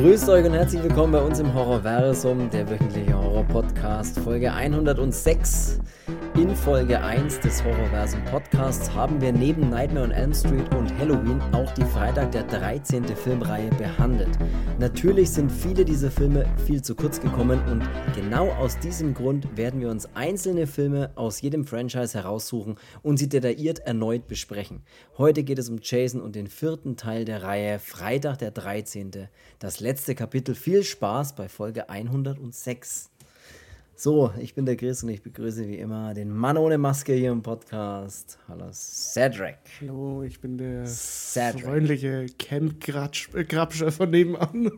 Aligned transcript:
Grüßt 0.00 0.28
euch 0.28 0.46
und 0.46 0.52
herzlich 0.52 0.80
willkommen 0.84 1.12
bei 1.12 1.20
uns 1.20 1.40
im 1.40 1.52
Horrorversum, 1.52 2.48
der 2.50 2.70
wöchentliche 2.70 3.20
Horror-Podcast, 3.20 4.20
Folge 4.20 4.52
106. 4.52 5.80
In 6.38 6.54
Folge 6.54 7.00
1 7.02 7.40
des 7.40 7.64
Horrorversum 7.64 8.24
Podcasts 8.26 8.94
haben 8.94 9.20
wir 9.20 9.32
neben 9.32 9.70
Nightmare 9.70 10.04
on 10.04 10.12
Elm 10.12 10.32
Street 10.32 10.72
und 10.72 10.96
Halloween 10.96 11.40
auch 11.52 11.68
die 11.72 11.82
Freitag 11.82 12.30
der 12.30 12.44
13. 12.44 13.04
Filmreihe 13.06 13.70
behandelt. 13.70 14.38
Natürlich 14.78 15.30
sind 15.30 15.50
viele 15.50 15.84
dieser 15.84 16.12
Filme 16.12 16.46
viel 16.64 16.80
zu 16.80 16.94
kurz 16.94 17.20
gekommen 17.20 17.60
und 17.68 17.82
genau 18.14 18.52
aus 18.52 18.78
diesem 18.78 19.14
Grund 19.14 19.56
werden 19.56 19.80
wir 19.80 19.90
uns 19.90 20.08
einzelne 20.14 20.68
Filme 20.68 21.10
aus 21.16 21.40
jedem 21.40 21.64
Franchise 21.64 22.16
heraussuchen 22.16 22.76
und 23.02 23.16
sie 23.16 23.28
detailliert 23.28 23.80
erneut 23.80 24.28
besprechen. 24.28 24.82
Heute 25.16 25.42
geht 25.42 25.58
es 25.58 25.68
um 25.68 25.80
Jason 25.82 26.20
und 26.20 26.36
den 26.36 26.46
vierten 26.46 26.96
Teil 26.96 27.24
der 27.24 27.42
Reihe 27.42 27.80
Freitag 27.80 28.38
der 28.38 28.52
13. 28.52 29.26
Das 29.58 29.80
letzte 29.80 30.14
Kapitel. 30.14 30.54
Viel 30.54 30.84
Spaß 30.84 31.34
bei 31.34 31.48
Folge 31.48 31.88
106. 31.88 33.10
So, 34.00 34.30
ich 34.38 34.54
bin 34.54 34.64
der 34.64 34.76
Chris 34.76 35.02
und 35.02 35.08
ich 35.08 35.22
begrüße 35.22 35.66
wie 35.66 35.74
immer 35.74 36.14
den 36.14 36.30
Mann 36.30 36.56
ohne 36.56 36.78
Maske 36.78 37.14
hier 37.14 37.32
im 37.32 37.42
Podcast. 37.42 38.38
Hallo 38.46 38.66
Cedric. 38.70 39.58
Hallo, 39.80 40.22
ich 40.22 40.40
bin 40.40 40.56
der 40.56 40.86
Cedric. 40.86 41.64
freundliche 41.64 42.26
Camp-Grabscher 42.38 43.90
von 43.90 44.08
nebenan. 44.08 44.70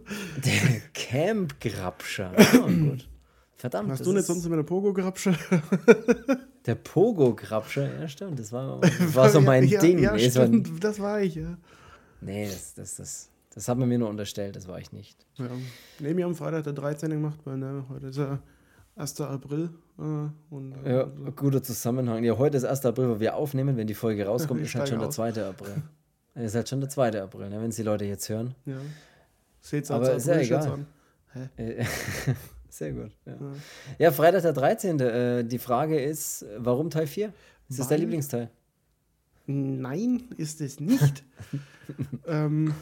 Der 0.43 0.81
Camp-Grabscher. 0.95 2.33
Oh, 2.55 2.67
gut. 2.67 3.11
Verdammt. 3.57 3.91
Hast 3.91 4.07
du 4.07 4.15
nicht 4.15 4.25
sonst 4.25 4.47
immer 4.47 4.57
der 4.57 4.63
Pogo-Grabscher? 4.63 5.35
Der 6.65 6.75
Pogo-Grabscher, 6.77 8.01
ja 8.01 8.09
stimmt, 8.09 8.39
das 8.39 8.53
war, 8.53 8.81
das 8.81 9.15
war 9.15 9.29
so 9.29 9.43
mein 9.43 9.65
ja, 9.65 9.81
Ding. 9.81 9.99
Ja, 9.99 10.15
nee, 10.15 10.31
stimmt, 10.31 10.73
war, 10.73 10.81
das 10.81 10.99
war 10.99 11.21
ich, 11.21 11.35
ja. 11.35 11.59
Nee, 12.23 12.47
das, 12.47 12.75
das, 12.75 12.97
das, 12.97 13.31
das 13.53 13.69
hat 13.69 13.77
man 13.77 13.89
mir 13.89 13.99
nur 13.99 14.09
unterstellt, 14.09 14.57
das 14.57 14.67
war 14.67 14.79
ich 14.79 14.93
nicht. 14.93 15.27
Ja. 15.37 15.49
Nee, 15.99 16.17
wir 16.17 16.25
haben 16.25 16.35
Freitag 16.35 16.65
der 16.65 16.73
13. 16.73 17.11
gemacht, 17.11 17.41
weil 17.45 17.59
ne, 17.59 17.85
heute 17.91 18.07
ist 18.09 18.17
ja 18.17 18.41
1. 19.01 19.21
April. 19.23 19.71
Äh, 19.99 20.03
und, 20.51 20.73
äh, 20.85 20.93
ja, 20.93 21.05
so. 21.05 21.33
guter 21.33 21.63
Zusammenhang. 21.63 22.23
Ja, 22.25 22.37
heute 22.39 22.57
ist 22.57 22.65
1. 22.65 22.85
April, 22.87 23.09
wo 23.09 23.21
wir 23.21 23.35
aufnehmen. 23.35 23.77
Wenn 23.77 23.87
die 23.87 23.95
Folge 23.95 24.27
rauskommt, 24.27 24.61
ist 24.63 24.75
halt 24.75 24.89
schon 24.89 25.01
der 25.01 25.11
2. 25.11 25.45
April. 25.45 25.83
ist 26.35 26.55
halt 26.55 26.69
schon 26.69 26.81
der 26.81 26.91
2. 26.91 27.23
April, 27.23 27.49
ne, 27.49 27.61
wenn 27.61 27.71
es 27.71 27.77
die 27.77 27.83
Leute 27.83 28.05
jetzt 28.05 28.29
hören. 28.29 28.55
Ja. 28.67 28.77
Seht's 29.61 29.91
Aber 29.91 30.15
ist 30.15 30.27
ja 30.27 30.39
egal. 30.39 30.69
An. 30.69 30.87
Hä? 31.57 31.85
Sehr 32.69 32.93
gut. 32.93 33.11
Ja. 33.27 33.33
ja. 33.33 33.53
ja, 33.99 34.13
Freitag 34.13 34.43
der 34.43 34.53
13. 34.53 35.01
Äh, 35.01 35.45
die 35.45 35.59
Frage 35.59 36.01
ist, 36.01 36.45
warum 36.57 36.91
Teil 36.91 37.07
4? 37.07 37.33
Ist 37.69 37.79
das 37.79 37.89
dein 37.89 38.01
Lieblingsteil? 38.01 38.51
Nein, 39.47 40.29
ist 40.37 40.61
es 40.61 40.81
nicht. 40.81 41.25
ähm, 42.27 42.75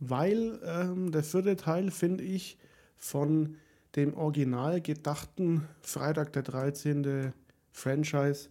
weil 0.00 0.58
ähm, 0.64 1.12
der 1.12 1.22
vierte 1.22 1.56
Teil, 1.56 1.90
finde 1.90 2.24
ich, 2.24 2.58
von 2.96 3.56
dem 3.96 4.14
original 4.14 4.80
gedachten 4.80 5.68
Freitag 5.82 6.32
der 6.32 6.42
13. 6.42 7.32
Franchise 7.70 8.48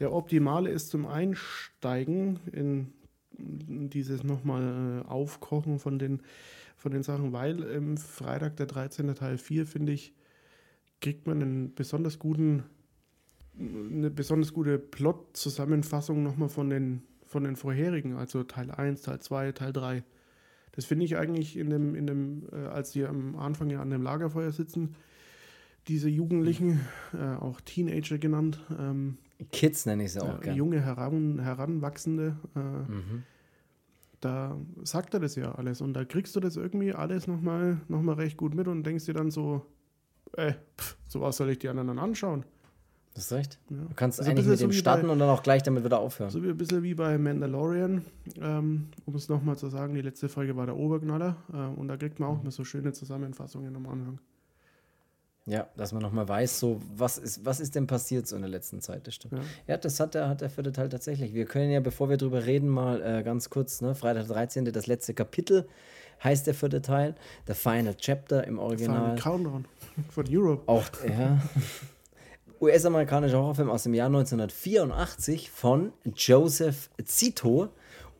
der 0.00 0.14
optimale 0.14 0.70
ist 0.70 0.88
zum 0.88 1.06
Einsteigen 1.06 2.40
in 2.52 2.92
dieses 3.38 4.24
nochmal 4.24 5.02
äh, 5.04 5.08
Aufkochen 5.08 5.78
von 5.78 5.98
den, 5.98 6.22
von 6.76 6.92
den 6.92 7.02
Sachen, 7.02 7.32
weil 7.32 7.62
im 7.62 7.96
Freitag 7.96 8.56
der 8.56 8.66
13. 8.66 9.14
Teil 9.14 9.38
4, 9.38 9.66
finde 9.66 9.92
ich, 9.92 10.14
kriegt 11.00 11.26
man 11.26 11.40
einen 11.40 11.74
besonders 11.74 12.18
guten, 12.18 12.64
eine 13.58 14.10
besonders 14.10 14.52
gute 14.52 14.78
Plot-Zusammenfassung 14.78 16.22
nochmal 16.22 16.48
von 16.48 16.70
den, 16.70 17.02
von 17.26 17.44
den 17.44 17.56
vorherigen, 17.56 18.16
also 18.16 18.42
Teil 18.42 18.70
1, 18.70 19.02
Teil 19.02 19.20
2, 19.20 19.52
Teil 19.52 19.72
3. 19.72 20.02
Das 20.72 20.84
finde 20.84 21.04
ich 21.04 21.16
eigentlich 21.16 21.56
in 21.56 21.70
dem, 21.70 21.94
in 21.94 22.06
dem, 22.06 22.48
äh, 22.52 22.66
als 22.66 22.92
die 22.92 23.04
am 23.04 23.36
Anfang 23.36 23.70
ja 23.70 23.80
an 23.80 23.90
dem 23.90 24.02
Lagerfeuer 24.02 24.52
sitzen, 24.52 24.94
diese 25.88 26.08
Jugendlichen, 26.08 26.80
äh, 27.12 27.36
auch 27.40 27.60
Teenager 27.60 28.18
genannt. 28.18 28.60
Ähm, 28.78 29.18
Kids 29.52 29.86
nenne 29.86 30.04
ich 30.04 30.12
sie 30.12 30.22
auch 30.22 30.38
äh, 30.38 30.44
gerne. 30.44 30.58
Junge, 30.58 30.80
heran, 30.80 31.40
Heranwachsende. 31.40 32.36
Äh, 32.54 32.58
mhm. 32.58 33.22
Da 34.20 34.56
sagt 34.84 35.14
er 35.14 35.20
das 35.20 35.34
ja 35.34 35.54
alles 35.54 35.80
und 35.80 35.94
da 35.94 36.04
kriegst 36.04 36.36
du 36.36 36.40
das 36.40 36.56
irgendwie 36.56 36.92
alles 36.92 37.26
nochmal 37.26 37.80
noch 37.88 38.02
mal 38.02 38.16
recht 38.16 38.36
gut 38.36 38.54
mit 38.54 38.68
und 38.68 38.84
denkst 38.84 39.06
dir 39.06 39.14
dann 39.14 39.30
so, 39.30 39.64
ey, 40.34 40.54
pff, 40.78 40.96
so 41.06 41.22
was 41.22 41.38
soll 41.38 41.48
ich 41.48 41.58
die 41.58 41.70
anderen 41.70 41.88
dann 41.88 41.98
anschauen? 41.98 42.44
Das 43.20 43.26
ist 43.26 43.36
recht. 43.36 43.58
Ja. 43.68 43.76
Du 43.76 43.94
kannst 43.94 44.18
also 44.18 44.30
eigentlich 44.30 44.46
mit 44.46 44.60
dem 44.60 44.72
so 44.72 44.78
starten 44.78 45.08
bei, 45.08 45.12
und 45.12 45.18
dann 45.18 45.28
auch 45.28 45.42
gleich 45.42 45.62
damit 45.62 45.84
wieder 45.84 45.98
aufhören. 45.98 46.30
So 46.30 46.42
wie 46.42 46.48
ein 46.48 46.56
bisschen 46.56 46.82
wie 46.82 46.94
bei 46.94 47.18
Mandalorian, 47.18 48.02
ähm, 48.40 48.88
um 49.04 49.14
es 49.14 49.28
nochmal 49.28 49.58
zu 49.58 49.68
sagen, 49.68 49.92
die 49.94 50.00
letzte 50.00 50.30
Folge 50.30 50.56
war 50.56 50.64
der 50.64 50.74
Oberknaller 50.74 51.36
äh, 51.52 51.78
und 51.78 51.88
da 51.88 51.98
kriegt 51.98 52.18
man 52.18 52.30
auch 52.30 52.38
mhm. 52.38 52.44
mal 52.44 52.50
so 52.50 52.64
schöne 52.64 52.94
Zusammenfassungen 52.94 53.76
am 53.76 53.86
Anfang. 53.86 54.18
Ja, 55.44 55.68
dass 55.76 55.92
man 55.92 56.00
nochmal 56.00 56.26
weiß, 56.28 56.60
so, 56.60 56.80
was 56.96 57.18
ist, 57.18 57.44
was 57.44 57.60
ist 57.60 57.74
denn 57.74 57.86
passiert 57.86 58.26
so 58.26 58.36
in 58.36 58.42
der 58.42 58.50
letzten 58.50 58.80
Zeit, 58.80 59.06
das 59.06 59.16
stimmt. 59.16 59.34
Ja, 59.34 59.40
ja 59.66 59.76
das 59.76 60.00
hat 60.00 60.14
der, 60.14 60.30
hat 60.30 60.40
der 60.40 60.48
vierte 60.48 60.72
Teil 60.72 60.88
tatsächlich. 60.88 61.34
Wir 61.34 61.44
können 61.44 61.70
ja, 61.70 61.80
bevor 61.80 62.08
wir 62.08 62.16
drüber 62.16 62.46
reden, 62.46 62.70
mal 62.70 63.02
äh, 63.02 63.22
ganz 63.22 63.50
kurz, 63.50 63.82
ne, 63.82 63.94
Freitag 63.94 64.28
13., 64.28 64.64
das 64.72 64.86
letzte 64.86 65.12
Kapitel 65.12 65.68
heißt 66.24 66.46
der 66.46 66.54
vierte 66.54 66.80
Teil, 66.80 67.16
The 67.46 67.52
Final 67.52 67.96
Chapter 67.96 68.46
im 68.46 68.58
Original. 68.58 69.18
Final 69.18 69.18
Countdown 69.18 69.64
von 70.10 70.24
Europe. 70.26 70.62
Auch, 70.66 70.86
ja. 71.06 71.38
US-amerikanischer 72.60 73.38
Horrorfilm 73.38 73.70
aus 73.70 73.84
dem 73.84 73.94
Jahr 73.94 74.06
1984 74.06 75.50
von 75.50 75.92
Joseph 76.14 76.90
Zito. 77.04 77.68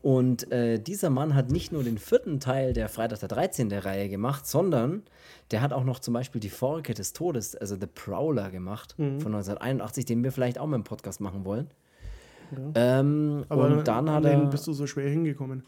Und 0.02 0.50
äh, 0.50 0.78
dieser 0.78 1.10
Mann 1.10 1.34
hat 1.34 1.50
nicht 1.50 1.72
nur 1.72 1.84
den 1.84 1.98
vierten 1.98 2.40
Teil 2.40 2.72
der 2.72 2.88
Freitag 2.88 3.20
der 3.20 3.28
13. 3.28 3.68
der 3.68 3.84
Reihe 3.84 4.08
gemacht, 4.08 4.46
sondern 4.46 5.02
der 5.50 5.60
hat 5.60 5.74
auch 5.74 5.84
noch 5.84 5.98
zum 5.98 6.14
Beispiel 6.14 6.40
die 6.40 6.48
Forke 6.48 6.94
des 6.94 7.12
Todes, 7.12 7.54
also 7.54 7.76
The 7.78 7.86
Prowler, 7.86 8.50
gemacht 8.50 8.94
mhm. 8.96 9.20
von 9.20 9.34
1981, 9.34 10.06
den 10.06 10.24
wir 10.24 10.32
vielleicht 10.32 10.58
auch 10.58 10.66
mal 10.66 10.76
im 10.76 10.84
Podcast 10.84 11.20
machen 11.20 11.44
wollen. 11.44 11.68
Ja. 12.50 13.00
Ähm, 13.00 13.44
Aber 13.50 13.64
und 13.64 13.86
dann 13.86 14.08
an 14.08 14.14
hat 14.14 14.24
er. 14.24 14.46
bist 14.46 14.66
du 14.66 14.72
so 14.72 14.86
schwer 14.86 15.10
hingekommen. 15.10 15.64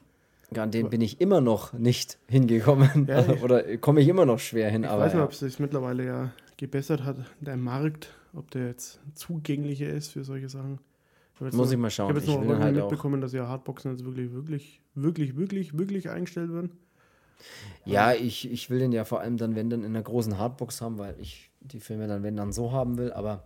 Ja, 0.55 0.63
an 0.63 0.71
den 0.71 0.89
bin 0.89 1.03
ich 1.03 1.21
immer 1.21 1.41
noch 1.43 1.75
nicht 1.75 2.19
hingekommen. 2.27 3.07
Ja, 3.09 3.25
Oder 3.43 3.77
komme 3.79 4.01
ich 4.01 4.09
immer 4.09 4.25
noch 4.25 4.39
schwer 4.39 4.71
hin. 4.71 4.85
Ich 4.85 4.89
aber, 4.89 5.03
weiß 5.03 5.15
nicht, 5.15 5.23
ob 5.23 5.33
es 5.33 5.41
sich 5.41 5.59
mittlerweile 5.59 6.07
ja 6.07 6.31
gebessert 6.57 7.05
hat, 7.05 7.17
der 7.41 7.57
Markt 7.57 8.09
ob 8.35 8.51
der 8.51 8.69
jetzt 8.69 9.01
zugänglicher 9.15 9.89
ist 9.89 10.09
für 10.09 10.25
solche 10.25 10.49
Sachen. 10.49 10.79
Ich 11.35 11.41
Muss 11.41 11.55
noch, 11.55 11.73
ich 11.73 11.79
mal 11.79 11.91
schauen. 11.91 12.17
Ich 12.17 12.29
habe 12.29 12.41
jetzt 12.41 12.49
noch 12.49 12.59
halt 12.59 12.77
mitbekommen, 12.77 13.21
dass 13.21 13.33
ja 13.33 13.49
Hardboxen 13.49 13.91
jetzt 13.91 14.05
wirklich, 14.05 14.33
wirklich, 14.33 14.81
wirklich, 14.95 15.37
wirklich, 15.37 15.77
wirklich 15.77 16.11
eingestellt 16.11 16.53
werden. 16.53 16.71
Ja, 17.85 18.13
ich, 18.13 18.51
ich 18.51 18.71
will 18.71 18.79
den 18.79 18.93
ja 18.93 19.05
vor 19.05 19.21
allem 19.21 19.37
dann, 19.37 19.57
wenn 19.57 19.69
dann 19.69 19.81
in 19.81 19.87
einer 19.87 20.03
großen 20.03 20.39
Hardbox 20.39 20.81
haben, 20.81 20.99
weil 20.99 21.17
ich 21.21 21.51
die 21.61 21.81
Filme 21.81 22.07
dann, 22.07 22.23
wenn 22.23 22.37
dann 22.37 22.53
so 22.53 22.71
haben 22.71 22.97
will, 22.99 23.13
aber 23.13 23.45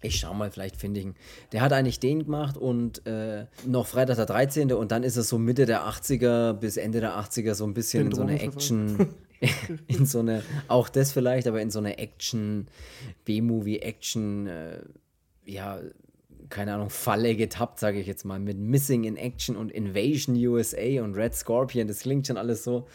ich 0.00 0.16
schau 0.16 0.34
mal, 0.34 0.50
vielleicht 0.50 0.76
finde 0.76 1.00
ich 1.00 1.06
ihn. 1.06 1.14
Der 1.52 1.60
hat 1.60 1.72
eigentlich 1.72 2.00
den 2.00 2.24
gemacht 2.24 2.56
und 2.56 3.06
äh, 3.06 3.46
noch 3.66 3.86
Freitag 3.86 4.16
der 4.16 4.26
13. 4.26 4.72
und 4.72 4.92
dann 4.92 5.02
ist 5.02 5.16
es 5.16 5.28
so 5.28 5.38
Mitte 5.38 5.66
der 5.66 5.82
80er 5.82 6.52
bis 6.54 6.76
Ende 6.76 7.00
der 7.00 7.18
80er 7.18 7.54
so 7.54 7.64
ein 7.64 7.74
bisschen 7.74 8.06
in 8.06 8.12
so 8.12 8.22
eine 8.22 8.40
Action. 8.40 9.08
in 9.86 10.06
so 10.06 10.20
eine, 10.20 10.42
auch 10.68 10.88
das 10.88 11.12
vielleicht, 11.12 11.46
aber 11.46 11.60
in 11.60 11.70
so 11.70 11.78
eine 11.78 11.98
Action, 11.98 12.68
B-Movie, 13.24 13.78
Action, 13.78 14.46
äh, 14.46 14.80
ja, 15.44 15.80
keine 16.48 16.74
Ahnung, 16.74 16.90
Falle 16.90 17.36
getappt, 17.36 17.78
sage 17.78 18.00
ich 18.00 18.06
jetzt 18.06 18.24
mal, 18.24 18.38
mit 18.38 18.58
Missing 18.58 19.04
in 19.04 19.16
Action 19.16 19.56
und 19.56 19.70
Invasion 19.70 20.34
USA 20.34 21.02
und 21.02 21.14
Red 21.14 21.34
Scorpion, 21.34 21.86
das 21.88 22.00
klingt 22.00 22.26
schon 22.26 22.36
alles 22.36 22.64
so. 22.64 22.86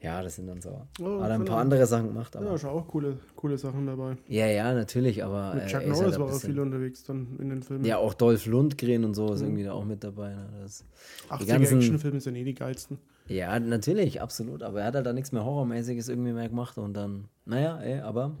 Ja, 0.00 0.22
das 0.22 0.36
sind 0.36 0.46
dann 0.46 0.60
so. 0.60 0.82
Oh, 1.00 1.20
hat 1.22 1.30
ein 1.30 1.44
paar 1.46 1.58
andere 1.58 1.86
Sachen 1.86 2.08
gemacht. 2.08 2.36
Aber 2.36 2.44
ja, 2.44 2.58
schon 2.58 2.70
auch 2.70 2.86
coole, 2.86 3.16
coole 3.34 3.56
Sachen 3.56 3.86
dabei. 3.86 4.16
Ja, 4.28 4.46
ja, 4.46 4.74
natürlich, 4.74 5.24
aber. 5.24 5.54
Mit 5.54 5.68
Chuck 5.68 5.82
äh, 5.82 5.86
Norris 5.86 6.02
halt 6.02 6.18
war 6.18 6.26
auch 6.26 6.40
viel 6.40 6.60
unterwegs 6.60 7.02
dann 7.04 7.26
in 7.40 7.48
den 7.48 7.62
Filmen. 7.62 7.84
Ja, 7.84 7.96
auch 7.96 8.12
Dolph 8.12 8.44
Lundgren 8.46 9.04
und 9.04 9.14
so 9.14 9.32
ist 9.32 9.40
mhm. 9.40 9.46
irgendwie 9.46 9.64
da 9.64 9.72
auch 9.72 9.84
mit 9.84 10.04
dabei. 10.04 10.34
Ne? 10.34 10.48
Das, 10.62 10.84
80er 11.30 11.60
Actionfilme 11.60 12.20
sind 12.20 12.36
eh 12.36 12.44
die 12.44 12.54
geilsten. 12.54 12.98
Ja, 13.28 13.58
natürlich, 13.58 14.20
absolut. 14.20 14.62
Aber 14.62 14.80
er 14.80 14.86
hat 14.86 14.94
halt 14.94 15.06
da 15.06 15.12
nichts 15.12 15.32
mehr 15.32 15.44
Horrormäßiges 15.44 16.08
irgendwie 16.08 16.32
mehr 16.32 16.48
gemacht 16.48 16.78
und 16.78 16.94
dann, 16.94 17.28
naja, 17.44 17.80
ey, 17.80 18.00
aber. 18.00 18.32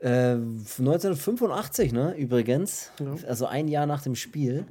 Äh, 0.00 0.36
1985, 0.36 1.92
ne, 1.92 2.14
übrigens. 2.16 2.92
Ja. 3.00 3.14
Also 3.26 3.46
ein 3.46 3.66
Jahr 3.66 3.86
nach 3.86 4.02
dem 4.02 4.14
Spiel 4.14 4.66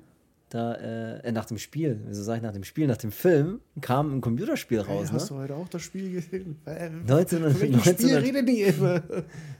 da, 0.50 0.76
äh, 0.76 1.32
nach 1.34 1.46
dem 1.46 1.58
Spiel, 1.58 2.00
wieso 2.08 2.24
sage 2.24 2.38
ich 2.38 2.44
nach 2.44 2.54
dem 2.54 2.64
Spiel, 2.64 2.88
nach 2.88 2.98
dem 2.98 3.12
Film, 3.12 3.60
kam 3.82 4.16
ein 4.16 4.22
Computerspiel 4.22 4.80
raus. 4.80 5.10
Hey, 5.10 5.14
hast 5.14 5.30
ne? 5.30 5.38
du 5.38 5.44
heute 5.44 5.56
auch 5.56 5.68
das 5.68 5.82
Spiel 5.82 6.10
gesehen? 6.12 6.58
19, 7.06 7.42
19, 7.42 8.16
rede 8.16 8.44
die 8.46 8.62
immer? 8.62 9.04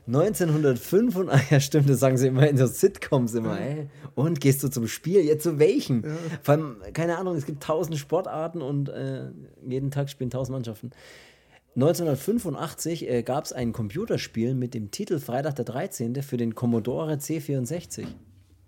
1905 0.08 1.16
und, 1.18 1.30
ah, 1.30 1.42
ja 1.50 1.60
stimmt, 1.60 1.90
das 1.90 2.00
sagen 2.00 2.16
sie 2.16 2.28
immer 2.28 2.48
in 2.48 2.58
so 2.58 2.68
Sitcoms 2.68 3.34
immer, 3.34 3.60
ey. 3.60 3.90
Und 4.16 4.40
gehst 4.40 4.64
du 4.64 4.70
zum 4.70 4.88
Spiel? 4.88 5.26
Ja, 5.26 5.38
zu 5.38 5.60
welchen? 5.60 6.04
Ja. 6.04 6.16
Vor 6.42 6.54
allem, 6.54 6.78
keine 6.94 7.18
Ahnung, 7.18 7.36
es 7.36 7.46
gibt 7.46 7.62
tausend 7.64 7.98
Sportarten 7.98 8.62
und 8.62 8.88
äh, 8.88 9.26
jeden 9.68 9.92
Tag 9.92 10.10
spielen 10.10 10.30
tausend 10.30 10.54
Mannschaften. 10.54 10.92
1985 11.76 13.08
äh, 13.08 13.24
gab 13.24 13.44
es 13.44 13.54
ein 13.54 13.74
Computerspiel 13.74 14.56
mit 14.56 14.74
dem 14.74 14.90
Titel 14.90 15.20
Freitag 15.20 15.58
der 15.58 15.66
13. 15.66 16.24
für 16.24 16.38
den 16.38 16.56
Commodore 16.56 17.14
C64. 17.16 18.08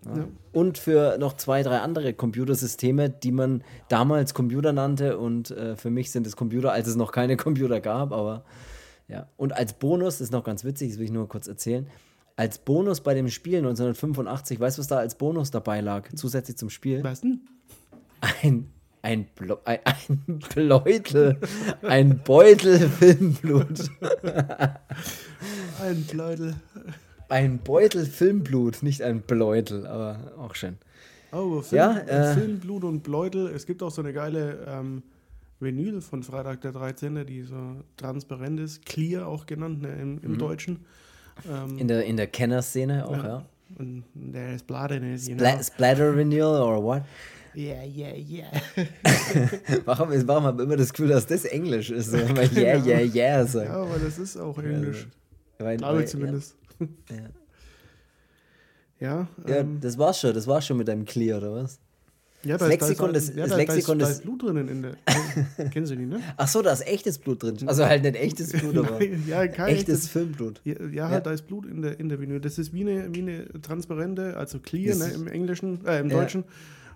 Ja. 0.05 0.27
Und 0.53 0.77
für 0.77 1.17
noch 1.17 1.35
zwei, 1.35 1.61
drei 1.61 1.79
andere 1.79 2.13
Computersysteme, 2.13 3.09
die 3.09 3.31
man 3.31 3.63
damals 3.89 4.33
Computer 4.33 4.71
nannte 4.71 5.17
und 5.17 5.51
äh, 5.51 5.75
für 5.75 5.89
mich 5.89 6.11
sind 6.11 6.25
es 6.25 6.35
Computer, 6.35 6.71
als 6.71 6.87
es 6.87 6.95
noch 6.95 7.11
keine 7.11 7.35
Computer 7.37 7.81
gab, 7.81 8.11
aber 8.11 8.43
ja. 9.07 9.27
Und 9.37 9.53
als 9.53 9.73
Bonus, 9.73 10.15
das 10.15 10.21
ist 10.21 10.31
noch 10.31 10.43
ganz 10.43 10.63
witzig, 10.63 10.89
das 10.89 10.99
will 10.99 11.05
ich 11.05 11.11
nur 11.11 11.27
kurz 11.27 11.47
erzählen, 11.47 11.87
als 12.35 12.57
Bonus 12.59 13.01
bei 13.01 13.13
dem 13.13 13.27
Spiel 13.27 13.57
1985, 13.57 14.59
weißt 14.59 14.77
du, 14.77 14.79
was 14.79 14.87
da 14.87 14.97
als 14.97 15.15
Bonus 15.15 15.51
dabei 15.51 15.81
lag, 15.81 16.07
zusätzlich 16.15 16.55
zum 16.57 16.69
Spiel? 16.69 17.03
Was 17.03 17.21
denn? 17.21 17.41
Ein, 18.21 18.69
ein, 19.01 19.25
Blo 19.35 19.57
ein, 19.65 19.79
ein 19.83 20.39
Beutel, 20.55 21.37
ein 21.81 22.23
Beutel 22.23 22.89
Filmblut. 22.89 23.89
ein 25.81 26.05
Beutel. 26.05 26.55
Ein 27.29 27.59
Beutel 27.59 28.05
Filmblut, 28.05 28.81
nicht 28.81 29.03
ein 29.03 29.21
Bläutel, 29.21 29.85
aber 29.85 30.33
auch 30.37 30.55
schön. 30.55 30.77
Oh, 31.31 31.61
Film, 31.61 31.77
ja, 31.77 31.97
äh, 31.99 32.33
Filmblut 32.33 32.83
und 32.83 33.03
Bläutel. 33.03 33.47
Es 33.47 33.67
gibt 33.67 33.83
auch 33.83 33.91
so 33.91 34.01
eine 34.01 34.13
geile 34.13 34.65
ähm, 34.67 35.03
Vinyl 35.59 36.01
von 36.01 36.23
Freitag 36.23 36.61
der 36.61 36.71
13., 36.71 37.25
die 37.27 37.43
so 37.43 37.55
transparent 37.97 38.59
ist, 38.59 38.83
clear 38.85 39.27
auch 39.27 39.45
genannt 39.45 39.83
ne, 39.83 39.93
im, 40.01 40.19
im 40.23 40.31
mhm. 40.33 40.37
Deutschen. 40.39 40.85
Ähm, 41.47 41.77
in 41.77 41.87
der, 41.87 42.03
in 42.05 42.17
der 42.17 42.27
Kenner-Szene 42.27 43.07
auch, 43.07 43.17
ja. 43.17 43.27
ja. 43.27 43.45
Und 43.77 44.03
there 44.31 44.55
is 44.55 44.63
blood 44.63 44.89
in 44.89 45.13
it, 45.13 45.21
you 45.27 45.35
Spla 45.35 45.51
know. 45.51 45.61
Splatter 45.61 46.15
Vinyl 46.15 46.43
or 46.43 46.83
what? 46.83 47.03
Yeah, 47.55 47.83
yeah, 47.83 48.15
yeah. 48.15 48.47
warum, 49.85 50.09
warum 50.27 50.43
habe 50.43 50.61
ich 50.61 50.67
immer 50.67 50.77
das 50.77 50.91
Gefühl, 50.91 51.09
dass 51.09 51.27
das 51.27 51.45
Englisch 51.45 51.91
ist? 51.91 52.11
Wenn 52.13 52.33
man 52.33 52.49
yeah, 52.55 52.83
yeah, 52.83 53.01
yeah 53.01 53.45
sagt. 53.45 53.67
Ja, 53.67 53.81
aber 53.83 53.99
das 53.99 54.17
ist 54.17 54.37
auch 54.37 54.57
Englisch. 54.57 55.07
Ja, 55.59 55.65
weil, 55.65 55.77
Glaube 55.77 56.03
ich 56.03 56.09
zumindest. 56.09 56.55
Ja. 57.09 57.29
Ja, 58.99 59.27
ja 59.47 59.55
ähm, 59.55 59.79
das 59.79 59.97
war's 59.97 60.19
schon. 60.19 60.33
Das 60.33 60.45
war's 60.45 60.65
schon 60.65 60.77
mit 60.77 60.87
deinem 60.87 61.05
Clear, 61.05 61.37
oder 61.37 61.53
was? 61.53 61.79
Ja, 62.43 62.57
das 62.57 62.69
Lexikon, 62.69 63.13
das, 63.13 63.35
ja, 63.35 63.47
das 63.47 63.57
Lexikon, 63.57 63.99
da 63.99 64.05
ist, 64.05 64.11
da 64.11 64.17
ist 64.19 64.23
Blut 64.23 64.43
drin 64.43 64.67
in 64.69 64.81
der. 64.81 64.95
Kennen 65.71 65.85
Sie 65.85 65.97
die, 65.97 66.05
ne? 66.05 66.21
Ach 66.37 66.47
so, 66.47 66.61
da 66.61 66.71
ist 66.71 66.87
echtes 66.87 67.17
Blut 67.17 67.43
drin. 67.43 67.57
Also 67.65 67.85
halt 67.85 68.03
nicht 68.03 68.15
echtes 68.15 68.53
Blut, 68.53 68.77
aber 68.77 69.03
ja, 69.03 69.43
echtes, 69.43 69.67
echtes 69.67 70.07
Filmblut. 70.07 70.61
Ja, 70.63 70.75
ja, 70.85 71.09
halt, 71.09 71.25
da 71.25 71.31
ist 71.31 71.47
Blut 71.47 71.65
in 71.65 71.81
der, 71.81 71.99
in 71.99 72.07
der 72.07 72.21
Vinyl. 72.21 72.39
Das 72.39 72.57
ist 72.57 72.73
wie 72.73 72.81
eine, 72.81 73.13
wie 73.13 73.21
eine 73.21 73.61
transparente, 73.61 74.37
also 74.37 74.59
clear, 74.59 74.95
ne, 74.95 75.11
im 75.13 75.27
Englischen, 75.27 75.85
äh, 75.85 75.99
im 75.99 76.07
Deutschen. 76.07 76.45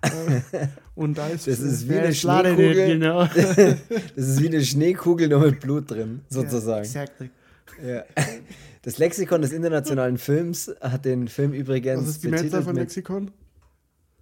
Äh, 0.00 0.40
und 0.94 1.18
da 1.18 1.28
ist, 1.28 1.46
das 1.46 1.60
ist 1.60 1.90
wie 1.90 1.98
eine 1.98 2.14
Schneekugel. 2.14 2.86
Genau. 2.86 3.26
das 3.26 4.28
ist 4.28 4.40
wie 4.40 4.48
eine 4.48 4.62
Schneekugel 4.62 5.28
nur 5.28 5.40
mit 5.40 5.60
Blut 5.60 5.90
drin, 5.90 6.22
sozusagen. 6.30 6.84
Ja, 6.84 7.02
exactly. 7.02 7.30
Ja. 7.86 8.04
Das 8.84 8.98
Lexikon 8.98 9.40
des 9.40 9.52
internationalen 9.52 10.18
Films 10.18 10.70
hat 10.78 11.06
den 11.06 11.28
Film 11.28 11.54
übrigens. 11.54 12.02
Was 12.02 12.08
ist 12.10 12.24
die 12.24 12.28
Mehrzahl 12.28 12.62
von 12.62 12.76
Lexikon? 12.76 13.30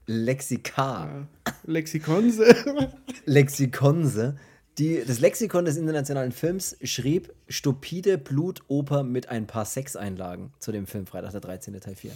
Lexika. 0.06 1.06
Ja. 1.06 1.52
Lexikonse. 1.64 2.54
Lexikonse. 3.24 4.36
Die, 4.78 5.02
das 5.04 5.18
Lexikon 5.18 5.64
des 5.64 5.76
internationalen 5.76 6.30
Films 6.30 6.76
schrieb 6.84 7.32
stupide 7.48 8.18
Blutoper 8.18 9.02
mit 9.02 9.28
ein 9.30 9.48
paar 9.48 9.64
Sexeinlagen 9.64 10.52
zu 10.60 10.70
dem 10.70 10.86
Film 10.86 11.06
Freitag 11.06 11.32
der 11.32 11.40
13. 11.40 11.80
Teil 11.80 11.96
4. 11.96 12.12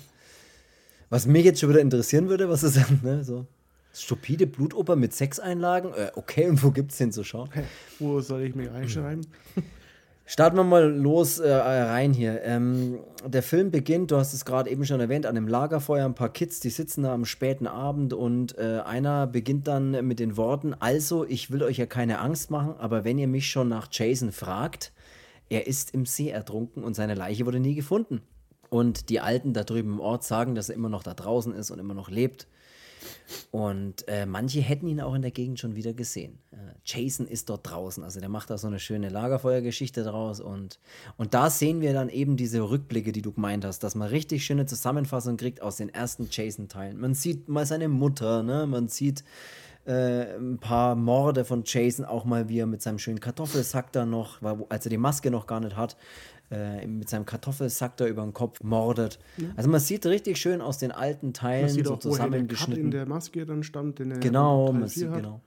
Was 1.11 1.27
mich 1.27 1.45
jetzt 1.45 1.59
schon 1.59 1.71
wieder 1.71 1.81
interessieren 1.81 2.29
würde, 2.29 2.49
was 2.49 2.63
ist 2.63 2.77
dann, 2.77 3.01
ne, 3.03 3.25
so. 3.25 3.47
Stupide 3.93 4.47
Blutoper 4.47 4.95
mit 4.95 5.13
Sexeinlagen? 5.13 5.93
Äh, 5.95 6.13
okay, 6.15 6.49
und 6.49 6.63
wo 6.63 6.71
gibt's 6.71 6.97
den 6.99 7.11
zu 7.11 7.25
schauen? 7.25 7.51
Wo 7.99 8.21
soll 8.21 8.43
ich 8.43 8.55
mich 8.55 8.71
reinschreiben? 8.71 9.27
Starten 10.28 10.56
wir 10.56 10.64
mal 10.64 10.90
los 10.90 11.38
äh, 11.38 11.52
rein 11.52 12.12
hier. 12.12 12.43
Ähm, 12.43 12.99
der 13.25 13.44
Film 13.44 13.70
beginnt, 13.70 14.11
du 14.11 14.17
hast 14.17 14.34
es 14.34 14.44
gerade 14.44 14.69
eben 14.69 14.84
schon 14.84 14.99
erwähnt, 14.99 15.25
an 15.25 15.37
einem 15.37 15.46
Lagerfeuer. 15.46 16.05
Ein 16.05 16.17
paar 16.17 16.31
Kids, 16.32 16.58
die 16.58 16.70
sitzen 16.70 17.05
da 17.05 17.14
am 17.14 17.25
späten 17.25 17.69
Abend 17.69 18.12
und 18.12 18.58
äh, 18.58 18.81
einer 18.84 19.28
beginnt 19.28 19.69
dann 19.69 20.05
mit 20.05 20.19
den 20.19 20.37
Worten: 20.37 20.75
Also, 20.75 21.25
ich 21.25 21.52
will 21.52 21.62
euch 21.62 21.76
ja 21.76 21.87
keine 21.87 22.19
Angst 22.19 22.50
machen, 22.50 22.75
aber 22.76 23.05
wenn 23.05 23.19
ihr 23.19 23.28
mich 23.28 23.49
schon 23.49 23.69
nach 23.69 23.87
Jason 23.93 24.32
fragt, 24.32 24.93
er 25.49 25.69
ist 25.69 25.94
im 25.94 26.06
See 26.06 26.31
ertrunken 26.31 26.82
und 26.82 26.94
seine 26.94 27.14
Leiche 27.14 27.46
wurde 27.46 27.61
nie 27.61 27.76
gefunden. 27.76 28.20
Und 28.69 29.11
die 29.11 29.20
Alten 29.20 29.52
da 29.52 29.62
drüben 29.62 29.93
im 29.93 30.00
Ort 30.00 30.25
sagen, 30.25 30.56
dass 30.56 30.70
er 30.70 30.75
immer 30.75 30.88
noch 30.88 31.05
da 31.05 31.14
draußen 31.14 31.55
ist 31.55 31.70
und 31.70 31.78
immer 31.78 31.94
noch 31.94 32.11
lebt. 32.11 32.49
Und 33.50 34.06
äh, 34.08 34.26
manche 34.26 34.61
hätten 34.61 34.87
ihn 34.87 35.00
auch 35.00 35.14
in 35.14 35.23
der 35.23 35.31
Gegend 35.31 35.58
schon 35.58 35.76
wieder 35.76 35.93
gesehen. 35.93 36.38
Äh, 36.53 36.56
Jason 36.85 37.26
ist 37.26 37.49
dort 37.49 37.69
draußen, 37.70 38.05
also 38.05 38.20
der 38.20 38.29
macht 38.29 38.50
da 38.50 38.58
so 38.58 38.67
eine 38.67 38.79
schöne 38.79 39.08
Lagerfeuergeschichte 39.08 40.05
draus. 40.05 40.41
Und, 40.41 40.79
und 41.17 41.35
da 41.35 41.50
sehen 41.50 41.81
wir 41.81 41.93
dann 41.93 42.08
eben 42.08 42.37
diese 42.37 42.61
Rückblicke, 42.61 43.12
die 43.12 43.23
du 43.23 43.32
gemeint 43.32 43.64
hast, 43.64 43.81
dass 43.81 43.94
man 43.94 44.08
richtig 44.08 44.44
schöne 44.44 44.67
Zusammenfassung 44.67 45.37
kriegt 45.37 45.62
aus 45.62 45.76
den 45.76 45.88
ersten 45.88 46.29
Jason-Teilen. 46.31 46.99
Man 46.99 47.14
sieht 47.14 47.49
mal 47.49 47.67
seine 47.67 47.88
Mutter, 47.88 48.43
ne? 48.43 48.67
man 48.67 48.88
sieht 48.88 49.25
äh, 49.87 50.37
ein 50.37 50.59
paar 50.59 50.97
Morde 50.97 51.44
von 51.44 51.62
Jason, 51.64 52.05
auch 52.05 52.25
mal 52.25 52.49
wie 52.49 52.59
er 52.59 52.67
mit 52.67 52.82
seinem 52.82 52.99
schönen 52.99 53.20
Kartoffelsack 53.20 53.93
da 53.93 54.05
noch, 54.05 54.43
weil, 54.43 54.64
als 54.69 54.85
er 54.87 54.91
die 54.91 54.99
Maske 54.99 55.31
noch 55.31 55.47
gar 55.47 55.61
nicht 55.61 55.76
hat, 55.76 55.97
äh, 56.51 56.87
mit 56.87 57.09
seinem 57.09 57.27
Kartoffelsack 57.27 57.97
da 57.97 58.07
über 58.07 58.23
den 58.23 58.33
Kopf 58.33 58.63
mordet. 58.63 59.19
Ja. 59.37 59.49
Also 59.57 59.69
man 59.69 59.81
sieht 59.81 60.07
richtig 60.07 60.39
schön 60.39 60.61
aus 60.61 60.79
den 60.79 60.93
alten 60.93 61.33
Teilen 61.33 61.67
man 61.67 61.75
sieht 61.75 61.87
so 61.87 61.95
auch, 61.95 61.99
zusammengeschnitten. 61.99 62.85
in 62.85 62.91
der 62.91 63.07
Maske 63.07 63.45
dann 63.47 63.63
stand, 63.63 63.99
den 63.99 64.13
er 64.13 64.19
genau, 64.19 64.73
man 64.73 64.89
sieht, 64.89 65.13
genau. 65.13 65.41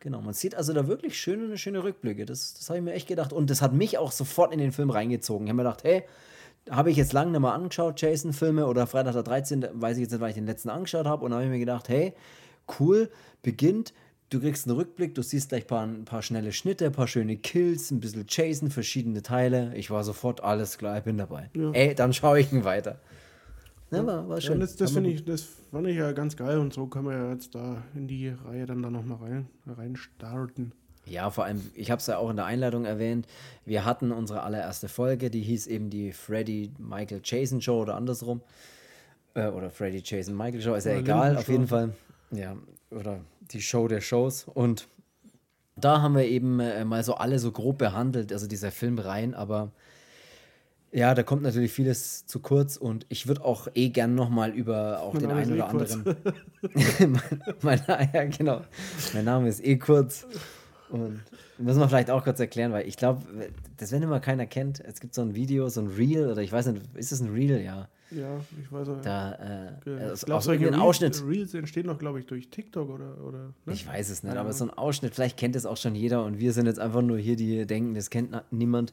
Genau, 0.00 0.20
man 0.20 0.32
sieht 0.32 0.54
also 0.54 0.72
da 0.72 0.86
wirklich 0.86 1.18
schöne, 1.18 1.58
schöne 1.58 1.82
Rückblicke. 1.82 2.24
Das, 2.24 2.54
das 2.54 2.68
habe 2.70 2.78
ich 2.78 2.84
mir 2.84 2.92
echt 2.92 3.08
gedacht. 3.08 3.32
Und 3.32 3.50
das 3.50 3.62
hat 3.62 3.72
mich 3.72 3.98
auch 3.98 4.12
sofort 4.12 4.52
in 4.52 4.60
den 4.60 4.70
Film 4.70 4.90
reingezogen. 4.90 5.46
Ich 5.46 5.50
habe 5.50 5.56
mir 5.56 5.64
gedacht, 5.64 5.82
hey, 5.82 6.04
habe 6.70 6.90
ich 6.90 6.96
jetzt 6.96 7.12
lange 7.12 7.32
nicht 7.32 7.40
mal 7.40 7.52
angeschaut, 7.52 8.00
Jason-Filme 8.00 8.66
oder 8.66 8.86
Freitag 8.86 9.14
der 9.14 9.22
13., 9.22 9.66
weiß 9.72 9.96
ich 9.96 10.02
jetzt 10.02 10.12
nicht, 10.12 10.20
weil 10.20 10.30
ich 10.30 10.36
den 10.36 10.46
letzten 10.46 10.70
angeschaut 10.70 11.06
habe. 11.06 11.24
Und 11.24 11.32
da 11.32 11.38
habe 11.38 11.46
ich 11.46 11.50
mir 11.50 11.58
gedacht, 11.58 11.88
hey, 11.88 12.14
cool, 12.78 13.10
beginnt 13.42 13.92
du 14.30 14.40
kriegst 14.40 14.66
einen 14.66 14.76
Rückblick, 14.76 15.14
du 15.14 15.22
siehst 15.22 15.50
gleich 15.50 15.64
ein 15.64 15.66
paar, 15.66 15.82
ein 15.84 16.04
paar 16.04 16.22
schnelle 16.22 16.52
Schnitte, 16.52 16.86
ein 16.86 16.92
paar 16.92 17.08
schöne 17.08 17.36
Kills, 17.36 17.90
ein 17.90 18.00
bisschen 18.00 18.26
Chasen, 18.26 18.70
verschiedene 18.70 19.22
Teile. 19.22 19.72
Ich 19.74 19.90
war 19.90 20.04
sofort 20.04 20.42
alles 20.42 20.78
klar, 20.78 20.98
ich 20.98 21.04
bin 21.04 21.18
dabei. 21.18 21.50
Ja. 21.54 21.70
Ey, 21.72 21.94
dann 21.94 22.12
schaue 22.12 22.40
ich 22.40 22.52
ihn 22.52 22.64
weiter. 22.64 23.00
Ja, 23.90 24.04
war, 24.04 24.28
war 24.28 24.40
schön. 24.40 24.54
Ja, 24.54 24.66
das, 24.66 24.76
das 24.76 24.92
finde 24.92 25.10
ich, 25.10 25.24
das 25.24 25.46
fand 25.70 25.86
ich 25.86 25.96
ja 25.96 26.12
ganz 26.12 26.36
geil 26.36 26.58
und 26.58 26.74
so 26.74 26.86
kann 26.86 27.04
man 27.04 27.14
ja 27.14 27.32
jetzt 27.32 27.54
da 27.54 27.82
in 27.94 28.06
die 28.06 28.28
Reihe 28.28 28.66
dann 28.66 28.82
da 28.82 28.90
nochmal 28.90 29.18
rein, 29.18 29.46
rein 29.66 29.96
starten. 29.96 30.72
Ja, 31.06 31.30
vor 31.30 31.44
allem, 31.44 31.62
ich 31.74 31.90
habe 31.90 32.00
es 32.00 32.06
ja 32.06 32.18
auch 32.18 32.28
in 32.28 32.36
der 32.36 32.44
Einleitung 32.44 32.84
erwähnt, 32.84 33.26
wir 33.64 33.86
hatten 33.86 34.12
unsere 34.12 34.42
allererste 34.42 34.88
Folge, 34.88 35.30
die 35.30 35.40
hieß 35.40 35.66
eben 35.66 35.88
die 35.88 36.12
Freddy 36.12 36.70
Michael 36.78 37.22
Jason 37.24 37.62
Show 37.62 37.80
oder 37.80 37.94
andersrum. 37.94 38.42
Äh, 39.32 39.48
oder 39.48 39.70
Freddy 39.70 40.02
Jason 40.04 40.36
Michael 40.36 40.60
Show, 40.60 40.74
ist 40.74 40.84
ja, 40.84 40.92
ja 40.92 40.98
egal, 40.98 41.36
auf 41.38 41.48
jeden 41.48 41.66
Fall. 41.66 41.94
Ja, 42.30 42.56
oder 42.90 43.20
die 43.40 43.62
Show 43.62 43.88
der 43.88 44.00
Shows. 44.00 44.46
Und 44.52 44.88
da 45.76 46.02
haben 46.02 46.14
wir 46.14 46.24
eben 46.24 46.60
äh, 46.60 46.84
mal 46.84 47.04
so 47.04 47.14
alle 47.14 47.38
so 47.38 47.52
grob 47.52 47.78
behandelt, 47.78 48.32
also 48.32 48.46
dieser 48.46 48.70
Film 48.70 48.98
rein, 48.98 49.34
aber 49.34 49.72
ja, 50.90 51.14
da 51.14 51.22
kommt 51.22 51.42
natürlich 51.42 51.72
vieles 51.72 52.24
zu 52.24 52.40
kurz 52.40 52.76
und 52.76 53.04
ich 53.10 53.28
würde 53.28 53.44
auch 53.44 53.68
eh 53.74 53.90
gern 53.90 54.14
nochmal 54.14 54.52
über 54.52 55.00
auch 55.00 55.12
mein 55.12 55.22
den 55.22 55.30
einen 55.32 55.52
oder 55.52 55.64
eh 55.64 55.68
anderen. 55.68 56.04
mein, 57.62 57.82
mein, 57.86 58.08
ja, 58.14 58.24
genau. 58.24 58.62
Mein 59.12 59.24
Name 59.24 59.48
ist 59.48 59.62
eh 59.64 59.76
kurz. 59.76 60.26
Und 60.88 61.20
müssen 61.58 61.80
wir 61.80 61.88
vielleicht 61.88 62.10
auch 62.10 62.24
kurz 62.24 62.40
erklären, 62.40 62.72
weil 62.72 62.88
ich 62.88 62.96
glaube, 62.96 63.22
das 63.76 63.92
wenn 63.92 64.02
immer 64.02 64.20
keiner 64.20 64.46
kennt, 64.46 64.80
es 64.80 65.00
gibt 65.00 65.14
so 65.14 65.20
ein 65.20 65.34
Video, 65.34 65.68
so 65.68 65.82
ein 65.82 65.88
Reel, 65.88 66.30
oder 66.30 66.40
ich 66.40 66.50
weiß 66.50 66.68
nicht, 66.68 66.82
ist 66.94 67.12
das 67.12 67.20
ein 67.20 67.34
Reel? 67.34 67.60
Ja. 67.60 67.88
Ja, 68.10 68.40
ich 68.60 68.72
weiß 68.72 68.88
auch. 68.88 69.00
Da, 69.02 69.32
äh, 69.32 69.72
okay. 69.76 70.12
ich 70.14 70.20
glaube, 70.22 70.42
solche 70.42 70.66
Reels, 70.66 70.78
Ausschnitt. 70.78 71.22
Reels 71.26 71.54
entstehen 71.54 71.86
noch, 71.86 71.98
glaube 71.98 72.20
ich, 72.20 72.26
durch 72.26 72.48
TikTok 72.48 72.88
oder. 72.88 73.18
oder 73.22 73.38
ne? 73.66 73.72
Ich 73.72 73.86
weiß 73.86 74.08
es 74.08 74.22
nicht, 74.22 74.34
ja. 74.34 74.40
aber 74.40 74.52
so 74.52 74.64
ein 74.64 74.70
Ausschnitt, 74.70 75.14
vielleicht 75.14 75.36
kennt 75.36 75.56
es 75.56 75.66
auch 75.66 75.76
schon 75.76 75.94
jeder 75.94 76.24
und 76.24 76.38
wir 76.38 76.52
sind 76.52 76.66
jetzt 76.66 76.78
einfach 76.78 77.02
nur 77.02 77.18
hier, 77.18 77.36
die 77.36 77.66
denken, 77.66 77.94
das 77.94 78.10
kennt 78.10 78.34
niemand. 78.50 78.92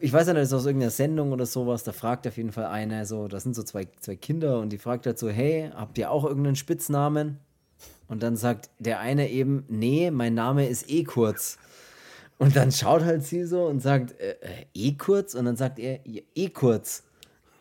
Ich 0.00 0.12
weiß 0.12 0.26
nicht, 0.26 0.36
das 0.36 0.48
ist 0.48 0.54
aus 0.54 0.64
irgendeiner 0.64 0.90
Sendung 0.90 1.32
oder 1.32 1.44
sowas, 1.44 1.84
da 1.84 1.92
fragt 1.92 2.26
auf 2.26 2.38
jeden 2.38 2.52
Fall 2.52 2.66
einer 2.66 3.04
so, 3.04 3.28
das 3.28 3.42
sind 3.42 3.54
so 3.54 3.62
zwei, 3.62 3.86
zwei 4.00 4.16
Kinder 4.16 4.60
und 4.60 4.70
die 4.70 4.78
fragt 4.78 5.04
halt 5.04 5.18
so, 5.18 5.28
hey, 5.28 5.70
habt 5.74 5.98
ihr 5.98 6.10
auch 6.10 6.24
irgendeinen 6.24 6.56
Spitznamen? 6.56 7.38
Und 8.08 8.22
dann 8.22 8.36
sagt 8.36 8.70
der 8.78 9.00
eine 9.00 9.28
eben, 9.28 9.64
nee, 9.68 10.10
mein 10.10 10.32
Name 10.32 10.66
ist 10.66 10.88
eh 10.88 11.04
kurz. 11.04 11.58
Und 12.38 12.56
dann 12.56 12.70
schaut 12.70 13.02
halt 13.02 13.24
sie 13.24 13.44
so 13.44 13.66
und 13.66 13.80
sagt, 13.80 14.18
äh, 14.20 14.36
äh 14.40 14.66
eh 14.74 14.92
kurz? 14.92 15.34
Und 15.34 15.46
dann 15.46 15.56
sagt 15.56 15.78
er, 15.78 16.00
eh 16.04 16.48
kurz. 16.50 17.02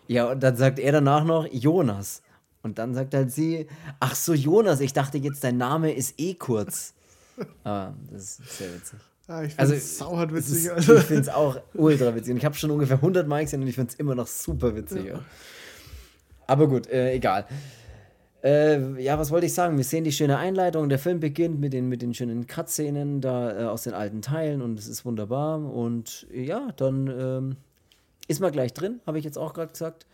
Ja, 0.08 0.32
und 0.32 0.42
dann 0.42 0.56
sagt 0.56 0.80
er 0.80 0.92
danach 0.92 1.24
noch 1.24 1.48
Jonas. 1.52 2.22
Und 2.62 2.80
dann 2.80 2.94
sagt 2.96 3.14
halt 3.14 3.32
sie, 3.32 3.68
ach 4.00 4.16
so, 4.16 4.34
Jonas, 4.34 4.80
ich 4.80 4.94
dachte 4.94 5.18
jetzt, 5.20 5.44
dein 5.44 5.58
Name 5.58 5.94
ist 5.94 6.20
eh 6.20 6.34
kurz. 6.34 6.94
Aber 7.64 7.94
das 8.12 8.40
ist 8.40 8.58
sehr 8.58 8.74
witzig. 8.74 9.00
Ah, 9.28 9.44
ich 9.44 9.50
finde 9.54 9.62
also, 9.62 9.74
es 9.74 9.98
sauhart 9.98 10.34
witzig. 10.34 10.66
Ist, 10.66 10.90
ich 10.90 11.04
finde 11.04 11.22
es 11.22 11.30
auch 11.30 11.60
ultra 11.74 12.16
witzig. 12.16 12.32
Und 12.32 12.38
ich 12.38 12.46
habe 12.46 12.56
schon 12.56 12.72
ungefähr 12.72 12.98
100 12.98 13.28
Mal 13.28 13.44
gesehen 13.44 13.62
und 13.62 13.68
ich 13.68 13.76
finde 13.76 13.92
es 13.92 14.00
immer 14.00 14.16
noch 14.16 14.28
super 14.28 14.76
witzig. 14.76 15.06
Ja. 15.06 15.20
Aber 16.48 16.68
gut, 16.68 16.88
äh, 16.88 17.14
egal. 17.14 17.46
Äh, 18.44 19.02
ja, 19.02 19.18
was 19.18 19.32
wollte 19.32 19.48
ich 19.48 19.54
sagen? 19.56 19.78
Wir 19.78 19.84
sehen 19.84 20.04
die 20.04 20.12
schöne 20.12 20.38
Einleitung. 20.38 20.90
Der 20.90 21.00
Film 21.00 21.20
beginnt 21.20 21.60
mit 21.60 21.74
den, 21.74 21.90
mit 21.90 22.04
den 22.04 22.14
schönen 22.14 22.46
Cut-Szenen 22.46 23.20
da 23.20 23.62
äh, 23.62 23.66
aus 23.66 23.84
den 23.84 23.94
alten 23.94 24.22
Teilen 24.22 24.62
und 24.62 24.78
es 24.78 24.88
ist 24.88 25.06
wunderbar. 25.06 25.58
Und 25.58 26.28
ja, 26.32 26.72
dann 26.78 27.08
ähm, 27.08 27.56
ist 28.28 28.42
man 28.42 28.52
gleich 28.52 28.74
drin, 28.74 29.00
habe 29.06 29.20
ich 29.20 29.26
jetzt 29.26 29.38
auch 29.38 29.54
gerade 29.54 29.72
gesagt. 29.72 30.06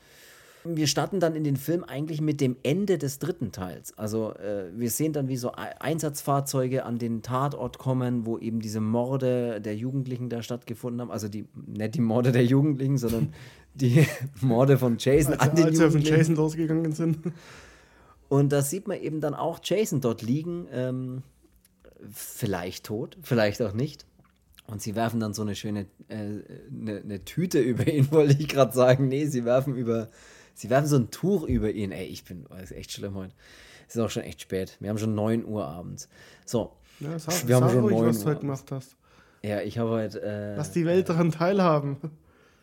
Wir 0.63 0.85
starten 0.85 1.19
dann 1.19 1.35
in 1.35 1.43
den 1.43 1.55
Film 1.55 1.83
eigentlich 1.83 2.21
mit 2.21 2.39
dem 2.39 2.55
Ende 2.61 2.99
des 2.99 3.17
dritten 3.17 3.51
Teils. 3.51 3.97
Also 3.97 4.35
äh, 4.35 4.65
wir 4.75 4.91
sehen 4.91 5.11
dann, 5.11 5.27
wie 5.27 5.37
so 5.37 5.53
Einsatzfahrzeuge 5.53 6.85
an 6.85 6.99
den 6.99 7.23
Tatort 7.23 7.79
kommen, 7.79 8.27
wo 8.27 8.37
eben 8.37 8.59
diese 8.59 8.79
Morde 8.79 9.59
der 9.59 9.75
Jugendlichen 9.75 10.29
da 10.29 10.43
stattgefunden 10.43 11.01
haben. 11.01 11.09
Also 11.09 11.29
die, 11.29 11.45
nicht 11.65 11.95
die 11.95 12.01
Morde 12.01 12.31
der 12.31 12.45
Jugendlichen, 12.45 12.99
sondern 12.99 13.33
die 13.73 14.05
Morde 14.39 14.77
von 14.77 14.97
Jason 14.99 15.33
als, 15.33 15.49
an 15.49 15.55
den 15.55 15.65
als 15.65 15.79
Jugendlichen. 15.79 15.83
Als 15.83 16.09
von 16.09 16.17
Jason 16.17 16.35
losgegangen 16.35 16.91
sind. 16.91 17.17
Und 18.29 18.51
da 18.51 18.61
sieht 18.61 18.87
man 18.87 18.99
eben 19.01 19.19
dann 19.19 19.33
auch 19.33 19.59
Jason 19.63 19.99
dort 19.99 20.21
liegen, 20.21 20.67
ähm, 20.71 21.23
vielleicht 22.11 22.85
tot, 22.85 23.17
vielleicht 23.21 23.61
auch 23.61 23.73
nicht. 23.73 24.05
Und 24.71 24.81
sie 24.81 24.95
werfen 24.95 25.19
dann 25.19 25.33
so 25.33 25.41
eine 25.41 25.53
schöne 25.53 25.85
äh, 26.07 26.15
eine, 26.15 27.01
eine 27.03 27.25
Tüte 27.25 27.59
über 27.71 27.87
ihn, 27.87 28.09
wollte 28.11 28.37
ich 28.39 28.47
gerade 28.47 28.73
sagen. 28.73 29.09
Nee, 29.09 29.25
sie 29.25 29.43
werfen 29.45 29.75
über, 29.75 30.09
sie 30.53 30.69
werfen 30.69 30.87
so 30.87 30.95
ein 30.95 31.11
Tuch 31.11 31.43
über 31.43 31.71
ihn. 31.71 31.91
Ey, 31.91 32.05
ich 32.05 32.23
bin, 32.23 32.45
das 32.49 32.71
ist 32.71 32.71
echt 32.71 32.91
schlimm 32.91 33.15
heute. 33.15 33.33
Es 33.87 33.95
ist 33.95 34.01
auch 34.01 34.09
schon 34.09 34.23
echt 34.23 34.41
spät. 34.41 34.77
Wir 34.79 34.89
haben 34.89 34.97
schon 34.97 35.13
9 35.13 35.45
Uhr 35.45 35.67
abends. 35.67 36.07
So. 36.45 36.71
Ja, 37.01 37.19
sag, 37.19 37.47
wir 37.47 37.57
haben 37.57 37.69
schon 37.69 37.81
ruhig, 37.81 37.97
9 37.97 38.07
was 38.07 38.17
Uhr 38.19 38.23
du 38.23 38.29
heute 38.29 38.39
gemacht 38.39 38.71
hast. 38.71 38.95
Ja, 39.43 39.61
ich 39.61 39.77
habe 39.77 39.89
heute. 39.89 40.21
Äh, 40.21 40.55
Lass 40.55 40.71
die 40.71 40.85
Welt 40.85 41.09
daran 41.09 41.31
teilhaben. 41.31 41.97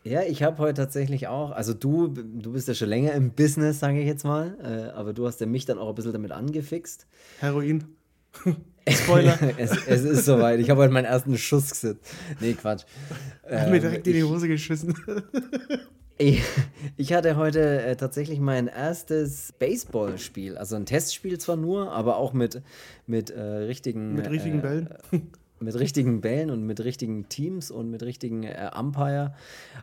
Ja, 0.05 0.23
ich 0.23 0.43
habe 0.43 0.57
heute 0.59 0.81
tatsächlich 0.81 1.29
auch, 1.29 1.51
also 1.51 1.75
du, 1.75 2.09
du 2.09 2.53
bist 2.53 2.69
ja 2.69 2.73
schon 2.73 2.89
länger 2.89 3.13
im 3.13 3.33
Business, 3.33 3.81
sage 3.81 4.01
ich 4.01 4.07
jetzt 4.07 4.25
mal, 4.25 4.57
äh, 4.63 4.97
aber 4.97 5.13
du 5.13 5.27
hast 5.27 5.41
ja 5.41 5.47
mich 5.47 5.67
dann 5.67 5.77
auch 5.77 5.91
ein 5.91 5.95
bisschen 5.95 6.13
damit 6.13 6.33
angefixt. 6.33 7.07
Heroin. 7.41 7.98
Spoiler. 8.89 9.39
es, 9.59 9.71
es 9.87 10.03
ist 10.03 10.25
soweit. 10.25 10.61
Ich 10.61 10.71
habe 10.71 10.81
heute 10.83 10.93
meinen 10.93 11.05
ersten 11.05 11.37
Schuss 11.37 11.71
gesetzt. 11.71 12.01
Nee, 12.41 12.55
Quatsch. 12.55 12.85
Hat 13.45 13.69
mir 13.71 13.77
Ähm, 13.77 13.81
direkt 13.83 14.07
in 14.07 14.13
die 14.15 14.19
ich- 14.21 14.25
Hose 14.25 14.49
geschissen. 14.49 14.95
Ich, 16.21 16.43
ich 16.97 17.13
hatte 17.13 17.37
heute 17.37 17.81
äh, 17.81 17.95
tatsächlich 17.95 18.41
mein 18.41 18.67
erstes 18.67 19.53
Baseballspiel, 19.53 20.57
also 20.59 20.75
ein 20.75 20.85
Testspiel 20.85 21.39
zwar 21.39 21.55
nur, 21.55 21.93
aber 21.93 22.17
auch 22.17 22.33
mit, 22.33 22.61
mit 23.07 23.31
äh, 23.31 23.41
richtigen 23.41 24.15
Mit 24.17 24.29
richtigen 24.29 24.59
äh, 24.59 24.63
Bällen. 24.63 24.89
mit 25.61 25.79
richtigen 25.79 26.21
Bällen 26.21 26.51
und 26.51 26.65
mit 26.67 26.81
richtigen 26.83 27.29
Teams 27.29 27.71
und 27.71 27.89
mit 27.93 28.03
richtigen 28.03 28.43
äh, 28.43 28.69
Umpire. 28.77 29.33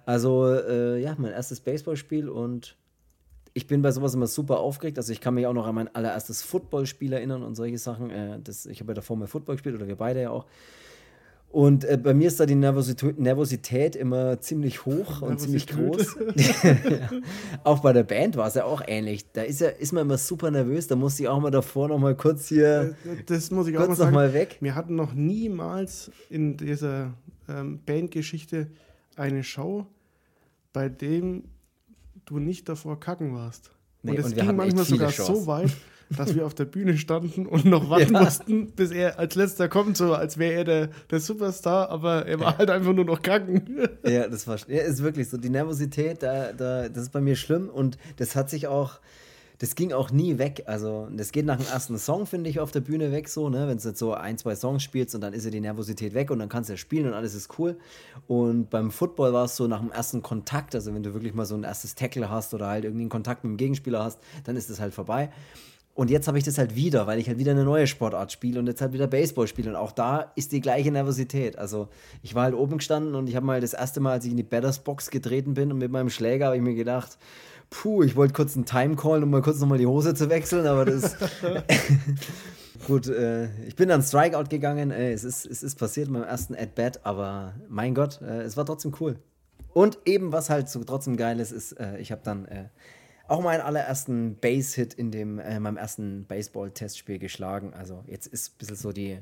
Also 0.06 0.46
äh, 0.54 1.00
ja, 1.02 1.16
mein 1.18 1.32
erstes 1.32 1.62
Baseballspiel 1.62 2.28
und 2.28 2.76
ich 3.56 3.68
bin 3.68 3.82
bei 3.82 3.92
sowas 3.92 4.14
immer 4.14 4.28
super 4.28 4.60
aufgeregt. 4.60 4.98
Also 4.98 5.14
ich 5.14 5.22
kann 5.22 5.34
mich 5.34 5.48
auch 5.48 5.54
noch 5.54 5.66
an 5.66 5.76
mein 5.76 5.96
allererstes 5.96 6.44
Footballspiel 6.44 7.14
erinnern 7.14 7.42
und 7.42 7.56
solche 7.56 7.78
Sachen. 7.78 8.10
Äh, 8.10 8.40
das, 8.44 8.66
ich 8.66 8.82
habe 8.82 8.92
ja 8.92 8.96
davor 8.96 9.16
mal 9.16 9.28
Football 9.28 9.56
gespielt 9.56 9.76
oder 9.76 9.88
wir 9.88 9.96
beide 9.96 10.22
ja 10.22 10.30
auch. 10.30 10.46
Und 11.54 11.86
äh, 11.86 11.98
bei 11.98 12.14
mir 12.14 12.28
ist 12.28 12.38
da 12.38 12.46
die 12.46 12.54
Nervosität, 12.54 13.18
Nervosität 13.18 13.96
immer 13.96 14.42
ziemlich 14.42 14.86
hoch 14.86 15.22
und 15.22 15.40
ziemlich 15.40 15.68
groß. 15.68 16.18
Ja. 16.36 17.10
Auch 17.64 17.80
bei 17.80 17.94
der 17.94 18.04
Band 18.04 18.36
war 18.36 18.48
es 18.48 18.56
ja 18.56 18.66
auch 18.66 18.82
ähnlich. 18.86 19.32
Da 19.32 19.44
ist, 19.44 19.62
ja, 19.62 19.70
ist 19.70 19.94
man 19.94 20.02
immer 20.02 20.18
super 20.18 20.52
nervös. 20.52 20.88
Da 20.88 20.98
musste 20.98 21.24
ich 21.24 21.30
auch 21.30 21.40
mal 21.40 21.52
davor 21.52 21.88
noch 21.88 21.98
mal 21.98 22.14
kurz 22.14 22.50
hier, 22.50 22.98
Das 23.26 23.52
muss 23.52 23.68
ich 23.68 23.78
auch 23.78 23.88
mal 23.88 23.98
noch 23.98 24.12
mal 24.12 24.34
weg. 24.34 24.58
Wir 24.60 24.76
hatten 24.76 24.96
noch 24.96 25.14
niemals 25.14 26.12
in 26.30 26.58
dieser 26.58 27.14
ähm, 27.48 27.80
Bandgeschichte 27.86 28.68
eine 29.16 29.46
Show, 29.46 29.86
bei 30.74 30.90
dem 30.90 31.44
du 32.26 32.40
nicht 32.40 32.68
davor 32.70 33.00
kacken 33.00 33.34
warst. 33.34 33.72
Nee, 34.04 34.12
und 34.12 34.20
es 34.20 34.36
ging 34.36 34.56
manchmal 34.56 34.86
sogar 34.86 35.12
Shows. 35.12 35.28
so 35.28 35.48
weit, 35.48 35.72
dass 36.16 36.36
wir 36.36 36.46
auf 36.46 36.54
der 36.54 36.66
Bühne 36.66 36.96
standen 36.98 37.48
und 37.48 37.66
noch 37.66 37.90
warten 37.90 38.14
Ja. 38.14 38.24
mussten, 38.24 38.72
bis 38.72 38.92
er 38.92 39.18
als 39.18 39.34
letzter 39.36 39.68
kommt, 39.68 39.98
so 39.98 40.14
als 40.14 40.38
wäre 40.38 40.54
er 40.54 40.64
der, 40.64 40.90
der 41.10 41.20
Superstar, 41.20 41.90
aber 41.90 42.26
er 42.28 42.40
war 42.40 42.58
halt 42.60 42.70
einfach 42.70 42.94
nur 42.94 43.06
noch 43.06 43.22
kacken. 43.22 43.88
Ja, 44.06 44.28
das 44.28 44.46
war 44.48 44.58
ja, 44.68 44.84
ist 44.84 45.02
wirklich 45.02 45.30
so. 45.30 45.38
Die 45.38 45.50
Nervosität, 45.50 46.22
da, 46.22 46.54
da, 46.54 46.88
das 46.90 47.04
ist 47.06 47.12
bei 47.12 47.22
mir 47.22 47.36
schlimm 47.36 47.70
und 47.70 47.98
das 48.18 48.36
hat 48.36 48.50
sich 48.52 48.68
auch, 48.68 49.00
das 49.60 49.76
ging 49.76 49.94
auch 49.94 50.12
nie 50.12 50.38
weg. 50.38 50.64
Also, 50.66 51.08
das 51.12 51.32
geht 51.32 51.46
nach 51.46 51.58
dem 51.58 51.68
ersten 51.68 51.98
Song, 51.98 52.26
finde 52.26 52.50
ich, 52.50 52.60
auf 52.60 52.72
der 52.72 52.82
Bühne 52.82 53.12
weg, 53.12 53.30
so, 53.30 53.50
ne? 53.50 53.68
Wenn 53.68 53.78
du 53.78 53.88
jetzt 53.88 54.00
so 54.00 54.14
ein, 54.14 54.38
zwei 54.38 54.56
Songs 54.56 54.84
spielst 54.84 55.16
und 55.16 55.22
dann 55.22 55.34
ist 55.34 55.46
ja 55.46 55.52
die 55.52 55.62
Nervosität 55.62 56.14
weg 56.14 56.32
und 56.32 56.40
dann 56.40 56.50
kannst 56.50 56.70
du 56.70 56.74
ja 56.74 56.78
spielen 56.78 57.08
und 57.08 57.14
alles 57.14 57.36
ist 57.36 57.58
cool. 57.58 57.78
Und 58.28 58.70
beim 58.70 58.92
Football 58.92 59.34
war 59.34 59.46
es 59.46 59.56
so 59.56 59.68
nach 59.68 59.80
dem 59.80 59.92
ersten 59.92 60.22
Kontakt, 60.22 60.76
also 60.76 60.94
wenn 60.94 61.04
du 61.04 61.14
wirklich 61.14 61.34
mal 61.34 61.46
so 61.46 61.56
ein 61.56 61.64
erstes 61.64 61.96
Tackle 61.96 62.30
hast 62.30 62.54
oder 62.54 62.68
halt 62.68 62.84
irgendwie 62.84 63.04
einen 63.04 63.10
Kontakt 63.10 63.44
mit 63.44 63.52
dem 63.52 63.58
Gegenspieler 63.58 64.04
hast, 64.04 64.20
dann 64.44 64.56
ist 64.56 64.70
das 64.70 64.80
halt 64.80 64.94
vorbei. 64.94 65.30
Und 65.96 66.12
jetzt 66.12 66.28
habe 66.28 66.38
ich 66.38 66.44
das 66.44 66.58
halt 66.58 66.76
wieder, 66.76 67.08
weil 67.08 67.20
ich 67.20 67.30
halt 67.30 67.40
wieder 67.40 67.52
eine 67.52 67.64
neue 67.64 67.88
Sportart 67.88 68.30
spiele 68.30 68.60
und 68.60 68.68
jetzt 68.68 68.82
halt 68.82 68.92
wieder 68.92 69.08
Baseball 69.08 69.48
spiele. 69.48 69.70
Und 69.70 69.78
auch 69.78 69.94
da 69.94 70.34
ist 70.36 70.52
die 70.52 70.60
gleiche 70.60 70.92
Nervosität. 70.92 71.58
Also 71.58 71.88
ich 72.22 72.36
war 72.36 72.44
halt 72.44 72.54
oben 72.54 72.80
gestanden 72.80 73.16
und 73.16 73.30
ich 73.30 73.38
habe 73.38 73.46
mal 73.46 73.62
das 73.62 73.72
erste 73.72 74.02
Mal, 74.02 74.12
als 74.12 74.26
ich 74.26 74.32
in 74.32 74.38
die 74.38 74.44
Batters 74.44 74.80
Box 74.80 75.10
getreten 75.10 75.54
bin 75.54 75.72
und 75.72 75.78
mit 75.78 75.90
meinem 75.90 76.10
Schläger, 76.10 76.48
habe 76.48 76.58
ich 76.58 76.62
mir 76.62 76.76
gedacht, 76.76 77.18
puh, 77.70 78.04
ich 78.04 78.16
wollte 78.16 78.34
kurz 78.34 78.56
einen 78.56 78.66
Time 78.66 78.96
callen, 78.96 79.24
um 79.24 79.30
mal 79.30 79.42
kurz 79.42 79.60
nochmal 79.60 79.78
die 79.78 79.88
Hose 79.88 80.14
zu 80.14 80.30
wechseln, 80.30 80.68
aber 80.68 80.86
das. 80.86 81.16
Gut, 82.88 83.08
äh, 83.08 83.46
ich 83.66 83.76
bin 83.76 83.90
dann 83.90 84.04
Strikeout 84.04 84.50
gegangen. 84.50 84.92
Äh, 84.92 85.12
es, 85.12 85.24
ist, 85.24 85.46
es 85.46 85.64
ist 85.64 85.76
passiert 85.80 86.08
in 86.08 86.14
meinem 86.14 86.24
ersten 86.24 86.56
At-Bat, 86.56 87.06
aber 87.06 87.54
mein 87.68 87.96
Gott, 87.96 88.22
äh, 88.22 88.42
es 88.42 88.58
war 88.58 88.66
trotzdem 88.66 88.94
cool. 89.00 89.18
Und 89.74 90.00
eben, 90.06 90.32
was 90.32 90.50
halt 90.50 90.70
so 90.70 90.84
trotzdem 90.84 91.18
geil 91.18 91.40
ist, 91.40 91.52
ist, 91.52 91.74
äh, 91.74 91.98
ich 91.98 92.12
habe 92.12 92.22
dann 92.24 92.46
äh, 92.46 92.66
auch 93.28 93.42
meinen 93.42 93.62
allerersten 93.62 94.36
Base-Hit 94.36 94.94
in 94.94 95.12
dem, 95.12 95.40
äh, 95.40 95.60
meinem 95.60 95.78
ersten 95.78 96.26
Baseball-Testspiel 96.26 97.18
geschlagen. 97.18 97.74
Also 97.74 98.04
jetzt 98.08 98.28
ist 98.28 98.54
ein 98.54 98.58
bisschen 98.60 98.76
so 98.76 98.92
die. 98.92 99.20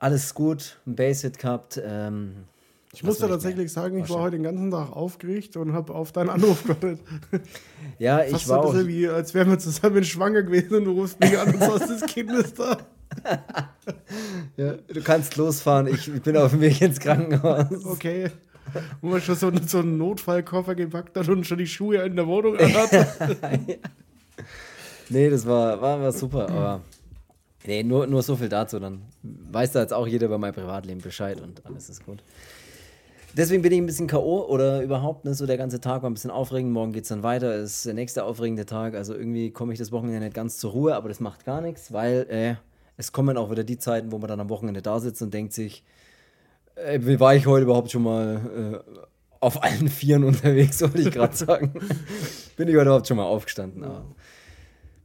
Alles 0.00 0.34
gut, 0.34 0.80
ein 0.86 0.96
Base-Hit 0.96 1.38
gehabt. 1.38 1.80
Ähm, 1.82 2.44
Ich 2.92 3.04
muss 3.04 3.18
da 3.18 3.28
tatsächlich 3.28 3.72
sagen, 3.72 3.98
ich 4.02 4.10
war 4.10 4.20
heute 4.22 4.36
den 4.36 4.42
ganzen 4.42 4.70
Tag 4.72 4.90
aufgeregt 4.92 5.56
und 5.56 5.72
habe 5.72 5.94
auf 5.94 6.10
deinen 6.10 6.28
Anruf 6.30 6.62
gewartet. 6.64 6.98
ja, 8.00 8.24
ich 8.24 8.32
Fast 8.32 8.46
so 8.46 8.54
war 8.54 8.64
ein 8.66 8.72
bisschen 8.72 8.88
wie, 8.88 9.08
als 9.08 9.32
wären 9.32 9.48
wir 9.50 9.58
zusammen 9.60 10.02
schwanger 10.02 10.42
gewesen 10.42 10.78
und 10.78 10.84
du 10.86 10.92
rufst 10.92 11.20
mich 11.20 11.38
an 11.38 11.54
und 11.54 11.60
sagst, 11.60 11.88
das 11.90 12.06
Kind 12.06 12.32
ist 12.32 12.58
da. 12.58 12.78
Ja, 14.56 14.74
du 14.74 15.02
kannst 15.02 15.36
losfahren, 15.36 15.86
ich, 15.88 16.12
ich 16.12 16.22
bin 16.22 16.36
auf 16.36 16.50
dem 16.52 16.60
Weg 16.60 16.80
ins 16.80 17.00
Krankenhaus. 17.00 17.84
Okay. 17.84 18.30
Wo 19.00 19.08
man 19.08 19.20
schon 19.20 19.34
so, 19.34 19.48
einen- 19.48 19.66
so 19.66 19.78
einen 19.78 19.98
Notfallkoffer 19.98 20.74
gepackt 20.76 21.16
hat 21.16 21.28
und 21.28 21.44
schon 21.46 21.58
die 21.58 21.66
Schuhe 21.66 21.98
in 22.02 22.14
der 22.16 22.26
Wohnung 22.26 22.56
anhat. 22.58 22.90
Nee, 25.08 25.28
das 25.30 25.44
war, 25.46 25.80
war, 25.80 26.00
war 26.00 26.12
super, 26.12 26.48
aber 26.48 26.80
nee, 27.66 27.82
nur, 27.82 28.06
nur 28.06 28.22
so 28.22 28.36
viel 28.36 28.48
dazu. 28.48 28.78
Dann 28.78 29.02
weiß 29.22 29.72
da 29.72 29.80
jetzt 29.80 29.92
auch 29.92 30.06
jeder 30.06 30.26
über 30.26 30.38
mein 30.38 30.52
Privatleben 30.52 31.00
Bescheid 31.00 31.40
und 31.40 31.64
alles 31.66 31.88
ist 31.90 32.04
gut. 32.06 32.22
Deswegen 33.36 33.62
bin 33.62 33.70
ich 33.72 33.78
ein 33.78 33.86
bisschen 33.86 34.08
K.O. 34.08 34.46
oder 34.48 34.82
überhaupt, 34.82 35.24
ne, 35.24 35.34
so 35.34 35.46
der 35.46 35.56
ganze 35.56 35.80
Tag 35.80 36.02
war 36.02 36.10
ein 36.10 36.14
bisschen 36.14 36.32
aufregend. 36.32 36.72
Morgen 36.72 36.92
geht 36.92 37.04
es 37.04 37.10
dann 37.10 37.22
weiter, 37.22 37.54
ist 37.54 37.86
der 37.86 37.94
nächste 37.94 38.24
aufregende 38.24 38.66
Tag. 38.66 38.94
Also 38.94 39.14
irgendwie 39.14 39.50
komme 39.52 39.72
ich 39.72 39.78
das 39.78 39.92
Wochenende 39.92 40.20
nicht 40.20 40.34
ganz 40.34 40.58
zur 40.58 40.72
Ruhe, 40.72 40.96
aber 40.96 41.08
das 41.08 41.20
macht 41.20 41.44
gar 41.44 41.60
nichts, 41.60 41.92
weil 41.92 42.26
äh, 42.28 42.54
es 42.96 43.12
kommen 43.12 43.36
auch 43.36 43.50
wieder 43.50 43.62
die 43.62 43.78
Zeiten, 43.78 44.10
wo 44.10 44.18
man 44.18 44.28
dann 44.28 44.40
am 44.40 44.48
Wochenende 44.48 44.82
da 44.82 44.98
sitzt 44.98 45.22
und 45.22 45.32
denkt 45.32 45.52
sich, 45.52 45.84
äh, 46.74 46.98
wie 47.02 47.20
war 47.20 47.34
ich 47.34 47.46
heute 47.46 47.64
überhaupt 47.64 47.90
schon 47.92 48.02
mal 48.02 48.82
äh, 48.84 49.00
auf 49.38 49.62
allen 49.62 49.88
Vieren 49.88 50.24
unterwegs, 50.30 50.82
wollte 50.82 51.00
ich 51.00 51.12
gerade 51.12 51.36
sagen. 51.36 51.72
bin 52.56 52.68
ich 52.68 52.74
heute 52.74 52.86
überhaupt 52.86 53.06
schon 53.06 53.16
mal 53.16 53.24
aufgestanden, 53.24 53.84
aber. 53.84 54.04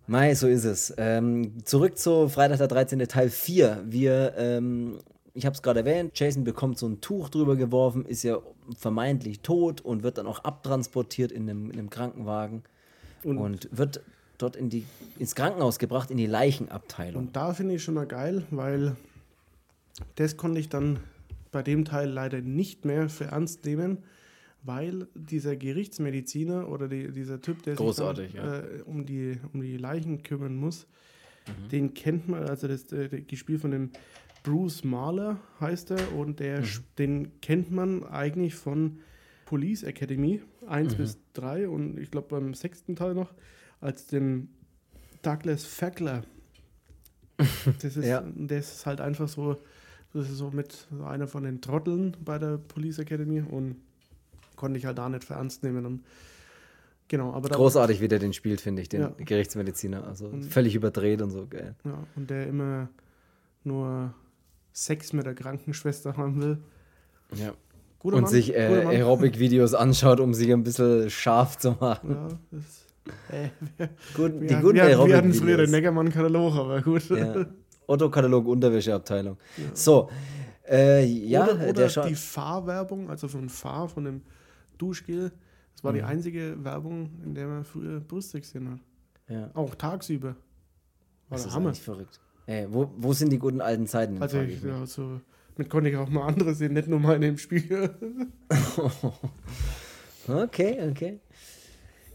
Mei, 0.07 0.35
so 0.35 0.47
ist 0.47 0.65
es. 0.65 0.93
Ähm, 0.97 1.65
zurück 1.65 1.97
zu 1.97 2.29
Freitag 2.29 2.59
der 2.59 2.67
13. 2.67 2.99
Teil 3.07 3.29
4. 3.29 3.83
Wir, 3.85 4.33
ähm, 4.37 4.99
ich 5.35 5.45
habe 5.45 5.53
es 5.53 5.61
gerade 5.61 5.81
erwähnt, 5.81 6.17
Jason 6.17 6.43
bekommt 6.45 6.77
so 6.79 6.87
ein 6.87 7.01
Tuch 7.01 7.29
drüber 7.29 7.55
geworfen, 7.57 8.05
ist 8.05 8.23
ja 8.23 8.39
vermeintlich 8.77 9.41
tot 9.41 9.81
und 9.81 10.01
wird 10.01 10.17
dann 10.17 10.27
auch 10.27 10.39
abtransportiert 10.39 11.31
in 11.31 11.49
einem, 11.49 11.69
in 11.69 11.77
einem 11.77 11.89
Krankenwagen 11.89 12.63
Und, 13.23 13.37
und 13.37 13.69
wird 13.71 14.01
dort 14.37 14.55
in 14.55 14.69
die, 14.69 14.85
ins 15.19 15.35
Krankenhaus 15.35 15.77
gebracht, 15.77 16.09
in 16.09 16.17
die 16.17 16.25
Leichenabteilung. 16.25 17.27
und 17.27 17.35
da 17.35 17.53
finde 17.53 17.75
ich 17.75 17.83
schon 17.83 17.93
mal 17.95 18.07
geil, 18.07 18.43
weil 18.49 18.95
das 20.15 20.37
konnte 20.37 20.59
ich 20.59 20.69
dann 20.69 20.99
bei 21.51 21.61
dem 21.63 21.85
Teil 21.85 22.09
leider 22.09 22.41
nicht 22.41 22.85
mehr 22.85 23.09
für 23.09 23.25
ernst 23.25 23.65
nehmen, 23.65 23.99
weil 24.63 25.07
dieser 25.13 25.55
Gerichtsmediziner 25.55 26.69
oder 26.69 26.87
die, 26.87 27.11
dieser 27.11 27.41
Typ, 27.41 27.61
der 27.63 27.75
Großartig, 27.75 28.31
sich 28.31 28.41
dann, 28.41 28.47
ja. 28.47 28.59
äh, 28.59 28.81
um, 28.85 29.05
die, 29.05 29.37
um 29.53 29.61
die 29.61 29.77
Leichen 29.77 30.23
kümmern 30.23 30.55
muss, 30.55 30.87
Mhm. 31.47 31.69
den 31.69 31.93
kennt 31.93 32.27
man, 32.27 32.43
also 32.49 32.67
das 32.67 32.91
äh, 32.91 33.21
gespielt 33.21 33.61
von 33.61 33.69
dem 33.69 33.91
Bruce 34.45 34.83
Mahler 34.83 35.39
heißt 35.59 35.91
er 35.91 36.13
und 36.15 36.39
der, 36.39 36.61
Mhm. 36.61 36.67
den 36.97 37.41
kennt 37.41 37.71
man 37.71 38.03
eigentlich 38.05 38.55
von 38.55 38.99
Police 39.45 39.83
Academy 39.83 40.41
1 40.67 40.93
Mhm. 40.93 40.97
bis 40.97 41.17
3 41.33 41.67
und 41.67 41.99
ich 41.99 42.11
glaube 42.11 42.27
beim 42.29 42.53
sechsten 42.53 42.95
Teil 42.95 43.13
noch 43.15 43.33
als 43.81 44.07
den 44.07 44.49
Douglas 45.21 45.65
Fackler. 45.65 46.23
Das 47.81 47.97
ist, 47.97 48.05
Ja. 48.05 48.23
das 48.35 48.71
ist 48.75 48.85
halt 48.85 49.01
einfach 49.01 49.27
so, 49.27 49.57
das 50.13 50.29
ist 50.29 50.37
so 50.37 50.51
mit 50.51 50.87
einer 51.03 51.27
von 51.27 51.43
den 51.43 51.59
Trotteln 51.61 52.15
bei 52.23 52.37
der 52.39 52.57
Police 52.57 52.99
Academy 52.99 53.41
und 53.41 53.75
konnte 54.55 54.77
ich 54.79 54.85
halt 54.85 54.97
da 54.97 55.09
nicht 55.09 55.23
für 55.25 55.33
ernst 55.33 55.63
nehmen. 55.63 55.85
Und 55.85 56.05
genau, 57.07 57.33
aber 57.33 57.49
Großartig, 57.49 57.99
wie 57.99 58.07
der 58.07 58.19
den 58.19 58.31
spielt, 58.33 58.61
finde 58.61 58.81
ich, 58.83 58.89
den 58.89 59.01
Ja. 59.01 59.13
Gerichtsmediziner. 59.17 60.05
Also 60.07 60.27
Und- 60.27 60.45
völlig 60.45 60.75
überdreht 60.75 61.21
und 61.21 61.31
so, 61.31 61.45
geil. 61.47 61.75
Ja, 61.83 62.07
und 62.15 62.29
der 62.29 62.47
immer 62.47 62.87
nur 63.65 64.13
Sex 64.75 65.13
mit 65.13 65.25
der 65.25 65.33
Krankenschwester 65.33 66.17
haben 66.17 66.41
will. 66.41 66.57
Ja. 67.33 67.53
Guter 67.99 68.17
und 68.17 68.23
Mann, 68.23 68.31
sich 68.31 68.53
äh, 68.53 68.85
Aerobic-Videos 68.85 69.73
anschaut, 69.73 70.19
um 70.19 70.33
sich 70.33 70.51
ein 70.51 70.63
bisschen 70.63 71.09
scharf 71.09 71.57
zu 71.57 71.71
machen. 71.79 72.11
Ja, 72.11 72.27
das, 72.51 72.85
äh, 73.29 73.49
Gut, 74.15 74.33
die 74.33 74.53
guten 74.55 74.79
Aerobic-Videos. 74.79 75.07
Wir 75.07 75.17
hatten 75.17 75.33
früher 75.33 75.57
den 75.57 75.71
Neckermann-Katalog, 75.71 76.55
aber 76.55 76.81
gut. 76.81 77.09
Ja. 77.09 77.45
Otto-Katalog, 77.87 78.45
Unterwäscheabteilung. 78.47 79.37
Ja. 79.55 79.63
So, 79.73 80.09
äh, 80.69 81.05
ja, 81.05 81.45
oder, 81.45 81.69
oder 81.69 82.07
die 82.07 82.15
Fahrwerbung, 82.15 83.09
also 83.09 83.29
von 83.29 83.47
Fahr, 83.47 83.87
von 83.87 84.03
dem 84.03 84.21
Duschgel. 84.77 85.31
Das 85.73 85.83
war 85.85 85.93
mhm. 85.93 85.97
die 85.97 86.03
einzige 86.03 86.63
Werbung, 86.63 87.11
in 87.23 87.33
der 87.33 87.47
man 87.47 87.63
früher 87.63 88.01
Brüste 88.01 88.41
gesehen 88.41 88.71
hat. 88.71 88.79
Ja. 89.29 89.51
Auch 89.53 89.73
tagsüber. 89.73 90.35
War 91.29 91.37
das 91.37 91.45
ist 91.45 91.53
Hammer. 91.55 91.73
verrückt. 91.73 92.19
Ey, 92.47 92.67
wo, 92.69 92.91
wo 92.97 93.13
sind 93.13 93.31
die 93.31 93.39
guten 93.39 93.61
alten 93.61 93.87
Zeiten? 93.87 94.21
Also, 94.21 94.39
ich, 94.41 94.61
ja, 94.61 94.85
so, 94.85 95.19
mit 95.57 95.69
konnte 95.69 95.89
ich 95.89 95.97
auch 95.97 96.09
mal 96.09 96.27
andere 96.27 96.53
sehen, 96.53 96.73
nicht 96.73 96.87
nur 96.87 96.99
mal 96.99 97.15
in 97.15 97.21
dem 97.21 97.37
Spiel. 97.37 97.89
okay, 100.27 100.89
okay. 100.89 101.19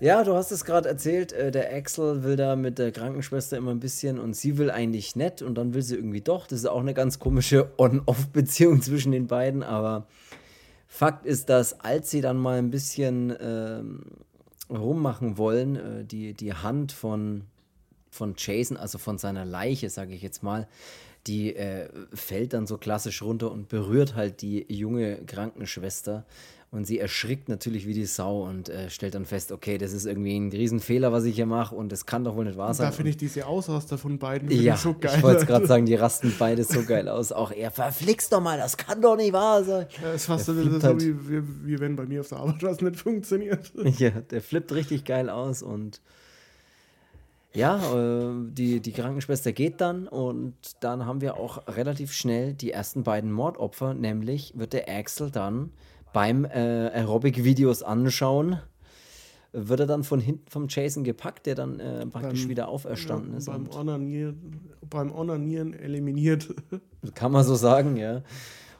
Ja, 0.00 0.24
du 0.24 0.34
hast 0.34 0.50
es 0.50 0.64
gerade 0.64 0.88
erzählt, 0.88 1.32
äh, 1.32 1.50
der 1.50 1.74
Axel 1.74 2.24
will 2.24 2.36
da 2.36 2.56
mit 2.56 2.78
der 2.78 2.90
Krankenschwester 2.90 3.58
immer 3.58 3.70
ein 3.70 3.80
bisschen 3.80 4.18
und 4.18 4.34
sie 4.34 4.56
will 4.56 4.70
eigentlich 4.70 5.14
nett 5.14 5.42
und 5.42 5.56
dann 5.56 5.74
will 5.74 5.82
sie 5.82 5.96
irgendwie 5.96 6.22
doch. 6.22 6.46
Das 6.46 6.60
ist 6.60 6.66
auch 6.66 6.80
eine 6.80 6.94
ganz 6.94 7.18
komische 7.18 7.72
On-Off-Beziehung 7.76 8.80
zwischen 8.82 9.12
den 9.12 9.26
beiden, 9.26 9.62
aber 9.62 10.06
Fakt 10.86 11.26
ist, 11.26 11.50
dass 11.50 11.80
als 11.80 12.10
sie 12.10 12.22
dann 12.22 12.38
mal 12.38 12.58
ein 12.58 12.70
bisschen 12.70 13.36
ähm, 13.40 14.02
rummachen 14.70 15.36
wollen, 15.36 15.76
äh, 15.76 16.04
die, 16.04 16.32
die 16.32 16.54
Hand 16.54 16.92
von, 16.92 17.44
von 18.10 18.34
Jason, 18.36 18.76
also 18.76 18.98
von 18.98 19.18
seiner 19.18 19.44
Leiche, 19.44 19.90
sage 19.90 20.14
ich 20.14 20.22
jetzt 20.22 20.42
mal, 20.42 20.68
die 21.26 21.54
äh, 21.54 21.88
fällt 22.12 22.52
dann 22.52 22.66
so 22.66 22.78
klassisch 22.78 23.22
runter 23.22 23.50
und 23.50 23.68
berührt 23.68 24.14
halt 24.14 24.42
die 24.42 24.66
junge 24.68 25.16
Krankenschwester. 25.26 26.24
Und 26.72 26.84
sie 26.86 27.00
erschrickt 27.00 27.48
natürlich 27.48 27.84
wie 27.84 27.94
die 27.94 28.06
Sau 28.06 28.44
und 28.44 28.68
äh, 28.68 28.90
stellt 28.90 29.16
dann 29.16 29.26
fest, 29.26 29.50
okay, 29.50 29.76
das 29.76 29.92
ist 29.92 30.06
irgendwie 30.06 30.36
ein 30.36 30.52
Riesenfehler, 30.52 31.10
was 31.10 31.24
ich 31.24 31.34
hier 31.34 31.46
mache 31.46 31.74
und 31.74 31.90
das 31.90 32.06
kann 32.06 32.22
doch 32.22 32.36
wohl 32.36 32.44
nicht 32.44 32.56
wahr 32.56 32.72
sein. 32.74 32.86
Da 32.86 32.92
finde 32.92 33.10
ich 33.10 33.16
diese 33.16 33.44
Ausraster 33.44 33.98
von 33.98 34.20
beiden 34.20 34.48
ja, 34.52 34.76
so 34.76 34.94
geil. 34.94 35.14
Ich 35.16 35.22
wollte 35.24 35.46
gerade 35.46 35.66
sagen, 35.66 35.84
die 35.84 35.96
rasten 35.96 36.32
beide 36.38 36.62
so 36.62 36.84
geil 36.84 37.08
aus. 37.08 37.32
Auch 37.32 37.50
er, 37.50 37.72
verflixt 37.72 38.32
doch 38.32 38.40
mal, 38.40 38.56
das 38.56 38.76
kann 38.76 39.02
doch 39.02 39.16
nicht 39.16 39.32
wahr 39.32 39.64
sein. 39.64 39.86
Ja, 40.00 40.12
das 40.12 40.14
ist 40.14 40.26
fast 40.26 40.46
so, 40.46 40.54
halt. 40.54 41.02
wie, 41.02 41.28
wie, 41.28 41.42
wie, 41.64 41.80
wenn 41.80 41.96
bei 41.96 42.06
mir 42.06 42.20
auf 42.20 42.28
der 42.28 42.38
Arbeit 42.38 42.62
was 42.62 42.80
nicht 42.80 42.96
funktioniert. 42.96 43.72
Ja, 43.98 44.10
der 44.10 44.40
flippt 44.40 44.72
richtig 44.72 45.04
geil 45.04 45.28
aus 45.28 45.62
und 45.62 46.00
ja, 47.52 47.76
äh, 47.76 48.32
die, 48.52 48.80
die 48.80 48.92
Krankenschwester 48.92 49.52
geht 49.52 49.80
dann 49.80 50.06
und 50.06 50.54
dann 50.80 51.06
haben 51.06 51.20
wir 51.20 51.36
auch 51.36 51.66
relativ 51.66 52.12
schnell 52.12 52.54
die 52.54 52.70
ersten 52.70 53.02
beiden 53.02 53.32
Mordopfer, 53.32 53.94
nämlich 53.94 54.52
wird 54.56 54.72
der 54.72 54.88
Axel 54.88 55.30
dann 55.30 55.72
beim 56.12 56.44
äh, 56.44 56.48
Aerobic-Videos 56.48 57.82
anschauen, 57.82 58.60
wird 59.52 59.80
er 59.80 59.86
dann 59.86 60.04
von 60.04 60.20
hinten 60.20 60.48
vom 60.48 60.66
Jason 60.68 61.02
gepackt, 61.02 61.46
der 61.46 61.56
dann 61.56 61.80
äh, 61.80 62.06
praktisch 62.06 62.42
beim, 62.42 62.50
wieder 62.50 62.68
auferstanden 62.68 63.32
ja, 63.32 63.38
ist. 63.38 63.46
Beim 63.46 63.68
Onanieren, 63.68 64.60
beim 64.88 65.12
Onanieren 65.12 65.74
eliminiert. 65.74 66.54
Kann 67.14 67.32
man 67.32 67.44
so 67.44 67.56
sagen, 67.56 67.96
ja. 67.96 68.22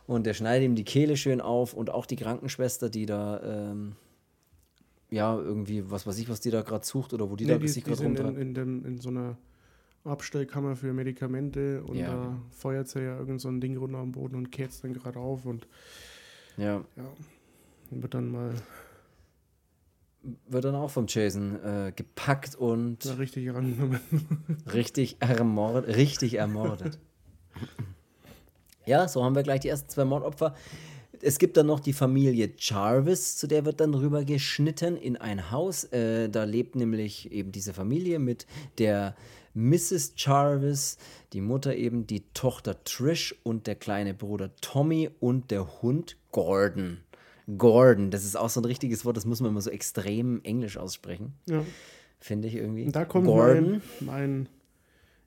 Und 0.07 0.27
der 0.27 0.35
schneidet 0.35 0.65
ihm 0.65 0.75
die 0.75 0.85
Kehle 0.85 1.17
schön 1.17 1.41
auf 1.41 1.75
und 1.75 1.91
auch 1.91 2.07
die 2.07 2.17
Krankenschwester, 2.17 2.89
die 2.89 3.07
da, 3.07 3.41
ähm, 3.43 3.97
ja, 5.11 5.37
irgendwie, 5.37 5.91
was 5.91 6.07
weiß 6.07 6.19
ich, 6.19 6.29
was 6.29 6.41
die 6.41 6.51
da 6.51 6.63
gerade 6.63 6.85
sucht 6.85 7.13
oder 7.13 7.31
wo 7.31 7.37
die 7.37 7.45
nee, 7.45 7.59
da 7.59 7.67
sich 7.67 7.85
gerade 7.85 8.03
runter... 8.03 8.29
In, 8.29 8.55
in, 8.55 8.85
in 8.85 8.99
so 8.99 9.09
einer 9.09 9.37
Abstellkammer 10.05 10.77
für 10.77 10.93
Medikamente 10.93 11.83
und 11.83 11.97
ja. 11.97 12.11
da 12.11 12.39
feuert 12.51 12.89
sie 12.89 13.01
ja 13.01 13.19
irgend 13.19 13.41
so 13.41 13.49
ein 13.49 13.61
Ding 13.61 13.77
runter 13.77 13.99
am 13.99 14.13
Boden 14.13 14.37
und 14.37 14.51
kehrt 14.51 14.71
es 14.71 14.81
dann 14.81 14.95
gerade 14.95 15.19
auf 15.19 15.45
und 15.45 15.67
ja. 16.57 16.85
ja. 16.97 17.05
Wird 17.91 18.15
dann 18.15 18.31
mal. 18.31 18.55
Wird 20.49 20.65
dann 20.65 20.75
auch 20.75 20.91
vom 20.91 21.07
Jason 21.09 21.63
äh, 21.65 21.93
gepackt 21.95 22.55
und. 22.55 23.05
Ja, 23.05 23.15
richtig 23.15 23.53
rangenommen. 23.53 24.01
richtig 24.73 25.17
ermordet. 25.21 25.97
Richtig 25.97 26.35
ermordet. 26.35 26.99
ja, 28.87 29.09
so 29.09 29.25
haben 29.25 29.35
wir 29.35 29.43
gleich 29.43 29.61
die 29.61 29.69
ersten 29.69 29.89
zwei 29.89 30.05
Mordopfer. 30.05 30.55
Es 31.23 31.39
gibt 31.39 31.57
dann 31.57 31.67
noch 31.67 31.81
die 31.81 31.93
Familie 31.93 32.51
Jarvis, 32.57 33.37
zu 33.37 33.47
der 33.47 33.65
wird 33.65 33.81
dann 33.81 33.95
rüber 33.95 34.25
geschnitten 34.25 34.97
in 34.97 35.17
ein 35.17 35.51
Haus. 35.51 35.85
Äh, 35.85 36.29
da 36.31 36.45
lebt 36.45 36.77
nämlich 36.77 37.31
eben 37.31 37.53
diese 37.53 37.75
Familie 37.75 38.19
mit 38.19 38.47
der 38.79 39.15
Mrs. 39.55 40.15
Jarvis, 40.17 40.97
die 41.33 41.41
Mutter 41.41 41.75
eben, 41.75 42.07
die 42.07 42.25
Tochter 42.35 42.83
Trish 42.85 43.35
und 43.43 43.67
der 43.67 43.75
kleine 43.75 44.15
Bruder 44.15 44.55
Tommy 44.61 45.11
und 45.21 45.51
der 45.51 45.83
Hund 45.83 46.17
Gordon. 46.33 46.99
Gordon, 47.59 48.11
das 48.11 48.25
ist 48.25 48.37
auch 48.37 48.49
so 48.49 48.61
ein 48.61 48.65
richtiges 48.65 49.05
Wort, 49.05 49.17
das 49.17 49.27
muss 49.27 49.41
man 49.41 49.51
immer 49.51 49.61
so 49.61 49.71
extrem 49.71 50.41
englisch 50.45 50.77
aussprechen. 50.77 51.35
Ja. 51.49 51.65
Finde 52.21 52.49
ich 52.49 52.55
irgendwie. 52.55 52.85
Und 52.85 52.95
da 52.95 53.05
kommt 53.05 53.27
Gordon. 53.27 53.83
mein, 54.01 54.07
mein 54.07 54.49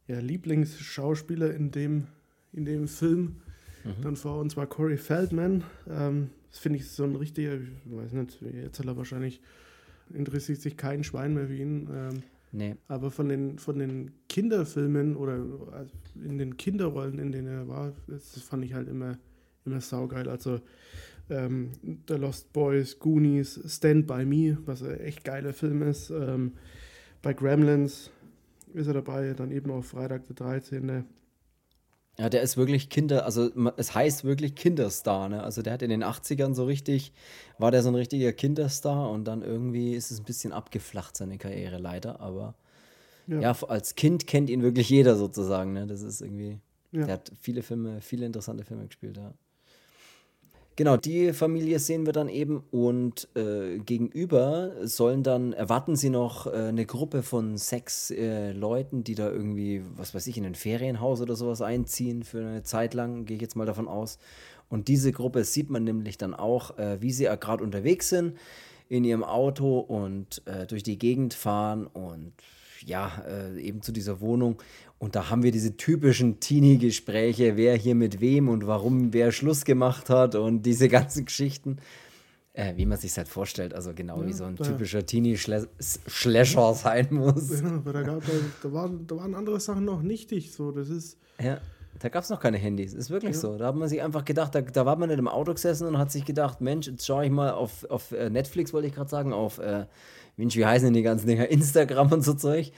ja, 0.08 0.20
Lieblingsschauspieler 0.20 1.54
in 1.54 1.72
dem, 1.72 2.08
in 2.54 2.66
dem 2.66 2.88
Film 2.88 3.42
mhm. 3.84 4.02
dann 4.02 4.16
vor, 4.16 4.40
und 4.40 4.52
zwar 4.52 4.68
Corey 4.68 4.98
Feldman. 4.98 5.64
Ähm, 5.90 6.30
das 6.50 6.60
finde 6.60 6.80
ich 6.80 6.90
so 6.90 7.04
ein 7.04 7.16
richtiger, 7.16 7.56
ich 7.56 7.70
weiß 7.86 8.14
nicht, 8.14 8.42
jetzt 8.42 8.80
hat 8.80 8.86
er 8.86 8.98
wahrscheinlich, 8.98 9.42
interessiert 10.14 10.62
sich 10.62 10.78
kein 10.78 11.04
Schwein 11.04 11.34
mehr 11.34 11.48
für 11.48 11.56
ihn. 11.56 11.90
Ähm, 11.92 12.24
Nee. 12.54 12.76
Aber 12.88 13.10
von 13.10 13.30
den, 13.30 13.58
von 13.58 13.80
den 13.80 14.12
Kinderfilmen 14.30 15.16
oder 15.16 15.44
also 15.72 15.92
in 16.24 16.38
den 16.38 16.56
Kinderrollen, 16.56 17.18
in 17.18 17.32
denen 17.32 17.48
er 17.48 17.68
war, 17.68 17.94
das 18.08 18.40
fand 18.42 18.64
ich 18.64 18.76
halt 18.76 18.88
immer, 18.88 19.18
immer 19.66 19.82
saugeil. 19.82 20.30
Also 20.30 20.60
ähm, 21.32 21.72
The 22.08 22.14
Lost 22.14 22.54
Boys, 22.54 23.00
Goonies, 23.00 23.60
Stand 23.66 24.06
By 24.06 24.24
Me, 24.24 24.60
was 24.66 24.84
ein 24.84 25.00
echt 25.00 25.24
geiler 25.24 25.52
Film 25.52 25.82
ist. 25.82 26.12
Ähm, 26.12 26.54
bei 27.24 27.34
Gremlins 27.34 28.12
ist 28.76 28.86
er 28.86 28.94
dabei, 28.94 29.34
dann 29.34 29.52
eben 29.52 29.72
auf 29.72 29.88
Freitag 29.88 30.28
der 30.28 30.36
13. 30.36 31.06
Ja, 32.20 32.30
der 32.30 32.44
ist 32.44 32.58
wirklich 32.58 32.90
Kinder, 32.90 33.26
also 33.26 33.50
es 33.76 33.96
heißt 33.96 34.24
wirklich 34.24 34.54
Kinderstar, 34.54 35.30
ne? 35.30 35.42
Also 35.42 35.64
der 35.64 35.74
hat 35.74 35.82
in 35.82 35.90
den 35.90 36.04
80ern 36.04 36.54
so 36.54 36.66
richtig, 36.66 37.12
war 37.58 37.72
der 37.72 37.82
so 37.82 37.90
ein 37.90 37.96
richtiger 37.96 38.32
Kinderstar 38.34 39.10
und 39.10 39.26
dann 39.26 39.42
irgendwie 39.42 39.96
ist 39.96 40.12
es 40.12 40.20
ein 40.20 40.26
bisschen 40.26 40.54
abgeflacht, 40.54 41.18
seine 41.18 41.40
Karriere 41.40 41.80
leider, 41.80 42.20
aber 42.20 42.54
ja, 43.26 43.40
ja 43.40 43.56
als 43.68 43.96
Kind 43.96 44.28
kennt 44.28 44.52
ihn 44.52 44.62
wirklich 44.62 44.90
jeder 44.90 45.16
sozusagen, 45.16 45.74
ne? 45.74 45.88
Das 45.88 46.04
ist 46.04 46.22
irgendwie, 46.22 46.60
ja. 46.92 47.06
der 47.06 47.14
hat 47.16 47.32
viele 47.42 47.64
Filme, 47.64 48.00
viele 48.02 48.28
interessante 48.28 48.64
Filme 48.64 48.86
gespielt, 48.86 49.18
ja. 49.18 49.34
Genau, 50.76 50.98
die 50.98 51.34
Familie 51.34 51.78
sehen 51.78 52.08
wir 52.08 52.14
dann 52.14 52.30
eben 52.30 52.64
und 52.72 53.28
äh, 53.36 53.78
gegenüber 53.78 54.72
sollen 54.82 55.22
dann, 55.22 55.54
erwarten 55.54 55.96
sie 55.96 56.10
noch 56.10 56.48
äh, 56.48 56.70
eine 56.70 56.88
Gruppe 56.88 57.22
von 57.22 57.58
sechs 57.58 58.10
äh, 58.10 58.54
Leuten, 58.54 59.04
die 59.04 59.14
da 59.14 59.30
irgendwie, 59.30 59.84
was 59.96 60.16
weiß 60.16 60.26
ich, 60.26 60.36
in 60.36 60.46
ein 60.48 60.56
Ferienhaus 60.56 61.22
oder 61.22 61.36
sowas 61.36 61.62
einziehen 61.62 62.24
für 62.24 62.40
eine 62.40 62.64
Zeit 62.64 62.96
lang, 62.96 63.26
gehe 63.26 63.36
ich 63.36 63.42
jetzt 63.42 63.56
mal 63.56 63.68
davon 63.68 63.88
aus. 63.88 64.18
Und 64.68 64.88
diese 64.88 65.12
Gruppe 65.12 65.44
sieht 65.44 65.70
man 65.70 65.84
nämlich 65.84 66.18
dann 66.18 66.34
auch, 66.34 66.76
äh, 66.80 67.00
wie 67.00 67.12
sie 67.12 67.26
gerade 67.26 67.64
unterwegs 67.64 68.10
sind 68.10 68.36
in 68.90 69.04
ihrem 69.04 69.24
Auto 69.24 69.78
und 69.78 70.42
äh, 70.48 70.66
durch 70.66 70.82
die 70.82 70.98
Gegend 70.98 71.36
fahren 71.36 71.86
und 71.86 72.34
ja, 72.86 73.24
äh, 73.28 73.60
eben 73.62 73.84
zu 73.84 73.92
dieser 73.92 74.22
Wohnung. 74.22 74.58
Und 75.04 75.18
da 75.18 75.30
haben 75.30 75.44
wir 75.44 75.52
diese 75.52 75.76
typischen 75.76 76.40
Teenie-Gespräche, 76.40 77.58
wer 77.58 77.76
hier 77.76 77.94
mit 77.94 78.22
wem 78.22 78.48
und 78.48 78.68
warum 78.68 79.12
wer 79.12 79.34
Schluss 79.34 79.66
gemacht 79.66 80.10
hat 80.10 80.36
und 80.36 80.62
diese 80.62 80.88
ganzen 80.98 81.26
Geschichten. 81.26 81.80
Äh, 82.54 82.78
wie 82.78 82.86
man 82.86 82.98
sich 82.98 83.18
halt 83.18 83.28
vorstellt, 83.28 83.74
also 83.74 83.94
genau 83.94 84.22
ja, 84.22 84.28
wie 84.28 84.32
so 84.32 84.46
ein 84.46 84.56
typischer 84.56 85.06
Teenie-Schläscher 85.06 86.74
sein 86.76 87.08
muss. 87.12 87.62
Ja, 87.62 87.82
da, 87.84 88.02
gab, 88.04 88.22
da, 88.22 88.32
da, 88.62 88.72
waren, 88.72 89.06
da 89.06 89.18
waren 89.18 89.36
andere 89.36 89.60
Sachen 89.60 89.84
noch 89.84 90.04
nichtig. 90.04 90.54
So, 90.54 90.72
das 90.72 90.88
ist. 90.88 91.18
Ja, 91.42 91.60
da 92.00 92.08
gab 92.08 92.24
es 92.24 92.30
noch 92.30 92.40
keine 92.40 92.58
Handys. 92.58 92.94
Ist 92.94 93.10
wirklich 93.10 93.36
ja. 93.36 93.42
so. 93.42 93.58
Da 93.58 93.68
hat 93.68 93.76
man 93.76 93.90
sich 93.90 94.02
einfach 94.02 94.24
gedacht, 94.24 94.56
da, 94.56 94.62
da 94.62 94.86
war 94.86 94.96
man 94.96 95.10
in 95.10 95.18
einem 95.18 95.28
Auto 95.28 95.54
gesessen 95.54 95.86
und 95.86 95.98
hat 95.98 96.14
sich 96.14 96.24
gedacht, 96.24 96.62
Mensch, 96.62 96.88
jetzt 96.88 97.06
schaue 97.06 97.26
ich 97.26 97.32
mal 97.32 97.52
auf, 97.52 97.84
auf 97.90 98.14
äh, 98.14 98.30
Netflix, 98.30 98.72
wollte 98.72 98.88
ich 98.88 98.96
gerade 98.96 99.10
sagen, 99.10 99.34
auf 99.34 99.60
äh, 99.60 99.86
Mensch, 100.38 100.56
wie 100.56 100.66
heißen 100.66 100.86
denn 100.86 100.94
die 100.94 101.02
ganzen 101.02 101.28
Dinger? 101.28 101.50
Instagram 101.50 102.14
und 102.14 102.22
so 102.24 102.36
Zeug. 102.36 102.72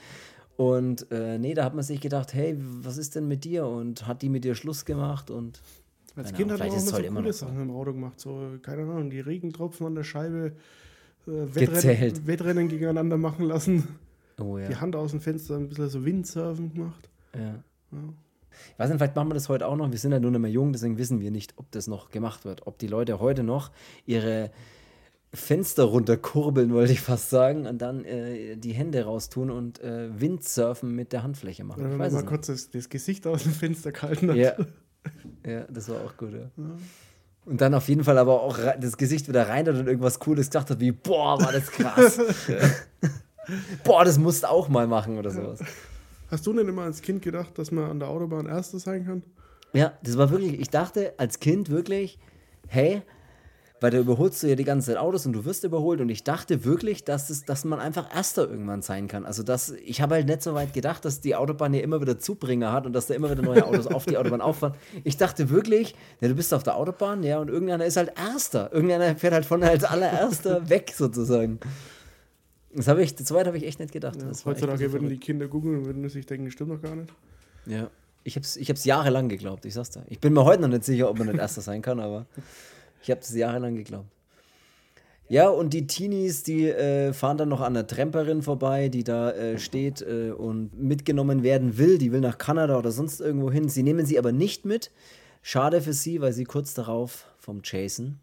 Und 0.56 1.10
äh, 1.10 1.38
nee, 1.38 1.54
da 1.54 1.64
hat 1.64 1.74
man 1.74 1.84
sich 1.84 2.00
gedacht, 2.00 2.32
hey, 2.32 2.56
was 2.58 2.96
ist 2.96 3.14
denn 3.14 3.28
mit 3.28 3.44
dir? 3.44 3.66
Und 3.66 4.06
hat 4.06 4.22
die 4.22 4.28
mit 4.28 4.44
dir 4.44 4.54
Schluss 4.54 4.84
gemacht? 4.84 5.30
Und 5.30 5.60
als 6.14 6.32
Kind 6.32 6.50
hat 6.50 6.58
man 6.58 6.70
auch 6.70 6.78
so 6.78 6.96
coole 6.96 7.32
Sachen 7.32 7.60
im 7.60 7.70
Auto 7.70 7.92
gemacht. 7.92 8.18
So, 8.18 8.40
keine 8.62 8.82
Ahnung, 8.82 9.10
die 9.10 9.20
Regentropfen 9.20 9.86
an 9.86 9.94
der 9.94 10.04
Scheibe, 10.04 10.52
äh, 11.26 11.30
Wettrennen, 11.30 12.26
Wettrennen, 12.26 12.68
gegeneinander 12.68 13.18
machen 13.18 13.44
lassen. 13.46 13.86
Oh, 14.40 14.56
ja. 14.56 14.68
Die 14.68 14.76
Hand 14.76 14.96
aus 14.96 15.10
dem 15.10 15.20
Fenster 15.20 15.56
ein 15.56 15.68
bisschen 15.68 15.88
so 15.88 16.04
Windsurfen 16.04 16.72
gemacht. 16.72 17.10
Ja. 17.34 17.40
ja. 17.92 18.14
Ich 18.72 18.78
weiß 18.78 18.88
nicht, 18.88 18.98
vielleicht 18.98 19.16
machen 19.16 19.28
wir 19.28 19.34
das 19.34 19.50
heute 19.50 19.66
auch 19.66 19.76
noch. 19.76 19.90
Wir 19.90 19.98
sind 19.98 20.12
ja 20.12 20.20
nur 20.20 20.30
noch 20.30 20.38
mehr 20.38 20.50
jung, 20.50 20.72
deswegen 20.72 20.96
wissen 20.96 21.20
wir 21.20 21.30
nicht, 21.30 21.54
ob 21.56 21.70
das 21.72 21.86
noch 21.86 22.10
gemacht 22.10 22.46
wird. 22.46 22.66
Ob 22.66 22.78
die 22.78 22.86
Leute 22.86 23.20
heute 23.20 23.42
noch 23.42 23.70
ihre 24.06 24.50
Fenster 25.36 25.84
runterkurbeln, 25.84 26.72
wollte 26.72 26.92
ich 26.92 27.00
fast 27.00 27.30
sagen, 27.30 27.66
und 27.66 27.78
dann 27.78 28.04
äh, 28.04 28.56
die 28.56 28.72
Hände 28.72 29.04
raustun 29.04 29.50
und 29.50 29.80
äh, 29.80 30.08
Windsurfen 30.18 30.94
mit 30.94 31.12
der 31.12 31.22
Handfläche 31.22 31.64
machen. 31.64 31.84
Wenn 31.84 31.96
man 31.96 32.12
mal 32.12 32.24
kurz 32.24 32.48
das, 32.48 32.70
das, 32.70 32.88
Gesicht 32.88 33.26
aus 33.26 33.44
dem 33.44 33.52
Fenster 33.52 33.92
gehalten 33.92 34.30
hat. 34.30 34.36
Ja. 34.36 34.54
ja, 35.46 35.64
das 35.70 35.88
war 35.88 36.04
auch 36.04 36.16
gut, 36.16 36.32
ja. 36.32 36.50
ja. 36.56 36.76
Und 37.44 37.60
dann 37.60 37.74
auf 37.74 37.88
jeden 37.88 38.02
Fall 38.02 38.18
aber 38.18 38.42
auch 38.42 38.58
das 38.80 38.96
Gesicht 38.96 39.28
wieder 39.28 39.48
rein 39.48 39.66
hat 39.66 39.76
und 39.76 39.86
irgendwas 39.86 40.18
Cooles 40.18 40.46
gesagt 40.48 40.70
hat, 40.70 40.80
wie, 40.80 40.90
boah, 40.90 41.40
war 41.40 41.52
das 41.52 41.70
krass. 41.70 42.18
boah, 43.84 44.04
das 44.04 44.18
musst 44.18 44.42
du 44.42 44.50
auch 44.50 44.68
mal 44.68 44.86
machen 44.86 45.16
oder 45.18 45.30
sowas. 45.30 45.60
Hast 46.28 46.46
du 46.46 46.52
denn 46.52 46.68
immer 46.68 46.82
als 46.82 47.02
Kind 47.02 47.22
gedacht, 47.22 47.56
dass 47.56 47.70
man 47.70 47.88
an 47.88 48.00
der 48.00 48.08
Autobahn 48.08 48.46
Erster 48.46 48.80
sein 48.80 49.06
kann? 49.06 49.22
Ja, 49.72 49.92
das 50.02 50.18
war 50.18 50.30
wirklich, 50.30 50.58
ich 50.58 50.70
dachte 50.70 51.14
als 51.18 51.38
Kind 51.38 51.70
wirklich, 51.70 52.18
hey, 52.66 53.02
weil 53.80 53.90
da 53.90 53.98
überholst 53.98 54.42
du 54.42 54.46
ja 54.46 54.54
die 54.54 54.64
ganze 54.64 54.88
Zeit 54.88 54.96
Autos 54.96 55.26
und 55.26 55.34
du 55.34 55.44
wirst 55.44 55.64
überholt 55.64 56.00
und 56.00 56.08
ich 56.08 56.24
dachte 56.24 56.64
wirklich, 56.64 57.04
dass, 57.04 57.28
es, 57.28 57.44
dass 57.44 57.64
man 57.64 57.78
einfach 57.78 58.14
Erster 58.14 58.48
irgendwann 58.48 58.80
sein 58.80 59.06
kann. 59.06 59.26
Also 59.26 59.42
das, 59.42 59.72
ich 59.84 60.00
habe 60.00 60.14
halt 60.14 60.26
nicht 60.26 60.42
so 60.42 60.54
weit 60.54 60.72
gedacht, 60.72 61.04
dass 61.04 61.20
die 61.20 61.34
Autobahn 61.34 61.74
ja 61.74 61.82
immer 61.82 62.00
wieder 62.00 62.18
Zubringer 62.18 62.72
hat 62.72 62.86
und 62.86 62.94
dass 62.94 63.06
da 63.06 63.14
immer 63.14 63.30
wieder 63.30 63.42
neue 63.42 63.66
Autos 63.66 63.86
auf 63.86 64.06
die 64.06 64.16
Autobahn 64.16 64.40
auffahren. 64.40 64.74
Ich 65.04 65.18
dachte 65.18 65.50
wirklich, 65.50 65.94
ja, 66.20 66.28
du 66.28 66.34
bist 66.34 66.54
auf 66.54 66.62
der 66.62 66.76
Autobahn, 66.76 67.22
ja, 67.22 67.38
und 67.38 67.48
irgendeiner 67.48 67.84
ist 67.84 67.98
halt 67.98 68.12
Erster. 68.16 68.72
Irgendeiner 68.72 69.14
fährt 69.16 69.34
halt 69.34 69.44
von 69.44 69.62
als 69.62 69.84
allererster 69.84 70.68
weg 70.70 70.92
sozusagen. 70.96 71.60
Das 72.74 72.88
habe 72.88 73.02
ich, 73.02 73.14
so 73.18 73.34
weit 73.34 73.46
habe 73.46 73.58
ich 73.58 73.66
echt 73.66 73.78
nicht 73.78 73.92
gedacht. 73.92 74.16
Ja, 74.20 74.30
heutzutage 74.44 74.92
würden 74.92 75.08
die 75.08 75.18
Kinder 75.18 75.48
googeln 75.48 75.78
und 75.78 75.84
würden 75.86 76.08
sich 76.08 76.24
denken, 76.24 76.46
das 76.46 76.54
stimmt 76.54 76.70
doch 76.70 76.80
gar 76.80 76.96
nicht. 76.96 77.12
Ja. 77.66 77.90
Ich 78.24 78.34
habe 78.34 78.44
es 78.44 78.56
ich 78.56 78.68
jahrelang 78.84 79.28
geglaubt, 79.28 79.64
ich 79.66 79.74
sag's 79.74 79.90
dir. 79.90 80.02
Ich 80.08 80.18
bin 80.18 80.32
mir 80.32 80.44
heute 80.44 80.62
noch 80.62 80.68
nicht 80.68 80.84
sicher, 80.84 81.08
ob 81.08 81.18
man 81.18 81.28
nicht 81.28 81.38
Erster 81.38 81.60
sein 81.60 81.80
kann, 81.80 82.00
aber 82.00 82.26
ich 83.06 83.10
habe 83.12 83.20
es 83.20 83.32
jahrelang 83.32 83.76
geglaubt. 83.76 84.10
Ja, 85.28 85.48
und 85.48 85.74
die 85.74 85.86
Teenies, 85.86 86.42
die 86.42 86.68
äh, 86.68 87.12
fahren 87.12 87.36
dann 87.36 87.48
noch 87.48 87.60
an 87.60 87.74
der 87.74 87.86
Tramperin 87.86 88.42
vorbei, 88.42 88.88
die 88.88 89.04
da 89.04 89.30
äh, 89.30 89.58
steht 89.58 90.02
äh, 90.02 90.30
und 90.30 90.76
mitgenommen 90.76 91.44
werden 91.44 91.78
will. 91.78 91.98
Die 91.98 92.10
will 92.10 92.20
nach 92.20 92.38
Kanada 92.38 92.76
oder 92.76 92.90
sonst 92.90 93.20
irgendwo 93.20 93.50
hin. 93.50 93.68
Sie 93.68 93.84
nehmen 93.84 94.06
sie 94.06 94.18
aber 94.18 94.32
nicht 94.32 94.64
mit. 94.64 94.90
Schade 95.42 95.80
für 95.80 95.92
sie, 95.92 96.20
weil 96.20 96.32
sie 96.32 96.44
kurz 96.44 96.74
darauf 96.74 97.26
vom 97.38 97.60
Jason 97.62 98.18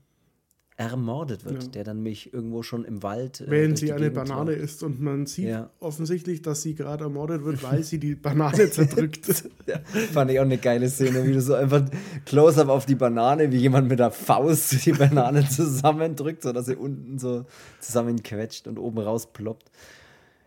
ermordet 0.91 1.45
wird, 1.45 1.63
ja. 1.63 1.69
der 1.69 1.83
dann 1.83 2.01
mich 2.01 2.33
irgendwo 2.33 2.63
schon 2.63 2.85
im 2.85 3.03
Wald. 3.03 3.41
Äh, 3.41 3.49
Wenn 3.49 3.75
sie 3.75 3.91
eine 3.91 4.09
Gegend 4.09 4.15
Banane 4.15 4.53
isst 4.53 4.83
und 4.83 5.01
man 5.01 5.25
sieht 5.25 5.49
ja. 5.49 5.69
offensichtlich, 5.79 6.41
dass 6.41 6.61
sie 6.61 6.75
gerade 6.75 7.03
ermordet 7.03 7.43
wird, 7.43 7.63
weil 7.63 7.83
sie 7.83 7.99
die 7.99 8.15
Banane 8.15 8.69
zerdrückt. 8.69 9.27
ja, 9.67 9.79
fand 10.11 10.31
ich 10.31 10.39
auch 10.39 10.43
eine 10.43 10.57
geile 10.57 10.89
Szene, 10.89 11.25
wie 11.25 11.33
du 11.33 11.41
so 11.41 11.53
einfach 11.55 11.83
Close-up 12.25 12.69
auf 12.69 12.85
die 12.85 12.95
Banane, 12.95 13.51
wie 13.51 13.57
jemand 13.57 13.89
mit 13.89 13.99
der 13.99 14.11
Faust 14.11 14.85
die 14.85 14.93
Banane 14.93 15.47
zusammendrückt, 15.49 16.43
sodass 16.43 16.65
sie 16.65 16.75
unten 16.75 17.19
so 17.19 17.45
zusammenquetscht 17.79 18.67
und 18.67 18.79
oben 18.79 18.99
raus 18.99 19.27
ploppt. 19.31 19.71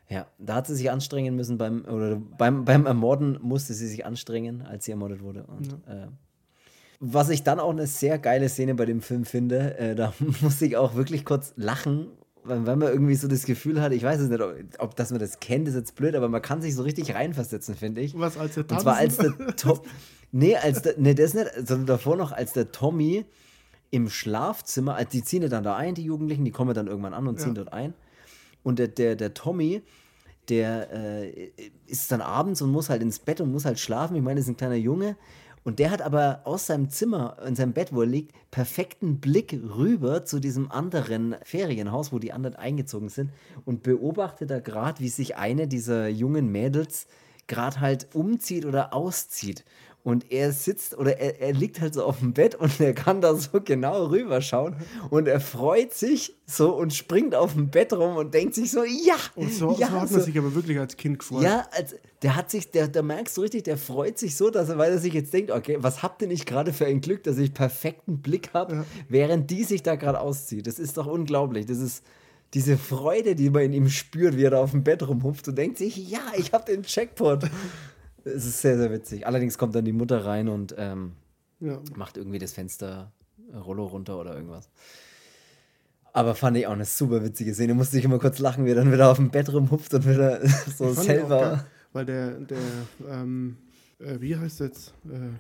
Ja, 0.09 0.27
da 0.39 0.57
hat 0.57 0.69
sie 0.69 0.77
sich 0.77 0.91
anstrengen 0.91 1.35
müssen 1.35 1.59
beim, 1.59 1.85
oder 1.85 2.17
beim, 2.17 2.65
beim 2.65 2.87
Ermorden 2.87 3.39
musste 3.43 3.75
sie 3.75 3.89
sich 3.89 4.07
anstrengen, 4.07 4.63
als 4.63 4.85
sie 4.85 4.93
ermordet 4.93 5.21
wurde. 5.21 5.45
Und 5.45 5.73
äh, 5.89 6.07
was 7.01 7.29
ich 7.29 7.43
dann 7.43 7.61
auch 7.61 7.71
eine 7.71 7.87
sehr 7.87 8.19
geile 8.19 8.49
Szene 8.49 8.75
bei 8.75 8.87
dem 8.87 9.03
Film 9.03 9.25
finde, 9.25 9.79
äh, 9.79 9.95
da 9.95 10.13
musste 10.41 10.67
ich 10.67 10.77
auch 10.77 10.95
wirklich 10.95 11.25
kurz 11.25 11.53
lachen, 11.57 12.09
weil, 12.45 12.67
weil 12.67 12.77
man 12.77 12.89
irgendwie 12.89 13.15
so 13.15 13.29
das 13.29 13.45
Gefühl 13.45 13.81
hat, 13.81 13.93
ich 13.93 14.03
weiß 14.03 14.21
es 14.21 14.29
nicht, 14.29 14.41
ob, 14.41 14.55
ob 14.79 14.97
dass 14.97 15.11
man 15.11 15.21
das 15.21 15.41
kennt, 15.41 15.69
ist 15.69 15.75
jetzt 15.75 15.95
blöd, 15.95 16.15
aber 16.15 16.29
man 16.29 16.43
kann 16.43 16.63
sich 16.63 16.75
so 16.75 16.83
richtig 16.83 17.15
reinversetzen, 17.15 17.75
finde 17.75 18.01
ich. 18.01 18.19
Was 18.19 18.37
als 18.37 18.55
der 18.55 18.67
Tanzen? 18.67 18.77
Und 18.77 18.83
zwar 18.83 18.97
als 18.97 19.17
der 19.17 19.35
Top. 19.57 19.87
nee, 20.33 20.57
als 20.57 20.83
der, 20.83 20.95
nee, 20.97 21.15
das 21.15 21.35
nicht, 21.35 21.51
sondern 21.67 21.87
davor 21.87 22.17
noch, 22.17 22.33
als 22.33 22.53
der 22.53 22.73
Tommy 22.73 23.25
im 23.91 24.09
Schlafzimmer, 24.09 24.95
also 24.95 25.11
die 25.11 25.23
ziehen 25.23 25.43
ja 25.43 25.49
dann 25.49 25.65
da 25.65 25.77
ein, 25.77 25.95
die 25.95 26.05
Jugendlichen, 26.05 26.45
die 26.45 26.51
kommen 26.51 26.75
dann 26.75 26.87
irgendwann 26.87 27.15
an 27.15 27.27
und 27.29 27.39
ziehen 27.39 27.55
ja. 27.55 27.65
dort 27.65 27.73
ein. 27.73 27.95
Und 28.63 28.79
der, 28.79 28.89
der, 28.89 29.15
der 29.15 29.33
Tommy, 29.33 29.83
der 30.49 30.93
äh, 30.93 31.51
ist 31.87 32.11
dann 32.11 32.21
abends 32.21 32.63
und 32.63 32.71
muss 32.71 32.91
halt 32.91 33.03
ins 33.03 33.19
Bett 33.19 33.41
und 33.41 33.53
muss 33.53 33.65
halt 33.65 33.79
schlafen. 33.79 34.17
Ich 34.17 34.23
meine, 34.23 34.41
das 34.41 34.47
ist 34.47 34.51
ein 34.51 34.57
kleiner 34.57 34.75
Junge. 34.75 35.17
Und 35.67 35.81
der 35.81 35.91
hat 35.91 36.01
aber 36.01 36.43
aus 36.45 36.67
seinem 36.67 36.91
Zimmer, 36.91 37.39
in 37.45 37.57
seinem 37.57 37.73
Bett, 37.73 37.93
wo 37.93 38.03
er 38.03 38.07
liegt, 38.07 38.33
perfekten 38.53 39.19
Blick 39.19 39.53
rüber 39.53 40.25
zu 40.25 40.39
diesem 40.39 40.71
anderen 40.71 41.35
Ferienhaus, 41.43 42.13
wo 42.13 42.21
die 42.21 42.33
anderen 42.33 42.55
eingezogen 42.55 43.09
sind 43.09 43.33
und 43.65 43.83
beobachtet 43.83 44.49
da 44.49 44.61
gerade, 44.61 45.01
wie 45.01 45.09
sich 45.09 45.35
eine 45.35 45.67
dieser 45.67 46.07
jungen 46.07 46.53
Mädels 46.53 47.09
gerade 47.49 47.81
halt 47.81 48.15
umzieht 48.15 48.65
oder 48.65 48.95
auszieht. 48.95 49.65
Und 50.07 50.31
er 50.31 50.53
sitzt 50.53 50.97
oder 50.97 51.19
er, 51.19 51.41
er 51.41 51.53
liegt 51.53 51.81
halt 51.81 51.95
so 51.95 52.05
auf 52.05 52.21
dem 52.21 52.33
Bett 52.33 52.55
und 52.55 52.79
er 52.81 52.95
kann 52.95 53.21
da 53.21 53.35
so 53.35 53.61
genau 53.61 54.05
rüberschauen 54.07 54.77
und 55.11 55.27
er 55.27 55.41
freut 55.41 55.95
sich 55.95 56.37
so 56.47 56.77
und 56.77 56.95
springt 56.95 57.35
auf 57.35 57.55
dem 57.55 57.71
Bett 57.71 57.93
rum 57.93 58.15
und 58.15 58.33
denkt 58.33 58.55
sich 58.55 58.71
so, 58.71 58.85
ja! 58.85 59.17
Und 59.35 59.53
so, 59.53 59.73
ja, 59.73 59.89
so 59.89 59.93
hat 59.95 60.11
man 60.13 60.21
so. 60.21 60.21
sich 60.21 60.39
aber 60.39 60.55
wirklich 60.55 60.79
als 60.79 60.97
Kind 60.97 61.19
gefreut. 61.19 61.43
Ja, 61.43 61.67
als, 61.73 61.97
der 62.23 62.37
hat 62.37 62.53
sich, 62.53 62.71
der, 62.71 62.87
der 62.87 63.03
merkst 63.03 63.37
du 63.37 63.41
richtig, 63.41 63.65
der 63.65 63.77
freut 63.77 64.17
sich 64.17 64.37
so, 64.37 64.49
dass 64.49 64.69
er, 64.69 64.79
weil 64.79 64.93
er 64.93 64.99
sich 64.99 65.13
jetzt 65.13 65.35
denkt, 65.35 65.51
okay, 65.51 65.79
was 65.81 66.05
habt 66.05 66.23
ihr 66.23 66.29
nicht 66.29 66.47
gerade 66.47 66.73
für 66.73 66.87
ein 66.87 67.01
Glück, 67.01 67.25
dass 67.25 67.37
ich 67.39 67.53
perfekten 67.53 68.23
Blick 68.23 68.51
habe, 68.55 68.75
ja. 68.77 68.85
während 69.09 69.51
die 69.51 69.65
sich 69.65 69.83
da 69.83 69.97
gerade 69.97 70.21
auszieht. 70.21 70.69
Das 70.69 70.79
ist 70.79 70.99
doch 70.99 71.09
unglaublich. 71.09 71.67
Das 71.67 71.79
ist 71.79 72.05
diese 72.55 72.79
Freude, 72.79 73.35
die 73.35 73.51
man 73.51 73.63
in 73.63 73.73
ihm 73.73 73.89
spürt, 73.89 74.37
wie 74.37 74.45
er 74.45 74.51
da 74.51 74.61
auf 74.61 74.71
dem 74.71 74.85
Bett 74.85 75.03
rumhupft 75.03 75.49
und 75.49 75.59
denkt 75.59 75.79
sich, 75.79 75.97
ja, 75.97 76.21
ich 76.37 76.53
habe 76.53 76.65
den 76.65 76.85
Checkpot. 76.85 77.51
Es 78.27 78.45
ist 78.45 78.61
sehr, 78.61 78.77
sehr 78.77 78.91
witzig. 78.91 79.27
Allerdings 79.27 79.57
kommt 79.57 79.75
dann 79.75 79.85
die 79.85 79.93
Mutter 79.93 80.25
rein 80.25 80.49
und 80.49 80.75
ähm, 80.79 81.13
ja. 81.61 81.81
macht 81.95 82.17
irgendwie 82.17 82.39
das 82.39 82.53
Fenster 82.53 83.13
äh, 83.53 83.57
Rollo 83.57 83.87
runter 83.87 84.19
oder 84.19 84.35
irgendwas. 84.35 84.69
Aber 86.13 86.35
fand 86.35 86.57
ich 86.57 86.67
auch 86.67 86.73
eine 86.73 86.85
super 86.85 87.23
witzige 87.23 87.55
Szene. 87.55 87.75
Musste 87.75 87.99
ich 87.99 88.05
immer 88.05 88.19
kurz 88.19 88.39
lachen, 88.39 88.65
wie 88.65 88.71
er 88.71 88.77
dann 88.77 88.91
wieder 88.91 89.11
auf 89.11 89.19
dem 89.19 89.31
Bett 89.31 89.53
rumhupft 89.53 89.95
und 89.95 90.09
wieder 90.09 90.41
so 90.77 90.93
selber. 90.93 91.41
Geil, 91.41 91.65
weil 91.93 92.05
der, 92.07 92.31
der 92.41 92.59
ähm, 93.09 93.57
äh, 93.99 94.21
wie 94.21 94.37
heißt 94.37 94.61
jetzt 94.61 94.93
äh, 95.05 95.39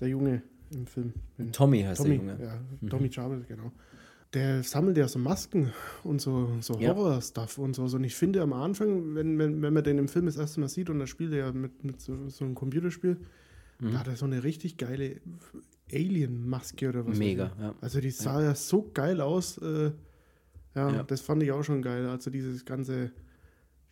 der 0.00 0.08
Junge 0.08 0.42
im 0.70 0.86
Film? 0.86 1.12
Tommy 1.52 1.82
heißt 1.82 1.98
Tommy, 2.00 2.18
der 2.18 2.26
Junge. 2.26 2.44
Ja, 2.44 2.58
mhm. 2.80 2.88
Tommy 2.88 3.10
Chavez, 3.10 3.46
genau 3.46 3.72
der 4.34 4.62
sammelt 4.62 4.98
ja 4.98 5.08
so 5.08 5.18
Masken 5.18 5.72
und 6.04 6.20
so, 6.20 6.50
so 6.60 6.78
ja. 6.78 6.94
Horror-Stuff 6.94 7.58
und 7.58 7.74
so. 7.74 7.84
Und 7.84 8.04
ich 8.04 8.14
finde 8.14 8.42
am 8.42 8.52
Anfang, 8.52 9.14
wenn, 9.14 9.38
wenn, 9.38 9.62
wenn 9.62 9.72
man 9.72 9.84
den 9.84 9.98
im 9.98 10.08
Film 10.08 10.26
das 10.26 10.36
erste 10.36 10.60
Mal 10.60 10.68
sieht 10.68 10.90
und 10.90 10.98
da 10.98 11.06
spielt 11.06 11.32
er 11.32 11.38
ja 11.38 11.52
mit, 11.52 11.82
mit 11.84 12.00
so, 12.00 12.28
so 12.28 12.44
einem 12.44 12.54
Computerspiel, 12.54 13.16
mhm. 13.78 13.92
da 13.92 14.00
hat 14.00 14.08
er 14.08 14.16
so 14.16 14.26
eine 14.26 14.44
richtig 14.44 14.76
geile 14.76 15.20
Alien-Maske 15.90 16.90
oder 16.90 17.06
was. 17.06 17.18
Mega, 17.18 17.52
ja. 17.58 17.74
Also 17.80 18.00
die 18.00 18.10
sah 18.10 18.40
ja, 18.40 18.48
ja 18.48 18.54
so 18.54 18.90
geil 18.92 19.20
aus. 19.20 19.56
Äh, 19.58 19.92
ja, 20.74 20.90
ja, 20.92 21.02
das 21.02 21.22
fand 21.22 21.42
ich 21.42 21.50
auch 21.52 21.64
schon 21.64 21.80
geil. 21.80 22.06
Also 22.06 22.30
dieses 22.30 22.64
ganze, 22.66 23.10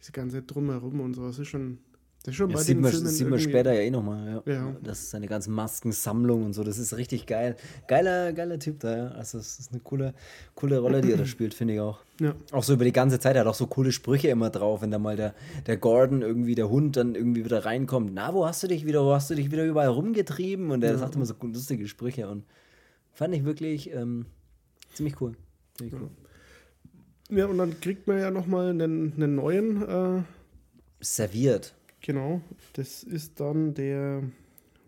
diese 0.00 0.12
ganze 0.12 0.42
Drumherum 0.42 1.00
und 1.00 1.14
so. 1.14 1.26
Das 1.26 1.38
ist 1.38 1.48
schon, 1.48 1.78
das 2.26 2.34
schon 2.34 2.50
ja, 2.50 2.56
bei 2.56 2.62
sieht, 2.62 2.80
man, 2.80 2.92
sieht 2.92 3.28
man 3.28 3.38
später 3.38 3.72
ja 3.72 3.80
eh 3.80 3.90
nochmal. 3.90 4.42
Ja. 4.46 4.52
ja. 4.52 4.76
Das 4.82 4.98
ist 5.00 5.10
seine 5.10 5.26
ganze 5.26 5.50
Maskensammlung 5.50 6.44
und 6.44 6.52
so. 6.52 6.64
Das 6.64 6.76
ist 6.76 6.96
richtig 6.96 7.26
geil. 7.26 7.56
Geiler, 7.88 8.32
geiler 8.32 8.58
Typ 8.58 8.80
da. 8.80 8.96
Ja. 8.96 9.08
Also, 9.12 9.38
das 9.38 9.58
ist 9.58 9.72
eine 9.72 9.80
coole, 9.80 10.12
coole 10.54 10.78
Rolle, 10.78 11.00
die 11.00 11.12
er 11.12 11.18
da 11.18 11.24
spielt, 11.26 11.54
finde 11.54 11.74
ich 11.74 11.80
auch. 11.80 12.00
Ja. 12.20 12.34
Auch 12.52 12.62
so 12.62 12.74
über 12.74 12.84
die 12.84 12.92
ganze 12.92 13.18
Zeit. 13.18 13.36
Er 13.36 13.40
hat 13.40 13.46
auch 13.46 13.54
so 13.54 13.66
coole 13.66 13.92
Sprüche 13.92 14.28
immer 14.28 14.50
drauf, 14.50 14.82
wenn 14.82 14.90
da 14.90 14.98
mal 14.98 15.16
der, 15.16 15.34
der 15.66 15.76
Gordon 15.76 16.22
irgendwie, 16.22 16.54
der 16.54 16.68
Hund, 16.68 16.96
dann 16.96 17.14
irgendwie 17.14 17.44
wieder 17.44 17.64
reinkommt. 17.64 18.12
Na, 18.12 18.34
wo 18.34 18.46
hast 18.46 18.62
du 18.62 18.66
dich 18.66 18.84
wieder, 18.84 19.04
wo 19.04 19.12
hast 19.12 19.30
du 19.30 19.34
dich 19.34 19.50
wieder 19.50 19.64
überall 19.64 19.88
rumgetrieben? 19.88 20.70
Und 20.70 20.84
er 20.84 20.98
sagt 20.98 21.14
immer 21.14 21.26
so 21.26 21.34
lustige 21.40 21.86
Sprüche. 21.88 22.28
Und 22.28 22.44
fand 23.12 23.34
ich 23.34 23.44
wirklich 23.44 23.92
ähm, 23.92 24.26
ziemlich 24.92 25.20
cool. 25.20 25.32
Ziemlich 25.74 25.94
cool. 26.00 26.10
Ja, 27.30 27.46
und 27.46 27.58
dann 27.58 27.80
kriegt 27.80 28.06
man 28.06 28.18
ja 28.18 28.30
nochmal 28.30 28.70
einen, 28.70 29.12
einen 29.14 29.34
neuen. 29.36 29.82
Äh 29.88 30.22
serviert. 31.00 31.74
Genau, 32.06 32.40
das 32.74 33.02
ist 33.02 33.40
dann 33.40 33.74
der 33.74 34.22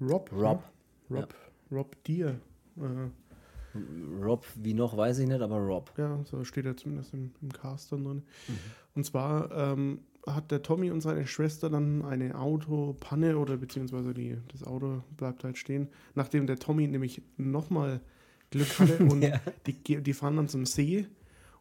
Rob. 0.00 0.30
Rob. 0.32 0.62
Ne? 1.08 1.18
Rob, 1.18 1.34
ja. 1.34 1.76
Rob 1.76 2.04
Deer. 2.04 2.38
Äh, 2.76 4.20
Rob, 4.22 4.46
wie 4.54 4.72
noch, 4.72 4.96
weiß 4.96 5.18
ich 5.18 5.26
nicht, 5.26 5.40
aber 5.40 5.58
Rob. 5.58 5.92
Ja, 5.96 6.22
so 6.24 6.44
steht 6.44 6.64
er 6.64 6.76
zumindest 6.76 7.12
im, 7.14 7.32
im 7.42 7.52
Cast 7.52 7.90
dann 7.90 8.04
drin. 8.04 8.22
Mhm. 8.46 8.54
Und 8.94 9.04
zwar 9.04 9.50
ähm, 9.50 9.98
hat 10.28 10.52
der 10.52 10.62
Tommy 10.62 10.92
und 10.92 11.00
seine 11.00 11.26
Schwester 11.26 11.68
dann 11.68 12.04
eine 12.04 12.38
Autopanne 12.38 13.36
oder 13.36 13.56
beziehungsweise 13.56 14.14
die, 14.14 14.36
das 14.52 14.62
Auto 14.62 15.02
bleibt 15.16 15.42
halt 15.42 15.58
stehen, 15.58 15.88
nachdem 16.14 16.46
der 16.46 16.60
Tommy 16.60 16.86
nämlich 16.86 17.20
nochmal 17.36 18.00
Glück 18.50 18.78
hatte 18.78 18.98
und 19.04 19.22
ja. 19.22 19.40
die, 19.66 20.02
die 20.02 20.12
fahren 20.12 20.36
dann 20.36 20.48
zum 20.48 20.66
See 20.66 21.08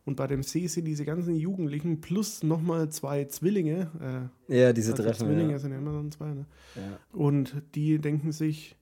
und 0.07 0.15
bei 0.15 0.25
dem 0.25 0.41
See 0.41 0.67
sind 0.67 0.85
diese 0.85 1.03
ganzen 1.03 1.35
Jugendlichen 1.35 1.99
plus 1.99 2.41
nochmal 2.41 2.87
zwei 2.87 3.25
Zwillinge. 3.25 4.29
Äh, 4.49 4.57
ja, 4.57 4.71
diese 4.71 4.93
also 4.93 5.03
Treffen. 5.03 5.27
Zwillinge 5.27 5.51
ja. 5.51 5.59
sind 5.59 5.73
ja 5.73 5.77
immer 5.79 5.91
so 5.91 6.07
zwei. 6.07 6.27
Ne? 6.27 6.45
Ja. 6.75 6.81
Und 7.11 7.61
die 7.75 7.99
denken 7.99 8.31
sich, 8.31 8.77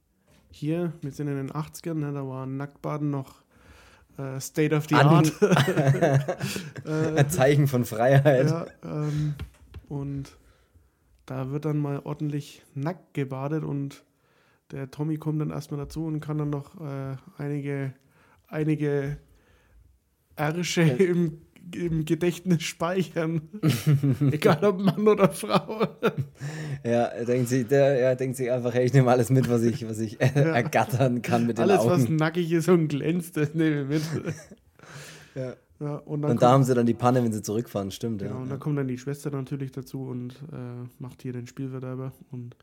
hier, 0.51 0.93
wir 1.01 1.11
sind 1.11 1.27
in 1.27 1.35
den 1.35 1.49
80ern, 1.49 1.95
ne, 1.95 2.13
da 2.13 2.27
war 2.27 2.45
Nacktbaden 2.45 3.09
noch 3.09 3.41
äh, 4.19 4.39
State 4.39 4.75
of 4.75 4.85
the 4.88 4.93
Art. 4.93 5.33
äh, 6.85 7.17
Ein 7.17 7.29
Zeichen 7.31 7.65
von 7.65 7.85
Freiheit. 7.85 8.51
Ja, 8.51 8.67
ähm, 8.83 9.33
und 9.89 10.38
da 11.25 11.49
wird 11.49 11.65
dann 11.65 11.79
mal 11.79 12.01
ordentlich 12.03 12.61
nackt 12.75 13.15
gebadet 13.15 13.63
und 13.63 14.05
der 14.69 14.91
Tommy 14.91 15.17
kommt 15.17 15.41
dann 15.41 15.49
erstmal 15.49 15.79
dazu 15.79 16.05
und 16.05 16.19
kann 16.19 16.38
dann 16.38 16.51
noch 16.51 16.79
äh, 16.79 17.15
einige, 17.39 17.95
einige 18.47 19.17
Ärsche 20.35 20.81
im 20.81 21.39
im 21.73 22.05
Gedächtnis 22.05 22.63
speichern. 22.63 23.41
Egal 24.31 24.63
ob 24.63 24.79
Mann 24.79 25.07
oder 25.07 25.29
Frau. 25.29 25.87
ja, 26.83 27.23
denkt 27.23 27.49
sich, 27.49 27.67
der, 27.67 27.97
ja, 27.97 28.15
denkt 28.15 28.37
sich 28.37 28.51
einfach, 28.51 28.73
hey, 28.73 28.85
ich 28.85 28.93
nehme 28.93 29.09
alles 29.09 29.29
mit, 29.29 29.49
was 29.49 29.63
ich, 29.63 29.87
was 29.87 29.99
ich 29.99 30.13
ja. 30.19 30.27
ergattern 30.27 31.21
kann 31.21 31.47
mit 31.47 31.57
den 31.57 31.63
alles, 31.63 31.79
Augen. 31.79 31.89
Alles, 31.91 32.03
was 32.03 32.09
nackig 32.09 32.51
ist 32.51 32.69
und 32.69 32.87
glänzt, 32.87 33.37
das 33.37 33.53
nehme 33.53 33.81
ich 33.81 33.87
mit. 33.87 34.03
ja. 35.35 35.53
Ja, 35.77 35.95
und, 35.97 36.23
und 36.23 36.41
da 36.41 36.51
haben 36.51 36.63
sie 36.63 36.73
dann 36.73 36.85
die 36.85 36.93
Panne, 36.93 37.21
wenn 37.21 37.33
sie 37.33 37.41
zurückfahren, 37.41 37.91
stimmt. 37.91 38.21
Genau, 38.21 38.35
ja. 38.35 38.41
und 38.41 38.49
dann 38.49 38.59
kommt 38.61 38.77
dann 38.77 38.87
die 38.87 38.97
Schwester 38.97 39.29
natürlich 39.29 39.73
dazu 39.73 40.03
und 40.03 40.33
äh, 40.53 40.87
macht 40.99 41.21
hier 41.21 41.33
den 41.33 41.47
Spielverderber. 41.47 42.13
Und 42.31 42.55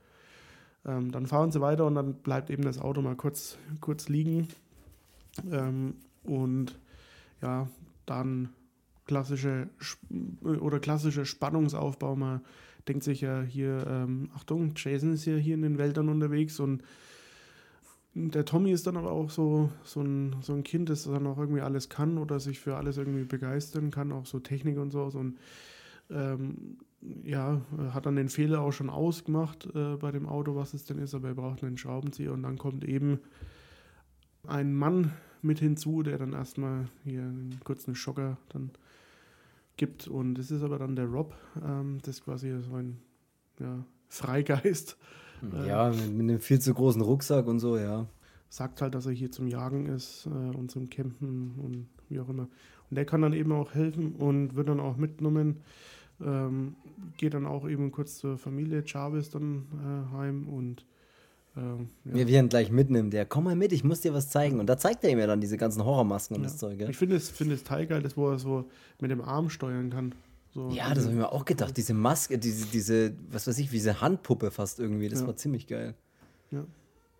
ähm, 0.86 1.12
dann 1.12 1.26
fahren 1.26 1.52
sie 1.52 1.60
weiter 1.60 1.84
und 1.84 1.94
dann 1.94 2.14
bleibt 2.14 2.48
eben 2.48 2.62
das 2.62 2.78
Auto 2.78 3.02
mal 3.02 3.14
kurz, 3.14 3.58
kurz 3.82 4.08
liegen. 4.08 4.48
Ähm, 5.50 5.96
und 6.24 6.78
ja, 7.42 7.68
dann 8.06 8.50
klassische 9.06 9.68
oder 10.42 10.80
klassischer 10.80 11.24
Spannungsaufbau. 11.24 12.16
Man 12.16 12.40
denkt 12.88 13.04
sich 13.04 13.20
ja 13.20 13.42
hier, 13.42 13.84
ähm, 13.86 14.30
Achtung, 14.34 14.72
Jason 14.76 15.12
ist 15.12 15.24
ja 15.24 15.36
hier 15.36 15.54
in 15.54 15.62
den 15.62 15.78
Wäldern 15.78 16.08
unterwegs 16.08 16.58
und 16.60 16.82
der 18.14 18.44
Tommy 18.44 18.72
ist 18.72 18.86
dann 18.86 18.96
aber 18.96 19.10
auch 19.10 19.30
so, 19.30 19.70
so, 19.84 20.02
ein, 20.02 20.36
so 20.42 20.52
ein 20.52 20.64
Kind, 20.64 20.90
das 20.90 21.04
dann 21.04 21.26
auch 21.26 21.38
irgendwie 21.38 21.62
alles 21.62 21.88
kann 21.88 22.18
oder 22.18 22.40
sich 22.40 22.60
für 22.60 22.76
alles 22.76 22.98
irgendwie 22.98 23.24
begeistern 23.24 23.90
kann, 23.90 24.12
auch 24.12 24.26
so 24.26 24.38
Technik 24.38 24.76
und 24.78 24.90
so. 24.90 25.02
Und 25.04 25.38
ähm, 26.10 26.76
ja, 27.24 27.62
hat 27.92 28.04
dann 28.04 28.16
den 28.16 28.28
Fehler 28.28 28.60
auch 28.60 28.72
schon 28.72 28.90
ausgemacht 28.90 29.66
äh, 29.74 29.96
bei 29.96 30.12
dem 30.12 30.28
Auto, 30.28 30.54
was 30.54 30.74
es 30.74 30.84
denn 30.84 30.98
ist, 30.98 31.14
aber 31.14 31.28
er 31.28 31.34
braucht 31.34 31.64
einen 31.64 31.78
Schraubenzieher 31.78 32.32
und 32.32 32.42
dann 32.42 32.58
kommt 32.58 32.84
eben 32.84 33.18
ein 34.46 34.74
Mann 34.74 35.12
mit 35.42 35.58
hinzu, 35.58 36.02
der 36.02 36.18
dann 36.18 36.32
erstmal 36.32 36.88
hier 37.04 37.22
einen 37.22 37.58
kurzen 37.64 37.94
Schocker 37.94 38.38
dann 38.50 38.70
gibt. 39.76 40.08
Und 40.08 40.38
es 40.38 40.50
ist 40.50 40.62
aber 40.62 40.78
dann 40.78 40.96
der 40.96 41.06
Rob, 41.06 41.34
ähm, 41.64 41.98
das 42.02 42.16
ist 42.16 42.24
quasi 42.24 42.54
so 42.60 42.74
ein 42.74 42.98
ja, 43.58 43.84
Freigeist. 44.08 44.96
Äh, 45.52 45.68
ja, 45.68 45.90
mit, 45.90 46.12
mit, 46.12 46.30
einem 46.30 46.40
viel 46.40 46.60
zu 46.60 46.74
großen 46.74 47.02
Rucksack 47.02 47.46
und 47.46 47.58
so, 47.58 47.76
ja. 47.76 48.06
Sagt 48.48 48.82
halt, 48.82 48.94
dass 48.94 49.06
er 49.06 49.12
hier 49.12 49.30
zum 49.30 49.48
Jagen 49.48 49.86
ist 49.86 50.26
äh, 50.26 50.56
und 50.56 50.70
zum 50.70 50.90
Campen 50.90 51.54
und 51.58 51.88
wie 52.08 52.20
auch 52.20 52.28
immer. 52.28 52.48
Und 52.90 52.96
der 52.96 53.06
kann 53.06 53.22
dann 53.22 53.32
eben 53.32 53.52
auch 53.52 53.74
helfen 53.74 54.14
und 54.16 54.54
wird 54.54 54.68
dann 54.68 54.80
auch 54.80 54.96
mitgenommen. 54.96 55.62
Ähm, 56.20 56.76
geht 57.16 57.34
dann 57.34 57.46
auch 57.46 57.68
eben 57.68 57.90
kurz 57.90 58.18
zur 58.18 58.38
Familie 58.38 58.84
Chavez 58.84 59.30
dann 59.30 59.66
äh, 59.72 60.14
heim 60.14 60.48
und 60.48 60.84
ähm, 61.56 61.90
ja. 62.04 62.14
Wir 62.14 62.28
werden 62.28 62.48
gleich 62.48 62.70
mitnehmen, 62.70 63.10
der, 63.10 63.26
komm 63.26 63.44
mal 63.44 63.56
mit, 63.56 63.72
ich 63.72 63.84
muss 63.84 64.00
dir 64.00 64.14
was 64.14 64.30
zeigen. 64.30 64.60
Und 64.60 64.66
da 64.66 64.78
zeigt 64.78 65.04
er 65.04 65.10
ihm 65.10 65.18
ja 65.18 65.26
dann 65.26 65.40
diese 65.40 65.56
ganzen 65.56 65.84
Horrormasken 65.84 66.36
und 66.36 66.42
ja. 66.42 66.48
das 66.48 66.58
Zeug. 66.58 66.80
Ja? 66.80 66.88
Ich 66.88 66.96
finde 66.96 67.16
es, 67.16 67.28
find 67.28 67.52
es 67.52 67.62
teilgeil, 67.62 68.02
das, 68.02 68.16
wo 68.16 68.30
er 68.30 68.38
so 68.38 68.68
mit 69.00 69.10
dem 69.10 69.20
Arm 69.20 69.50
steuern 69.50 69.90
kann. 69.90 70.14
So 70.54 70.70
ja, 70.70 70.92
das 70.94 71.04
habe 71.04 71.14
ich 71.14 71.20
mir 71.20 71.32
auch 71.32 71.44
gedacht. 71.44 71.76
Diese 71.76 71.94
Maske, 71.94 72.38
diese, 72.38 72.66
diese, 72.66 73.14
was 73.30 73.46
weiß 73.46 73.58
ich, 73.58 73.70
diese 73.70 74.00
Handpuppe 74.00 74.50
fast 74.50 74.80
irgendwie, 74.80 75.08
das 75.08 75.26
war 75.26 75.36
ziemlich 75.36 75.66
geil. 75.66 75.94
Ja. 76.50 76.64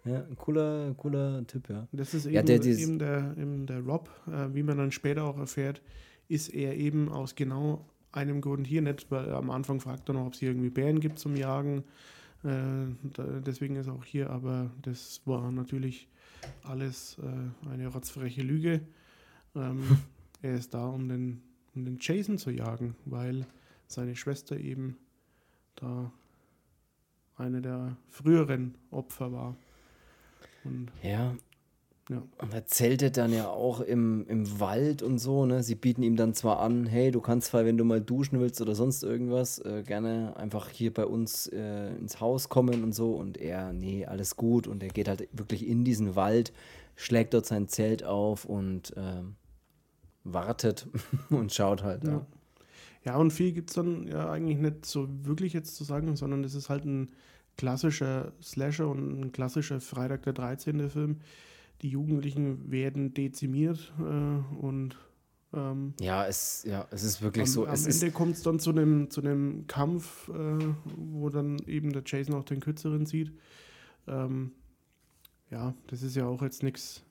Ja, 0.05 0.17
ein 0.17 0.37
cooler, 0.37 0.93
cooler 0.97 1.47
Typ, 1.47 1.69
ja. 1.69 1.87
Das 1.93 2.13
ist 2.13 2.27
eben, 2.27 2.35
ja, 2.35 2.43
der, 2.43 2.65
eben, 2.65 2.99
der, 2.99 3.37
eben 3.39 3.67
der 3.67 3.81
Rob, 3.81 4.11
äh, 4.27 4.53
wie 4.53 4.65
man 4.65 4.77
dann 4.77 4.91
später 4.91 5.23
auch 5.25 5.39
erfährt, 5.39 5.81
ist 6.29 6.49
er 6.49 6.77
eben 6.77 7.09
aus 7.09 7.37
genau 7.37 7.85
einem 8.11 8.41
Grund 8.41 8.67
hier 8.67 8.83
nicht, 8.83 9.11
weil 9.11 9.33
am 9.33 9.51
Anfang 9.51 9.81
fragt 9.81 10.09
er 10.09 10.15
noch, 10.15 10.27
ob 10.27 10.35
es 10.35 10.41
hier 10.41 10.51
irgendwie 10.51 10.71
Bären 10.71 10.99
gibt 10.99 11.19
zum 11.19 11.37
Jagen. 11.37 11.85
Äh, 12.45 12.87
deswegen 13.47 13.77
ist 13.77 13.89
auch 13.89 14.05
hier, 14.05 14.31
aber 14.31 14.71
das 14.83 15.23
war 15.25 15.51
natürlich 15.53 16.09
alles 16.65 17.19
äh, 17.19 17.69
eine 17.69 17.89
rotzfreche 17.89 18.43
Lüge. 18.43 18.81
Ähm, 19.55 19.99
er 20.43 20.55
ist 20.55 20.75
da, 20.75 20.87
um 20.87 21.09
den, 21.09 21.43
um 21.75 21.85
den 21.85 21.99
Jason 22.01 22.39
zu 22.39 22.51
jagen, 22.51 22.97
weil 23.05 23.47
seine 23.87 24.17
Schwester 24.17 24.57
eben 24.57 24.97
da 25.77 26.13
eine 27.37 27.63
der 27.63 27.97
früheren 28.09 28.75
Opfer 28.91 29.33
war. 29.33 29.57
Und 30.65 30.91
ja, 31.03 31.35
ja. 32.11 32.23
Und 32.39 32.53
er 32.53 32.67
zeltet 32.67 33.17
dann 33.17 33.33
ja 33.33 33.49
auch 33.49 33.81
im, 33.81 34.27
im 34.27 34.59
Wald 34.59 35.03
und 35.03 35.19
so, 35.19 35.47
ne? 35.47 35.63
Sie 35.63 35.77
bieten 35.77 36.03
ihm 36.03 36.17
dann 36.17 36.35
zwar 36.35 36.59
an, 36.59 36.85
hey, 36.87 37.13
du 37.13 37.21
kannst 37.21 37.49
zwar, 37.49 37.65
wenn 37.65 37.77
du 37.77 37.85
mal 37.85 38.01
duschen 38.01 38.41
willst 38.41 38.61
oder 38.61 38.75
sonst 38.75 39.05
irgendwas, 39.05 39.61
äh, 39.61 39.85
gerne 39.87 40.37
einfach 40.37 40.69
hier 40.69 40.93
bei 40.93 41.07
uns 41.07 41.47
äh, 41.47 41.95
ins 41.95 42.21
Haus 42.21 42.49
kommen 42.49 42.83
und 42.83 42.93
so. 42.93 43.13
Und 43.13 43.39
er, 43.39 43.73
nee, 43.73 44.05
alles 44.05 44.37
gut. 44.37 44.67
Und 44.67 44.83
er 44.83 44.89
geht 44.89 45.07
halt 45.07 45.29
wirklich 45.33 45.67
in 45.67 45.85
diesen 45.85 46.17
Wald, 46.17 46.53
schlägt 46.97 47.35
dort 47.35 47.47
sein 47.47 47.69
Zelt 47.69 48.03
auf 48.03 48.45
und 48.45 48.97
äh, 48.97 49.23
wartet 50.25 50.89
und 51.31 51.53
schaut 51.53 51.85
halt. 51.85 52.03
Ja. 52.03 52.11
ja. 52.11 52.27
ja 53.05 53.17
und 53.17 53.33
viel 53.33 53.53
gibt 53.53 53.71
es 53.71 53.77
dann 53.77 54.09
ja 54.09 54.29
eigentlich 54.29 54.59
nicht 54.59 54.87
so 54.87 55.09
wirklich 55.23 55.53
jetzt 55.53 55.77
zu 55.77 55.85
sagen, 55.85 56.17
sondern 56.17 56.43
es 56.43 56.55
ist 56.55 56.69
halt 56.69 56.85
ein 56.85 57.13
klassischer 57.57 58.33
Slasher 58.43 58.89
und 58.89 59.21
ein 59.21 59.33
klassischer 59.33 59.81
Freitag 59.81 60.25
der 60.25 60.33
13. 60.33 60.91
Film 60.91 61.21
die 61.83 61.89
Jugendlichen 61.89 62.71
werden 62.71 63.15
dezimiert 63.15 63.93
äh, 63.99 64.57
und 64.61 64.97
ähm, 65.55 65.93
ja, 66.01 66.27
es, 66.27 66.65
ja, 66.67 66.87
es 66.91 67.03
ist 67.03 67.21
wirklich 67.21 67.43
am, 67.43 67.49
so. 67.49 67.67
Am 67.67 67.85
Ende 67.85 68.11
kommt 68.11 68.37
es 68.37 68.43
dann 68.43 68.59
zu 68.59 68.71
einem 68.71 69.11
zu 69.11 69.23
Kampf, 69.67 70.29
äh, 70.31 70.75
wo 70.97 71.29
dann 71.29 71.59
eben 71.67 71.93
der 71.93 72.03
Jason 72.07 72.35
auch 72.35 72.45
den 72.45 72.61
Kürzeren 72.61 73.05
sieht. 73.05 73.33
Ähm, 74.07 74.53
ja, 75.51 75.75
das 75.89 76.03
ist 76.03 76.17
ja 76.17 76.27
auch 76.27 76.41
jetzt 76.43 76.63
nichts 76.63 77.05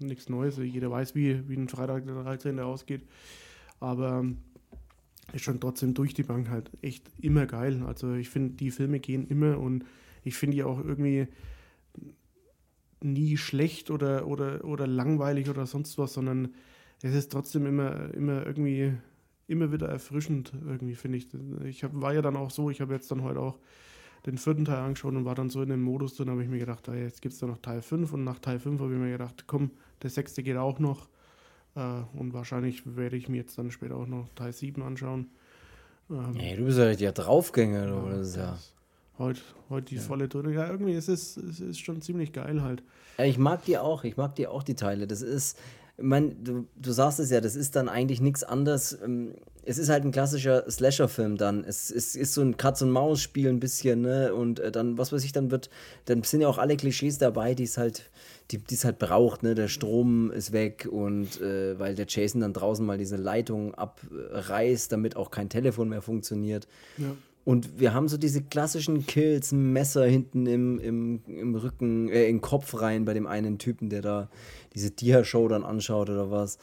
nichts 0.00 0.28
Neues. 0.28 0.58
Jeder 0.58 0.90
weiß, 0.90 1.14
wie, 1.14 1.48
wie 1.48 1.56
ein 1.56 1.68
Freitag 1.68 2.06
der 2.06 2.22
13. 2.22 2.60
ausgeht. 2.60 3.02
Aber 3.80 4.24
ist 5.32 5.44
schon 5.44 5.60
trotzdem 5.60 5.94
durch 5.94 6.14
die 6.14 6.22
Bank 6.22 6.48
halt 6.48 6.70
echt 6.82 7.10
immer 7.20 7.46
geil. 7.46 7.82
Also 7.86 8.14
ich 8.14 8.28
finde, 8.28 8.54
die 8.54 8.70
Filme 8.70 9.00
gehen 9.00 9.26
immer 9.26 9.58
und 9.58 9.84
ich 10.24 10.36
finde 10.36 10.56
die 10.56 10.64
auch 10.64 10.82
irgendwie 10.82 11.28
nie 13.02 13.36
schlecht 13.36 13.90
oder, 13.90 14.26
oder, 14.26 14.64
oder 14.64 14.86
langweilig 14.86 15.48
oder 15.48 15.66
sonst 15.66 15.98
was, 15.98 16.14
sondern 16.14 16.54
es 17.02 17.14
ist 17.14 17.32
trotzdem 17.32 17.66
immer, 17.66 18.12
immer 18.14 18.46
irgendwie, 18.46 18.94
immer 19.48 19.72
wieder 19.72 19.88
erfrischend, 19.88 20.52
irgendwie, 20.66 20.94
finde 20.94 21.18
ich. 21.18 21.26
Ich 21.64 21.84
hab, 21.84 21.92
war 21.94 22.14
ja 22.14 22.22
dann 22.22 22.36
auch 22.36 22.50
so, 22.50 22.70
ich 22.70 22.80
habe 22.80 22.94
jetzt 22.94 23.10
dann 23.10 23.22
heute 23.22 23.40
auch 23.40 23.58
den 24.24 24.38
vierten 24.38 24.64
Teil 24.64 24.78
angeschaut 24.78 25.14
und 25.14 25.24
war 25.24 25.34
dann 25.34 25.50
so 25.50 25.62
in 25.62 25.68
dem 25.68 25.82
Modus 25.82 26.16
drin, 26.16 26.30
habe 26.30 26.42
ich 26.42 26.48
mir 26.48 26.58
gedacht, 26.58 26.88
ah, 26.88 26.94
jetzt 26.94 27.22
gibt 27.22 27.34
es 27.34 27.40
da 27.40 27.46
noch 27.46 27.58
Teil 27.58 27.82
5 27.82 28.12
und 28.12 28.24
nach 28.24 28.38
Teil 28.38 28.58
5 28.58 28.80
habe 28.80 28.92
ich 28.92 28.98
mir 28.98 29.12
gedacht, 29.12 29.44
komm, 29.46 29.70
der 30.02 30.10
sechste 30.10 30.42
geht 30.42 30.56
auch 30.56 30.78
noch 30.78 31.08
äh, 31.76 32.02
und 32.14 32.32
wahrscheinlich 32.32 32.96
werde 32.96 33.16
ich 33.16 33.28
mir 33.28 33.36
jetzt 33.36 33.56
dann 33.58 33.70
später 33.70 33.96
auch 33.96 34.06
noch 34.06 34.28
Teil 34.34 34.52
7 34.52 34.82
anschauen. 34.82 35.30
Ähm, 36.10 36.34
hey, 36.34 36.56
du 36.56 36.64
bist 36.64 36.78
ja 36.78 36.84
richtig 36.84 37.12
Draufgänger, 37.14 37.86
ja, 37.86 37.94
oder? 37.94 38.16
Das 38.18 38.28
ist 38.28 38.36
ja 38.36 38.58
heute, 39.18 39.40
heute 39.68 39.86
die 39.86 39.96
ja. 39.96 40.02
volle 40.02 40.28
Tour. 40.28 40.48
Ja, 40.50 40.70
irgendwie 40.70 40.94
ist 40.94 41.08
es, 41.08 41.36
es 41.36 41.60
ist 41.60 41.78
schon 41.80 42.02
ziemlich 42.02 42.32
geil 42.32 42.62
halt. 42.62 42.82
Ich 43.18 43.38
mag 43.38 43.64
die 43.64 43.78
auch, 43.78 44.04
ich 44.04 44.16
mag 44.16 44.34
die 44.34 44.46
auch, 44.46 44.62
die 44.62 44.74
Teile. 44.74 45.06
Das 45.06 45.22
ist, 45.22 45.58
ich 45.96 46.04
meine, 46.04 46.34
du, 46.34 46.66
du 46.76 46.92
sagst 46.92 47.18
es 47.20 47.30
ja, 47.30 47.40
das 47.40 47.56
ist 47.56 47.76
dann 47.76 47.88
eigentlich 47.88 48.20
nichts 48.20 48.44
anderes. 48.44 48.98
Ähm, 49.02 49.34
es 49.66 49.78
ist 49.78 49.88
halt 49.88 50.04
ein 50.04 50.12
klassischer 50.12 50.70
Slasher-Film 50.70 51.36
dann. 51.38 51.64
Es, 51.64 51.90
es 51.90 52.14
ist 52.14 52.34
so 52.34 52.40
ein 52.40 52.56
Katz-und-Maus-Spiel 52.56 53.48
ein 53.48 53.58
bisschen, 53.58 54.02
ne? 54.02 54.32
Und 54.32 54.60
äh, 54.60 54.70
dann, 54.70 54.96
was 54.96 55.12
weiß 55.12 55.24
ich, 55.24 55.32
dann 55.32 55.50
wird, 55.50 55.70
dann 56.04 56.22
sind 56.22 56.42
ja 56.42 56.48
auch 56.48 56.58
alle 56.58 56.76
Klischees 56.76 57.18
dabei, 57.18 57.54
die 57.54 57.64
es 57.64 57.76
halt, 57.76 58.10
die 58.52 58.62
es 58.70 58.84
halt 58.84 58.98
braucht, 58.98 59.42
ne? 59.42 59.54
Der 59.54 59.68
Strom 59.68 60.30
ist 60.30 60.52
weg 60.52 60.86
und 60.90 61.40
äh, 61.40 61.78
weil 61.78 61.94
der 61.96 62.06
Jason 62.08 62.42
dann 62.42 62.52
draußen 62.52 62.86
mal 62.86 62.98
diese 62.98 63.16
Leitung 63.16 63.74
abreißt, 63.74 64.92
damit 64.92 65.16
auch 65.16 65.30
kein 65.30 65.48
Telefon 65.48 65.88
mehr 65.88 66.02
funktioniert. 66.02 66.68
Ja. 66.98 67.16
Und 67.46 67.78
wir 67.78 67.94
haben 67.94 68.08
so 68.08 68.16
diese 68.16 68.42
klassischen 68.42 69.06
Kills, 69.06 69.52
ein 69.52 69.72
Messer 69.72 70.04
hinten 70.04 70.46
im, 70.46 70.80
im, 70.80 71.20
im 71.28 71.54
Rücken, 71.54 72.08
äh, 72.08 72.26
den 72.26 72.40
Kopf 72.40 72.80
rein 72.80 73.04
bei 73.04 73.14
dem 73.14 73.28
einen 73.28 73.58
Typen, 73.58 73.88
der 73.88 74.02
da 74.02 74.28
diese 74.74 74.90
Dia-Show 74.90 75.46
dann 75.46 75.62
anschaut 75.62 76.10
oder 76.10 76.32
was. 76.32 76.58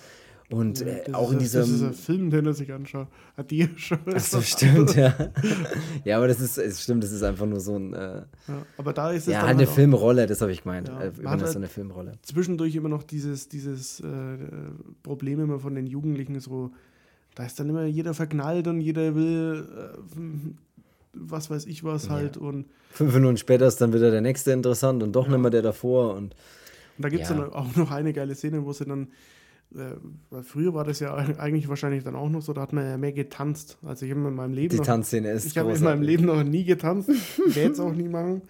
Und 0.50 0.82
äh, 0.82 1.06
auch 1.14 1.32
in 1.32 1.40
diesem. 1.40 1.62
Das 1.62 1.70
ist 1.70 1.84
ein 1.84 1.94
Film, 1.94 2.30
den 2.30 2.46
er 2.48 2.54
sich 2.54 2.74
anschaut. 2.74 3.08
A 3.38 3.44
Dia-Show. 3.44 3.96
Achso, 4.14 4.42
stimmt, 4.42 4.94
ja. 4.98 5.16
ja, 6.04 6.18
aber 6.18 6.28
das 6.28 6.42
ist, 6.42 6.58
es 6.58 6.84
stimmt, 6.84 7.02
das 7.02 7.14
ist 7.14 7.24
einfach 7.24 7.46
nur 7.46 7.62
so 7.62 7.78
ein. 7.78 7.94
Äh, 7.94 8.24
ja, 8.50 8.66
aber 8.76 8.92
da 8.92 9.12
ist 9.12 9.30
es. 9.30 9.34
Ja, 9.34 9.46
eine 9.46 9.60
halt 9.60 9.70
Filmrolle, 9.70 10.28
das 10.28 10.42
habe 10.42 10.52
ich 10.52 10.64
gemeint. 10.64 10.90
Ja, 10.90 11.00
äh, 11.00 11.12
immer 11.18 11.48
so 11.48 11.60
eine 11.60 11.70
Filmrolle. 11.70 12.12
Zwischendurch 12.24 12.76
immer 12.76 12.90
noch 12.90 13.04
dieses, 13.04 13.48
dieses 13.48 14.02
äh, 14.02 14.38
Problem 15.02 15.40
immer 15.40 15.60
von 15.60 15.76
den 15.76 15.88
Jugendlichen, 15.88 16.42
so. 16.42 16.72
Da 17.36 17.46
ist 17.46 17.58
dann 17.60 17.70
immer 17.70 17.86
jeder 17.86 18.14
verknallt 18.14 18.68
und 18.68 18.82
jeder 18.82 19.16
will 19.16 19.66
äh, 19.76 20.20
was 21.14 21.50
weiß 21.50 21.66
ich 21.66 21.84
was 21.84 22.10
halt. 22.10 22.36
Ja. 22.36 22.42
Und 22.42 22.66
Fünf 22.92 23.14
Minuten 23.14 23.38
später 23.38 23.68
ist 23.68 23.80
dann 23.82 23.94
wieder 23.94 24.12
der 24.12 24.22
nächste 24.22 24.52
interessant 24.52 25.04
und 25.04 25.14
doch 25.14 25.26
ja. 25.26 25.32
nicht 25.32 25.42
mehr 25.42 25.52
der 25.52 25.62
davor. 25.62 26.16
Und, 26.16 26.36
und 26.98 27.06
da 27.06 27.10
gibt 27.10 27.24
es 27.24 27.30
ja. 27.30 27.36
dann 27.36 27.54
auch 27.54 27.76
noch 27.76 27.92
eine 27.92 28.14
geile 28.14 28.36
Szene, 28.36 28.66
wo 28.66 28.74
sie 28.74 28.86
dann, 28.86 29.10
äh, 29.76 29.96
weil 30.30 30.44
früher 30.44 30.74
war 30.74 30.84
das 30.84 31.00
ja 31.00 31.14
eigentlich 31.38 31.70
wahrscheinlich 31.70 32.04
dann 32.04 32.16
auch 32.16 32.30
noch 32.30 32.42
so, 32.42 32.54
da 32.54 32.62
hat 32.62 32.74
man 32.74 32.86
ja 32.86 32.98
mehr 32.98 33.14
getanzt. 33.14 33.78
Also 33.84 34.06
ich 34.06 34.12
habe 34.12 34.28
in 34.28 34.36
meinem 34.36 34.54
Leben. 34.54 34.70
Die 34.70 34.78
noch, 34.78 34.86
Tanzszene 34.86 35.32
ist 35.32 35.46
Ich 35.46 35.58
habe 35.58 35.72
in 35.72 35.84
meinem 35.84 36.02
Leben 36.02 36.26
noch 36.26 36.44
nie 36.44 36.66
getanzt, 36.66 37.10
werde 37.46 37.74
es 37.74 37.80
auch 37.80 37.94
nie 37.94 38.10
machen. 38.10 38.42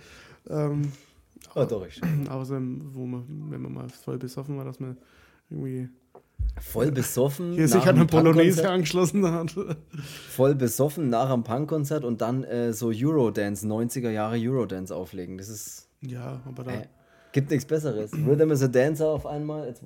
Ähm, 0.50 0.92
oh, 1.56 1.66
doch, 1.66 1.86
ich 1.86 2.02
Außer, 2.30 2.62
wo 2.94 3.06
man, 3.06 3.26
wenn 3.50 3.62
man 3.62 3.74
mal 3.74 3.90
voll 3.90 4.18
besoffen 4.18 4.58
war, 4.58 4.66
dass 4.66 4.80
man 4.80 4.98
irgendwie 5.50 5.90
Voll 6.60 6.92
besoffen. 6.92 7.54
Hier 7.54 7.68
sich 7.68 7.84
an 7.84 7.96
eine 7.96 8.06
Polonaise 8.06 8.70
angeschlossen 8.70 9.30
hat. 9.30 9.56
Voll 10.30 10.56
besoffen 10.56 11.10
nach 11.10 11.30
einem 11.30 11.44
Punkkonzert 11.44 12.04
und 12.04 12.22
dann 12.22 12.44
äh, 12.44 12.74
so 12.74 12.92
Eurodance, 12.94 13.68
90er 13.68 14.10
Jahre 14.10 14.38
Eurodance 14.38 14.96
auflegen. 14.96 15.38
Das 15.38 15.50
ist. 15.50 15.90
Ja, 16.02 16.42
aber 16.46 16.64
da. 16.64 16.72
Äh, 16.72 16.88
gibt 17.32 17.50
nichts 17.50 17.66
Besseres. 17.66 18.14
Rhythm 18.14 18.52
is 18.52 18.64
a 18.64 18.68
Dancer 18.68 19.08
auf 19.08 19.26
einmal. 19.26 19.68
Jetzt, 19.68 19.84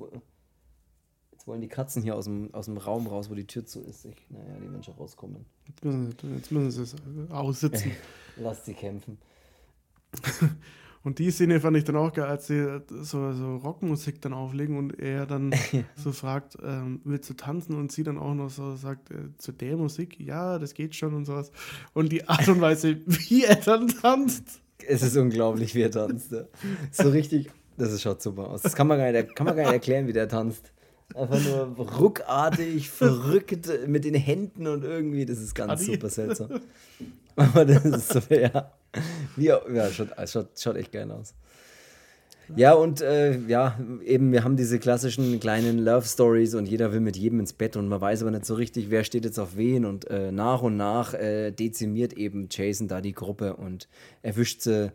jetzt, 1.31 1.47
wollen 1.47 1.61
die 1.61 1.67
Katzen 1.67 2.03
hier 2.03 2.15
aus 2.15 2.25
dem, 2.25 2.53
aus 2.53 2.65
dem 2.65 2.77
Raum 2.77 3.07
raus, 3.07 3.29
wo 3.29 3.35
die 3.35 3.47
Tür 3.47 3.65
zu 3.65 3.81
ist. 3.81 4.05
Ich, 4.05 4.27
naja, 4.29 4.59
die 4.61 4.67
Menschen 4.67 4.93
rauskommen. 4.93 5.45
Jetzt 5.67 5.83
müssen, 5.85 6.15
jetzt 6.35 6.51
müssen 6.51 6.71
sie 6.71 6.81
es 6.83 6.95
aussitzen. 7.31 7.91
Lasst 8.35 8.65
sie 8.65 8.73
kämpfen. 8.73 9.17
Und 11.07 11.19
die 11.19 11.31
Szene 11.31 11.61
fand 11.61 11.77
ich 11.77 11.85
dann 11.85 11.95
auch 11.95 12.11
geil, 12.11 12.25
als 12.25 12.47
sie 12.47 12.81
so, 12.89 13.31
so 13.31 13.55
Rockmusik 13.55 14.19
dann 14.19 14.33
auflegen 14.33 14.77
und 14.77 14.99
er 14.99 15.25
dann 15.25 15.55
so 15.95 16.11
fragt, 16.11 16.57
ähm, 16.61 16.99
willst 17.05 17.29
du 17.29 17.33
tanzen? 17.33 17.77
Und 17.77 17.93
sie 17.93 18.03
dann 18.03 18.17
auch 18.17 18.33
noch 18.33 18.49
so 18.49 18.75
sagt, 18.75 19.09
äh, 19.11 19.15
zu 19.37 19.53
der 19.53 19.77
Musik, 19.77 20.19
ja, 20.19 20.59
das 20.59 20.73
geht 20.73 20.95
schon 20.95 21.13
und 21.13 21.23
sowas. 21.23 21.53
Und 21.93 22.11
die 22.11 22.27
Art 22.27 22.49
und 22.49 22.59
Weise, 22.59 22.97
wie 23.05 23.45
er 23.45 23.55
dann 23.55 23.87
tanzt. 23.87 24.59
Es 24.85 25.01
ist 25.01 25.15
unglaublich, 25.15 25.73
wie 25.75 25.83
er 25.83 25.91
tanzt. 25.91 26.33
Ja. 26.33 26.43
So 26.91 27.09
richtig, 27.09 27.51
das 27.77 28.01
schaut 28.01 28.21
super 28.21 28.49
aus. 28.49 28.63
Das 28.63 28.75
kann 28.75 28.87
man 28.87 28.97
gar 28.97 29.09
nicht, 29.09 29.33
kann 29.33 29.45
man 29.45 29.55
gar 29.55 29.63
nicht 29.63 29.73
erklären, 29.75 30.07
wie 30.07 30.13
der 30.13 30.27
tanzt. 30.27 30.73
Einfach 31.15 31.41
nur 31.43 31.87
ruckartig, 31.87 32.89
verrückt 32.91 33.69
mit 33.87 34.03
den 34.03 34.15
Händen 34.15 34.67
und 34.67 34.83
irgendwie, 34.83 35.25
das 35.25 35.39
ist 35.39 35.55
ganz 35.55 35.81
Adi. 35.81 35.93
super 35.93 36.09
seltsam. 36.09 36.61
Aber 37.35 37.65
das 37.65 37.85
ist 37.85 38.09
so, 38.09 38.21
ja. 38.33 38.71
Wie, 39.35 39.45
ja, 39.45 39.91
schaut, 39.91 40.09
schaut, 40.27 40.49
schaut 40.59 40.75
echt 40.75 40.91
geil 40.91 41.11
aus. 41.11 41.33
Ja, 42.55 42.73
und 42.73 43.01
äh, 43.01 43.37
ja, 43.47 43.77
eben, 44.05 44.31
wir 44.31 44.43
haben 44.43 44.55
diese 44.55 44.79
klassischen 44.79 45.39
kleinen 45.39 45.79
Love 45.79 46.05
Stories 46.05 46.55
und 46.55 46.65
jeder 46.65 46.93
will 46.93 47.01
mit 47.01 47.17
jedem 47.17 47.41
ins 47.41 47.51
Bett 47.51 47.75
und 47.75 47.89
man 47.89 47.99
weiß 47.99 48.21
aber 48.21 48.31
nicht 48.31 48.45
so 48.45 48.53
richtig, 48.55 48.89
wer 48.89 49.03
steht 49.03 49.25
jetzt 49.25 49.37
auf 49.37 49.57
wen 49.57 49.83
und 49.83 50.09
äh, 50.09 50.31
nach 50.31 50.61
und 50.61 50.77
nach 50.77 51.13
äh, 51.13 51.51
dezimiert 51.51 52.13
eben 52.13 52.47
Jason 52.49 52.87
da 52.87 53.01
die 53.01 53.11
Gruppe 53.11 53.55
und 53.55 53.89
erwischt 54.21 54.61
sie 54.61 54.93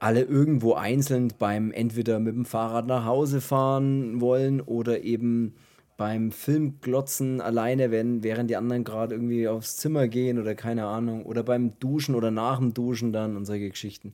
alle 0.00 0.22
irgendwo 0.22 0.74
einzeln 0.74 1.32
beim 1.38 1.72
entweder 1.72 2.20
mit 2.20 2.34
dem 2.34 2.44
Fahrrad 2.44 2.86
nach 2.86 3.04
Hause 3.04 3.40
fahren 3.40 4.20
wollen 4.20 4.60
oder 4.60 5.02
eben 5.02 5.54
beim 5.96 6.30
Filmglotzen 6.30 7.40
alleine, 7.40 7.90
wenn, 7.90 8.22
während 8.22 8.48
die 8.50 8.56
anderen 8.56 8.84
gerade 8.84 9.16
irgendwie 9.16 9.48
aufs 9.48 9.76
Zimmer 9.76 10.06
gehen 10.06 10.38
oder 10.38 10.54
keine 10.54 10.86
Ahnung, 10.86 11.26
oder 11.26 11.42
beim 11.42 11.78
Duschen 11.80 12.14
oder 12.14 12.30
nach 12.30 12.58
dem 12.58 12.72
Duschen 12.72 13.12
dann 13.12 13.36
und 13.36 13.44
solche 13.44 13.68
Geschichten. 13.68 14.12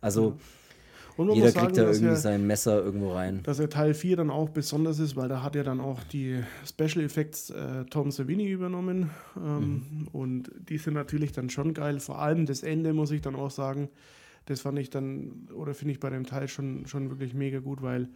Also 0.00 0.36
jeder 1.18 1.50
sagen, 1.50 1.66
kriegt 1.66 1.78
da 1.78 1.82
irgendwie 1.82 2.06
er, 2.06 2.16
sein 2.16 2.46
Messer 2.46 2.82
irgendwo 2.84 3.12
rein. 3.12 3.40
Dass 3.42 3.58
er 3.58 3.68
Teil 3.68 3.94
4 3.94 4.16
dann 4.16 4.30
auch 4.30 4.48
besonders 4.48 4.98
ist, 4.98 5.16
weil 5.16 5.28
da 5.28 5.42
hat 5.42 5.54
er 5.56 5.64
dann 5.64 5.80
auch 5.80 6.02
die 6.04 6.40
Special 6.66 7.04
Effects 7.04 7.50
äh, 7.50 7.84
Tom 7.90 8.10
Savini 8.10 8.48
übernommen. 8.48 9.10
Ähm, 9.36 9.82
mhm. 9.90 10.08
Und 10.12 10.50
die 10.68 10.78
sind 10.78 10.94
natürlich 10.94 11.32
dann 11.32 11.50
schon 11.50 11.74
geil. 11.74 12.00
Vor 12.00 12.20
allem 12.20 12.46
das 12.46 12.62
Ende, 12.62 12.92
muss 12.92 13.10
ich 13.10 13.22
dann 13.22 13.36
auch 13.36 13.50
sagen. 13.50 13.88
Das 14.46 14.60
fand 14.60 14.78
ich 14.78 14.90
dann, 14.90 15.48
oder 15.54 15.74
finde 15.74 15.92
ich 15.92 16.00
bei 16.00 16.10
dem 16.10 16.26
Teil 16.26 16.48
schon, 16.48 16.86
schon 16.86 17.10
wirklich 17.10 17.34
mega 17.34 17.60
gut, 17.60 17.82
weil 17.82 18.08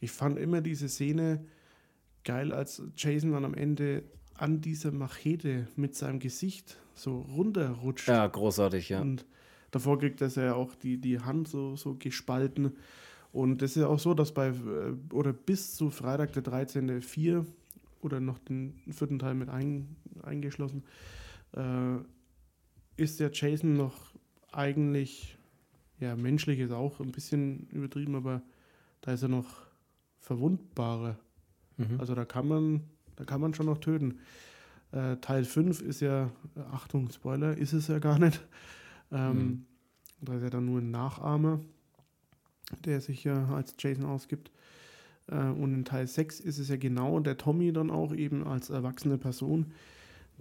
ich 0.00 0.10
fand 0.10 0.38
immer 0.38 0.60
diese 0.60 0.88
Szene, 0.88 1.44
geil, 2.24 2.52
als 2.52 2.82
Jason 2.96 3.32
dann 3.32 3.44
am 3.44 3.54
Ende 3.54 4.04
an 4.34 4.60
dieser 4.60 4.92
Machete 4.92 5.66
mit 5.76 5.94
seinem 5.94 6.20
Gesicht 6.20 6.78
so 6.94 7.20
runterrutscht. 7.20 8.08
Ja, 8.08 8.26
großartig, 8.26 8.88
ja. 8.90 9.00
Und 9.00 9.26
davor 9.70 9.98
kriegt 9.98 10.20
er 10.20 10.28
ja 10.28 10.54
auch 10.54 10.74
die, 10.74 10.98
die 10.98 11.20
Hand 11.20 11.48
so, 11.48 11.76
so 11.76 11.94
gespalten. 11.94 12.72
Und 13.32 13.62
das 13.62 13.72
ist 13.72 13.82
ja 13.82 13.88
auch 13.88 13.98
so, 13.98 14.14
dass 14.14 14.32
bei, 14.32 14.48
äh, 14.48 15.12
oder 15.12 15.32
bis 15.32 15.74
zu 15.74 15.90
Freitag 15.90 16.32
der 16.32 16.42
13. 16.42 17.02
4 17.02 17.44
oder 18.00 18.20
noch 18.20 18.38
den 18.38 18.80
vierten 18.90 19.18
Teil 19.18 19.34
mit 19.34 19.48
ein, 19.48 19.96
eingeschlossen, 20.22 20.84
äh, 21.54 21.96
ist 22.96 23.20
der 23.20 23.30
Jason 23.32 23.74
noch 23.74 24.14
eigentlich, 24.52 25.37
ja, 26.00 26.16
menschlich 26.16 26.60
ist 26.60 26.72
auch 26.72 27.00
ein 27.00 27.12
bisschen 27.12 27.66
übertrieben, 27.70 28.14
aber 28.14 28.42
da 29.00 29.12
ist 29.12 29.22
er 29.22 29.28
noch 29.28 29.66
verwundbarer. 30.20 31.16
Mhm. 31.76 31.98
Also 31.98 32.14
da 32.14 32.24
kann 32.24 32.48
man, 32.48 32.82
da 33.16 33.24
kann 33.24 33.40
man 33.40 33.54
schon 33.54 33.66
noch 33.66 33.78
töten. 33.78 34.20
Äh, 34.92 35.16
Teil 35.16 35.44
5 35.44 35.82
ist 35.82 36.00
ja, 36.00 36.30
Achtung, 36.72 37.10
Spoiler, 37.10 37.56
ist 37.56 37.72
es 37.72 37.88
ja 37.88 37.98
gar 37.98 38.18
nicht. 38.18 38.40
Ähm, 39.10 39.36
mhm. 39.36 39.64
Da 40.20 40.34
ist 40.34 40.42
ja 40.42 40.50
dann 40.50 40.66
nur 40.66 40.80
ein 40.80 40.90
Nachahmer, 40.90 41.60
der 42.84 43.00
sich 43.00 43.24
ja 43.24 43.48
als 43.48 43.74
Jason 43.78 44.04
ausgibt. 44.04 44.50
Äh, 45.26 45.36
und 45.36 45.74
in 45.74 45.84
Teil 45.84 46.06
6 46.06 46.40
ist 46.40 46.58
es 46.58 46.68
ja 46.68 46.76
genau 46.76 47.20
der 47.20 47.36
Tommy 47.36 47.72
dann 47.72 47.90
auch 47.90 48.14
eben 48.14 48.46
als 48.46 48.70
erwachsene 48.70 49.18
Person, 49.18 49.72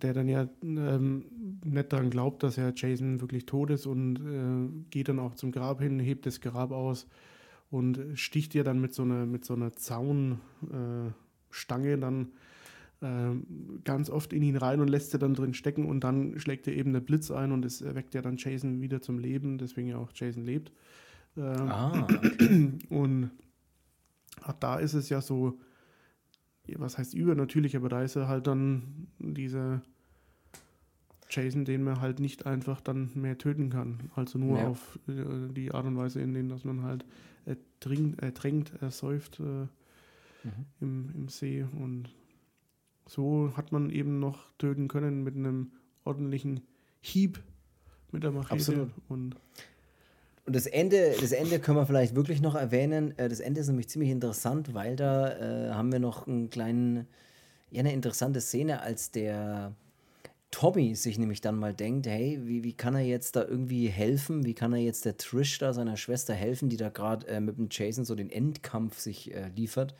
der 0.01 0.13
dann 0.13 0.27
ja 0.27 0.47
ähm, 0.61 1.25
nicht 1.63 1.91
daran 1.91 2.09
glaubt, 2.09 2.43
dass 2.43 2.57
er 2.57 2.73
Jason 2.75 3.21
wirklich 3.21 3.45
tot 3.45 3.69
ist 3.71 3.85
und 3.85 4.17
äh, 4.19 4.85
geht 4.89 5.09
dann 5.09 5.19
auch 5.19 5.35
zum 5.35 5.51
Grab 5.51 5.81
hin, 5.81 5.99
hebt 5.99 6.25
das 6.25 6.41
Grab 6.41 6.71
aus 6.71 7.07
und 7.69 7.99
sticht 8.13 8.53
ja 8.53 8.63
dann 8.63 8.79
mit 8.79 8.93
so 8.93 9.03
einer, 9.03 9.25
mit 9.25 9.45
so 9.45 9.53
einer 9.53 9.73
Zaun. 9.73 10.39
Äh, 10.71 11.11
dann 11.97 12.27
äh, 13.01 13.35
ganz 13.83 14.09
oft 14.09 14.33
in 14.33 14.43
ihn 14.43 14.57
rein 14.57 14.79
und 14.79 14.87
lässt 14.87 15.11
sie 15.11 15.19
dann 15.19 15.33
drin 15.33 15.53
stecken 15.53 15.85
und 15.85 16.03
dann 16.03 16.39
schlägt 16.39 16.67
er 16.67 16.75
eben 16.75 16.93
der 16.93 16.99
Blitz 16.99 17.31
ein 17.31 17.51
und 17.51 17.65
es 17.65 17.81
erweckt 17.81 18.13
ja 18.13 18.21
dann 18.21 18.37
Jason 18.37 18.81
wieder 18.81 19.01
zum 19.01 19.19
Leben, 19.19 19.57
deswegen 19.57 19.87
ja 19.87 19.97
auch 19.97 20.11
Jason 20.13 20.43
lebt. 20.43 20.71
Äh, 21.35 21.41
ah, 21.41 22.03
okay. 22.03 22.71
Und 22.89 23.31
da 24.59 24.77
ist 24.77 24.93
es 24.93 25.09
ja 25.09 25.21
so, 25.21 25.59
was 26.77 26.97
heißt 26.97 27.13
übernatürlich, 27.13 27.75
aber 27.75 27.89
da 27.89 28.01
ist 28.01 28.15
er 28.15 28.27
halt 28.27 28.47
dann 28.47 29.07
dieser 29.19 29.81
Jason, 31.29 31.65
den 31.65 31.83
man 31.83 31.99
halt 31.99 32.19
nicht 32.19 32.45
einfach 32.45 32.81
dann 32.81 33.11
mehr 33.15 33.37
töten 33.37 33.69
kann. 33.69 34.09
Also 34.15 34.39
nur 34.39 34.57
ja. 34.57 34.67
auf 34.67 34.99
äh, 35.07 35.51
die 35.53 35.71
Art 35.71 35.85
und 35.85 35.97
Weise, 35.97 36.21
in 36.21 36.33
denen 36.33 36.49
dass 36.49 36.63
man 36.63 36.83
halt 36.83 37.05
ertrinkt, 37.45 38.21
ertränkt, 38.21 38.73
ersäuft, 38.81 39.39
äh, 39.39 39.43
mhm. 39.43 39.69
im, 40.79 41.09
im 41.15 41.29
See. 41.29 41.63
Und 41.63 42.09
so 43.07 43.53
hat 43.55 43.71
man 43.71 43.89
eben 43.89 44.19
noch 44.19 44.51
töten 44.57 44.87
können 44.87 45.23
mit 45.23 45.35
einem 45.35 45.71
ordentlichen 46.03 46.61
Hieb 47.01 47.43
mit 48.11 48.23
der 48.23 48.31
Machete. 48.31 48.55
Absolut. 48.55 48.91
Und 49.09 49.35
und 50.47 50.55
das 50.55 50.65
Ende, 50.65 51.13
das 51.19 51.33
Ende 51.33 51.59
können 51.59 51.77
wir 51.77 51.85
vielleicht 51.85 52.15
wirklich 52.15 52.41
noch 52.41 52.55
erwähnen. 52.55 53.17
Äh, 53.17 53.27
das 53.27 53.41
Ende 53.41 53.59
ist 53.59 53.67
nämlich 53.67 53.89
ziemlich 53.89 54.11
interessant, 54.11 54.73
weil 54.73 54.95
da 54.95 55.27
äh, 55.67 55.73
haben 55.73 55.91
wir 55.91 55.99
noch 55.99 56.25
einen 56.25 56.49
kleinen, 56.49 57.05
ja, 57.69 57.81
eine 57.81 57.91
interessante 57.91 58.39
Szene, 58.39 58.81
als 58.81 59.11
der 59.11 59.73
Tommy 60.49 60.95
sich 60.95 61.19
nämlich 61.19 61.41
dann 61.41 61.57
mal 61.57 61.73
denkt, 61.73 62.07
hey, 62.07 62.39
wie, 62.45 62.63
wie 62.63 62.71
kann 62.71 62.95
er 62.95 63.01
jetzt 63.01 63.35
da 63.35 63.43
irgendwie 63.43 63.89
helfen? 63.89 64.45
Wie 64.45 64.53
kann 64.53 64.71
er 64.71 64.79
jetzt 64.79 65.03
der 65.03 65.17
Trish 65.17 65.59
da, 65.59 65.73
seiner 65.73 65.97
Schwester, 65.97 66.33
helfen, 66.33 66.69
die 66.69 66.77
da 66.77 66.87
gerade 66.87 67.27
äh, 67.27 67.41
mit 67.41 67.57
dem 67.57 67.67
Jason 67.69 68.05
so 68.05 68.15
den 68.15 68.29
Endkampf 68.29 68.99
sich 68.99 69.33
äh, 69.33 69.49
liefert? 69.53 69.95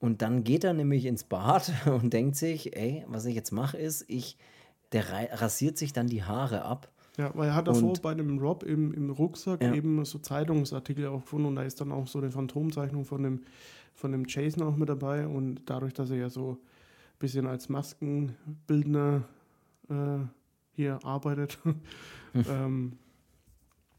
Und 0.00 0.22
dann 0.22 0.42
geht 0.42 0.64
er 0.64 0.72
nämlich 0.72 1.06
ins 1.06 1.22
Bad 1.22 1.72
und 1.86 2.12
denkt 2.12 2.34
sich, 2.34 2.76
ey, 2.76 3.04
was 3.06 3.26
ich 3.26 3.36
jetzt 3.36 3.52
mache, 3.52 3.78
ist, 3.78 4.04
ich, 4.08 4.36
der 4.90 5.04
rasiert 5.40 5.78
sich 5.78 5.92
dann 5.92 6.08
die 6.08 6.24
Haare 6.24 6.62
ab. 6.62 6.90
Ja, 7.18 7.32
weil 7.34 7.48
er 7.48 7.56
hat 7.56 7.66
davor 7.66 7.90
und, 7.90 8.02
bei 8.02 8.14
dem 8.14 8.38
Rob 8.38 8.62
im, 8.62 8.94
im 8.94 9.10
Rucksack 9.10 9.60
ja. 9.60 9.74
eben 9.74 10.04
so 10.04 10.20
Zeitungsartikel 10.20 11.08
auch 11.08 11.22
gefunden 11.22 11.48
und 11.48 11.56
da 11.56 11.64
ist 11.64 11.80
dann 11.80 11.90
auch 11.90 12.06
so 12.06 12.20
eine 12.20 12.30
Phantomzeichnung 12.30 13.04
von 13.04 13.24
dem, 13.24 13.40
von 13.92 14.12
dem 14.12 14.24
Jason 14.28 14.62
auch 14.62 14.76
mit 14.76 14.88
dabei 14.88 15.26
und 15.26 15.62
dadurch, 15.66 15.92
dass 15.92 16.10
er 16.10 16.16
ja 16.16 16.30
so 16.30 16.52
ein 16.52 17.18
bisschen 17.18 17.48
als 17.48 17.68
Maskenbildner 17.68 19.24
äh, 19.88 20.18
hier 20.70 21.00
arbeitet, 21.04 21.58
ähm, 22.34 22.92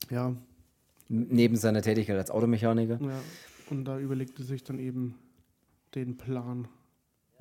ja. 0.09 0.33
Neben 1.09 1.57
seiner 1.57 1.81
Tätigkeit 1.81 2.17
als 2.17 2.31
Automechaniker. 2.31 2.99
Ja, 3.01 3.19
und 3.69 3.83
da 3.83 3.99
überlegte 3.99 4.43
sich 4.43 4.63
dann 4.63 4.79
eben 4.79 5.15
den 5.93 6.15
Plan. 6.15 6.69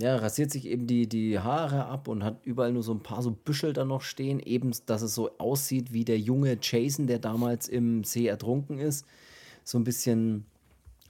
Ja, 0.00 0.14
rasiert 0.14 0.52
sich 0.52 0.66
eben 0.66 0.87
die, 0.87 1.08
die 1.08 1.40
Haare 1.40 1.87
ab 1.87 2.06
und 2.06 2.22
hat 2.22 2.38
überall 2.44 2.72
nur 2.72 2.84
so 2.84 2.92
ein 2.92 3.02
paar 3.02 3.20
so 3.20 3.32
Büschel 3.32 3.72
da 3.72 3.84
noch 3.84 4.02
stehen, 4.02 4.38
eben, 4.38 4.70
dass 4.87 5.02
es 5.02 5.12
so 5.12 5.37
aussieht 5.38 5.92
wie 5.92 6.04
der 6.04 6.20
junge 6.20 6.56
Jason, 6.62 7.08
der 7.08 7.18
damals 7.18 7.68
im 7.68 8.04
See 8.04 8.28
ertrunken 8.28 8.78
ist. 8.78 9.04
So 9.64 9.76
ein 9.76 9.82
bisschen, 9.82 10.46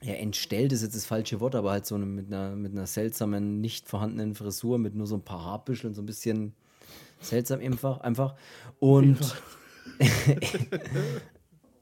ja, 0.03 0.15
entstellt 0.15 0.73
ist 0.73 0.83
jetzt 0.83 0.97
das 0.97 1.05
falsche 1.05 1.39
Wort, 1.41 1.55
aber 1.55 1.73
halt 1.73 1.85
so 1.85 1.97
eine, 1.97 2.07
mit, 2.07 2.33
einer, 2.33 2.57
mit 2.57 2.73
einer 2.73 2.87
seltsamen, 2.87 3.61
nicht 3.61 3.87
vorhandenen 3.87 4.35
Frisur, 4.35 4.79
mit 4.79 4.95
nur 4.95 5.07
so 5.07 5.17
ein 5.17 5.23
paar 5.23 5.45
Haarbüscheln, 5.45 5.93
so 5.93 6.01
ein 6.01 6.07
bisschen 6.07 6.55
seltsam 7.21 7.61
einfach. 7.61 8.01
einfach. 8.01 8.37
Und. 8.79 9.19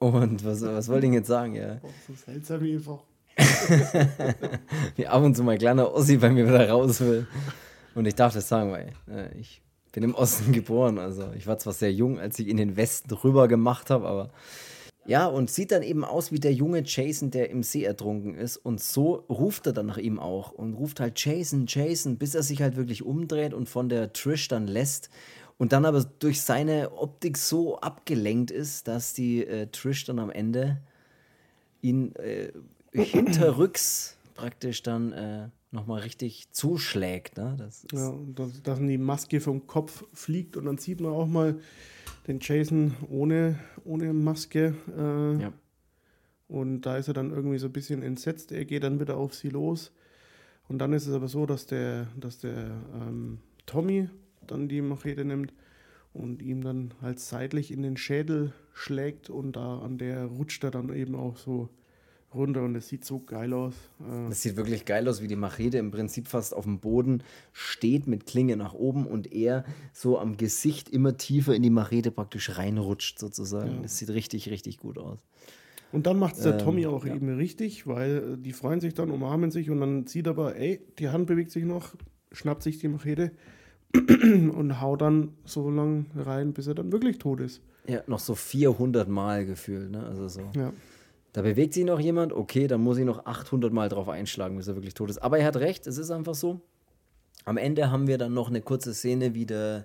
und 0.01 0.45
was, 0.45 0.61
was 0.61 0.89
wollte 0.89 1.07
ich 1.07 1.13
jetzt 1.13 1.29
sagen, 1.29 1.55
ja? 1.55 1.81
So 2.09 2.15
seltsam 2.15 2.63
einfach. 2.63 3.05
Wie 4.97 5.07
ab 5.07 5.23
und 5.23 5.37
zu 5.37 5.43
mal 5.43 5.59
kleiner 5.59 5.93
Ossi 5.93 6.17
bei 6.17 6.31
mir 6.31 6.47
wieder 6.47 6.69
raus 6.69 7.01
will. 7.01 7.27
Und 7.95 8.07
ich 8.07 8.15
darf 8.15 8.35
das 8.35 8.49
sagen, 8.49 8.73
weil 8.73 8.93
äh, 9.09 9.37
ich 9.39 9.63
bin 9.93 10.03
im 10.05 10.15
Osten 10.15 10.53
geboren. 10.53 10.99
Also 10.99 11.33
ich 11.37 11.47
war 11.47 11.59
zwar 11.59 11.73
sehr 11.73 11.93
jung, 11.93 12.19
als 12.19 12.39
ich 12.39 12.49
in 12.49 12.57
den 12.57 12.77
Westen 12.77 13.13
rüber 13.13 13.49
gemacht 13.49 13.91
habe, 13.91 14.07
aber 14.07 14.31
Ja, 15.07 15.27
und 15.27 15.51
sieht 15.51 15.73
dann 15.73 15.83
eben 15.83 16.05
aus 16.05 16.33
wie 16.33 16.41
der 16.41 16.53
junge 16.53 16.83
Jason, 16.85 17.31
der 17.31 17.51
im 17.51 17.63
See 17.63 17.85
ertrunken 17.85 18.35
ist. 18.35 18.57
Und 18.57 18.81
so 18.81 19.25
ruft 19.29 19.67
er 19.67 19.73
dann 19.73 19.87
nach 19.87 19.99
ihm 19.99 20.19
auch 20.19 20.53
und 20.53 20.75
ruft 20.75 21.01
halt 21.01 21.19
Jason, 21.19 21.67
Jason, 21.67 22.19
bis 22.19 22.35
er 22.35 22.43
sich 22.43 22.61
halt 22.61 22.77
wirklich 22.77 23.05
umdreht 23.05 23.55
und 23.55 23.69
von 23.69 23.89
der 23.89 24.13
Trish 24.13 24.49
dann 24.49 24.67
lässt. 24.67 25.11
Und 25.59 25.73
dann 25.73 25.87
aber 25.87 26.05
durch 26.19 26.43
seine 26.43 26.93
Optik 26.93 27.39
so 27.39 27.79
abgelenkt 27.79 28.51
ist, 28.51 28.89
dass 28.89 29.15
die 29.15 29.47
äh, 29.47 29.69
Trish 29.69 30.05
dann 30.05 30.19
am 30.19 30.31
Ende 30.31 30.79
ihn 31.81 32.15
äh, 32.17 32.53
hinterrücks 33.03 34.17
praktisch 34.35 34.83
dann 34.83 35.13
äh, 35.13 35.49
nochmal 35.71 36.03
richtig 36.03 36.51
zuschlägt. 36.53 37.37
Ne? 37.39 37.57
Das 37.59 37.87
Ja, 37.93 38.15
dass, 38.35 38.63
dass 38.63 38.79
die 38.79 38.99
Maske 38.99 39.41
vom 39.41 39.67
Kopf 39.67 40.05
fliegt 40.13 40.57
und 40.57 40.67
dann 40.67 40.79
sieht 40.79 41.01
man 41.01 41.13
auch 41.13 41.27
mal 41.27 41.59
den 42.27 42.39
Jason 42.41 42.95
ohne, 43.09 43.59
ohne 43.85 44.13
Maske. 44.13 44.75
Äh, 44.97 45.43
Ja. 45.43 45.53
Und 46.49 46.83
da 46.83 46.97
ist 46.97 47.09
er 47.09 47.15
dann 47.15 47.33
irgendwie 47.33 47.59
so 47.59 47.67
ein 47.67 47.73
bisschen 47.73 48.03
entsetzt. 48.03 48.53
Er 48.53 48.65
geht 48.65 48.85
dann 48.85 49.01
wieder 49.01 49.17
auf 49.17 49.35
sie 49.35 49.49
los. 49.49 49.91
Und 50.69 50.79
dann 50.79 50.93
ist 50.93 51.07
es 51.09 51.15
aber 51.15 51.27
so, 51.27 51.45
dass 51.45 51.67
der, 51.67 52.07
dass 52.17 52.39
der 52.39 52.71
ähm, 52.95 53.39
Tommy 53.67 54.09
dann 54.47 54.69
die 54.69 54.81
Machete 54.81 55.25
nimmt 55.25 55.53
und 56.13 56.43
ihm 56.43 56.63
dann 56.63 56.95
halt 57.03 57.19
seitlich 57.19 57.73
in 57.73 57.83
den 57.83 57.97
Schädel 57.97 58.53
schlägt 58.75 59.29
und 59.29 59.57
da 59.57 59.81
an 59.81 59.99
der 59.99 60.25
rutscht 60.27 60.63
er 60.63 60.71
dann 60.71 60.95
eben 60.95 61.17
auch 61.17 61.37
so 61.37 61.69
runter 62.35 62.63
und 62.63 62.75
es 62.77 62.89
sieht 62.89 63.05
so 63.05 63.21
geil 63.21 63.53
aus. 63.53 63.75
Äh, 64.01 64.29
Das 64.29 64.43
sieht 64.43 64.57
wirklich 64.57 64.85
geil 64.85 65.09
aus, 65.09 65.23
wie 65.23 65.29
die 65.29 65.37
Machete 65.37 65.79
im 65.79 65.91
Prinzip 65.91 66.29
fast 66.29 66.55
auf 66.55 66.65
dem 66.65 66.81
Boden 66.81 67.23
steht 67.53 68.07
mit 68.07 68.27
Klinge 68.27 68.57
nach 68.57 68.75
oben 68.75 69.07
und 69.07 69.33
er 69.33 69.65
so 69.93 70.19
am 70.19 70.37
Gesicht 70.37 70.89
immer 70.89 71.17
tiefer 71.17 71.55
in 71.55 71.63
die 71.63 71.71
Machete 71.71 72.11
praktisch 72.11 72.57
reinrutscht 72.59 73.19
sozusagen. 73.19 73.83
Das 73.83 73.97
sieht 73.99 74.11
richtig, 74.11 74.51
richtig 74.51 74.79
gut 74.79 74.99
aus. 74.99 75.19
Und 75.93 76.07
dann 76.07 76.19
macht 76.19 76.35
es 76.37 76.43
der 76.43 76.55
Ähm, 76.55 76.59
Tommy 76.59 76.87
auch 76.87 77.07
ja. 77.07 77.15
eben 77.15 77.35
richtig, 77.37 77.87
weil 77.87 78.35
äh, 78.35 78.37
die 78.39 78.53
freuen 78.53 78.81
sich 78.81 78.93
dann, 78.95 79.11
umarmen 79.11 79.51
sich 79.51 79.71
und 79.71 79.81
dann 79.81 80.07
sieht 80.07 80.29
aber, 80.29 80.57
ey, 80.57 80.81
die 80.99 81.09
Hand 81.09 81.27
bewegt 81.27 81.53
sich 81.53 81.65
noch, 81.65 81.95
schnappt 82.33 82.63
sich 82.63 82.79
die 82.79 82.89
Machete 82.89 83.31
und 83.95 84.81
haut 84.81 85.01
dann 85.01 85.31
so 85.45 85.71
lang 85.71 86.07
rein, 86.17 86.53
bis 86.53 86.67
er 86.67 86.75
dann 86.75 86.91
wirklich 86.93 87.19
tot 87.19 87.41
ist. 87.41 87.63
Ja, 87.89 88.03
noch 88.09 88.19
so 88.19 88.35
400 88.35 89.09
Mal 89.09 89.47
gefühlt, 89.47 89.91
ne? 89.93 90.05
Also 90.05 90.27
so. 90.29 90.51
Ja. 90.57 90.73
Da 91.37 91.43
bewegt 91.43 91.75
sich 91.75 91.85
noch 91.85 92.01
jemand, 92.01 92.33
okay, 92.33 92.67
dann 92.67 92.81
muss 92.81 92.97
ich 92.97 93.05
noch 93.05 93.27
800 93.27 93.71
Mal 93.71 93.91
drauf 93.91 94.09
einschlagen, 94.09 94.57
bis 94.57 94.69
er 94.69 94.75
wirklich 94.75 94.95
tot 94.95 95.11
ist. 95.11 95.19
Aber 95.19 95.39
er 95.39 95.45
hat 95.45 95.57
recht, 95.57 95.87
es 95.87 95.99
ist 95.99 96.11
einfach 96.11 96.35
so. 96.35 96.63
Am 97.45 97.59
Ende 97.59 97.91
haben 97.91 98.07
wir 98.07 98.17
dann 98.17 98.33
noch 98.33 98.49
eine 98.49 98.63
kurze 98.63 98.95
Szene, 98.95 99.35
wie, 99.35 99.45
der, 99.45 99.85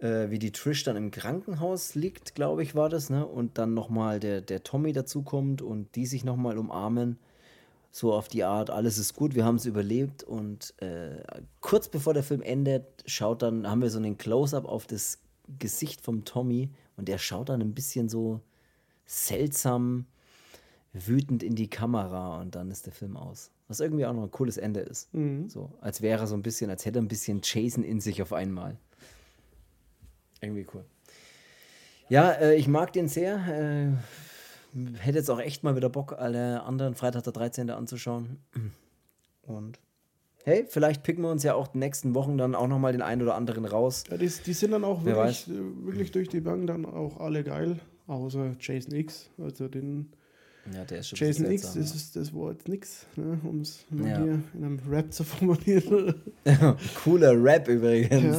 äh, 0.00 0.28
wie 0.28 0.40
die 0.40 0.50
Trish 0.50 0.82
dann 0.82 0.96
im 0.96 1.12
Krankenhaus 1.12 1.94
liegt, 1.94 2.34
glaube 2.34 2.64
ich, 2.64 2.74
war 2.74 2.88
das, 2.88 3.10
ne? 3.10 3.24
Und 3.24 3.58
dann 3.58 3.74
nochmal 3.74 4.18
der, 4.18 4.40
der 4.40 4.64
Tommy 4.64 4.92
dazukommt 4.92 5.62
und 5.62 5.94
die 5.94 6.04
sich 6.04 6.24
nochmal 6.24 6.58
umarmen. 6.58 7.16
So 7.92 8.12
auf 8.12 8.26
die 8.26 8.42
Art, 8.42 8.68
alles 8.68 8.98
ist 8.98 9.14
gut, 9.14 9.36
wir 9.36 9.44
haben 9.44 9.54
es 9.54 9.66
überlebt. 9.66 10.24
Und 10.24 10.74
äh, 10.82 11.22
kurz 11.60 11.86
bevor 11.86 12.12
der 12.12 12.24
Film 12.24 12.42
endet, 12.42 13.04
schaut 13.06 13.42
dann, 13.42 13.70
haben 13.70 13.82
wir 13.82 13.90
so 13.90 13.98
einen 13.98 14.18
Close-up 14.18 14.64
auf 14.64 14.88
das 14.88 15.20
Gesicht 15.60 16.00
vom 16.00 16.24
Tommy 16.24 16.70
und 16.96 17.06
der 17.06 17.18
schaut 17.18 17.50
dann 17.50 17.60
ein 17.60 17.72
bisschen 17.72 18.08
so 18.08 18.40
seltsam 19.04 20.06
wütend 21.06 21.42
in 21.42 21.54
die 21.54 21.68
Kamera 21.68 22.40
und 22.40 22.54
dann 22.54 22.70
ist 22.70 22.86
der 22.86 22.92
Film 22.92 23.16
aus. 23.16 23.50
Was 23.68 23.80
irgendwie 23.80 24.06
auch 24.06 24.12
noch 24.12 24.22
ein 24.22 24.30
cooles 24.30 24.56
Ende 24.56 24.80
ist. 24.80 25.08
So, 25.48 25.72
als 25.80 26.00
wäre 26.02 26.20
er 26.20 26.26
so 26.26 26.36
ein 26.36 26.42
bisschen, 26.42 26.70
als 26.70 26.86
hätte 26.86 26.98
er 26.98 27.02
ein 27.02 27.08
bisschen 27.08 27.40
Jason 27.42 27.82
in 27.82 28.00
sich 28.00 28.22
auf 28.22 28.32
einmal. 28.32 28.76
Irgendwie 30.40 30.66
cool. 30.74 30.84
Ja, 32.08 32.30
äh, 32.32 32.54
ich 32.54 32.68
mag 32.68 32.92
den 32.92 33.08
sehr. 33.08 33.36
Äh, 33.48 34.88
hätte 34.98 35.18
jetzt 35.18 35.30
auch 35.30 35.40
echt 35.40 35.64
mal 35.64 35.74
wieder 35.76 35.88
Bock, 35.88 36.14
alle 36.18 36.62
anderen 36.62 36.94
Freitag 36.94 37.24
der 37.24 37.32
13. 37.32 37.70
anzuschauen. 37.70 38.38
Und 39.42 39.80
hey, 40.44 40.66
vielleicht 40.68 41.02
picken 41.02 41.22
wir 41.22 41.30
uns 41.30 41.42
ja 41.42 41.54
auch 41.54 41.68
die 41.68 41.78
nächsten 41.78 42.14
Wochen 42.14 42.38
dann 42.38 42.54
auch 42.54 42.68
nochmal 42.68 42.92
den 42.92 43.02
einen 43.02 43.22
oder 43.22 43.34
anderen 43.34 43.64
raus. 43.64 44.04
Ja, 44.10 44.16
die, 44.16 44.28
die 44.28 44.52
sind 44.52 44.70
dann 44.72 44.84
auch 44.84 45.04
wirklich, 45.04 45.48
äh, 45.48 45.86
wirklich 45.86 46.12
durch 46.12 46.28
die 46.28 46.40
Bank 46.40 46.66
dann 46.66 46.84
auch 46.84 47.18
alle 47.18 47.42
geil, 47.42 47.80
außer 48.06 48.54
Jason 48.60 48.94
X. 48.94 49.30
Also 49.38 49.68
den 49.68 50.12
Ja, 50.74 50.84
der 50.84 50.98
ist 50.98 51.08
schon 51.08 51.18
Jason 51.18 51.50
X, 51.50 51.62
das, 51.74 51.94
ist, 51.94 52.16
das 52.16 52.32
jetzt 52.32 52.68
nix, 52.68 53.06
ne, 53.16 53.38
um 53.44 53.60
es 53.60 53.84
mal 53.90 54.08
Ja. 54.08 54.18
hier 54.22 54.40
in 54.54 54.64
einem 54.64 54.80
Rap 54.88 55.12
zu 55.12 55.24
formulieren. 55.24 56.14
Cooler 57.04 57.42
Rap 57.42 57.68
ja, 57.68 57.74
übrigens. 57.74 58.38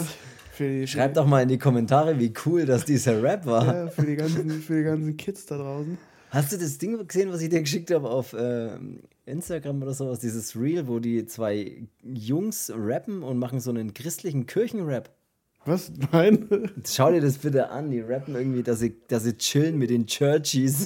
die, 0.60 0.88
Schreibt 0.88 1.18
doch 1.18 1.26
mal 1.26 1.44
in 1.44 1.50
die 1.50 1.58
Kommentare, 1.58 2.18
wie 2.20 2.34
cool 2.46 2.66
das 2.66 2.86
dieser 2.86 3.22
Rap 3.22 3.46
war. 3.46 3.66
ja, 3.66 3.88
für, 3.88 4.06
die 4.06 4.16
ganzen, 4.16 4.50
für 4.62 4.78
die 4.78 4.84
ganzen 4.84 5.16
Kids 5.18 5.46
da 5.46 5.58
draußen. 5.58 5.98
Hast 6.30 6.52
du 6.52 6.58
das 6.58 6.78
Ding 6.78 7.08
gesehen, 7.08 7.32
was 7.32 7.42
ich 7.42 7.50
dir 7.50 7.62
geschickt 7.62 7.90
habe 7.92 8.10
auf 8.10 8.36
ähm, 8.38 9.00
Instagram 9.26 9.82
oder 9.82 9.94
sowas? 9.94 10.20
Dieses 10.20 10.56
Reel, 10.60 10.88
wo 10.88 11.00
die 11.00 11.26
zwei 11.26 11.84
Jungs 12.04 12.72
rappen 12.76 13.24
und 13.24 13.38
machen 13.38 13.62
so 13.62 13.70
einen 13.70 13.94
christlichen 13.94 14.46
Kirchenrap. 14.46 15.10
Was? 15.68 15.92
Nein? 16.14 16.48
Schau 16.86 17.12
dir 17.12 17.20
das 17.20 17.38
bitte 17.38 17.70
an. 17.70 17.92
Die 17.92 18.00
rappen 18.00 18.36
irgendwie, 18.36 18.64
dass 18.64 18.80
sie, 18.80 18.96
dass 19.10 19.24
sie 19.24 19.38
chillen 19.38 19.78
mit 19.78 19.90
den 19.90 20.08
Churchies. 20.08 20.86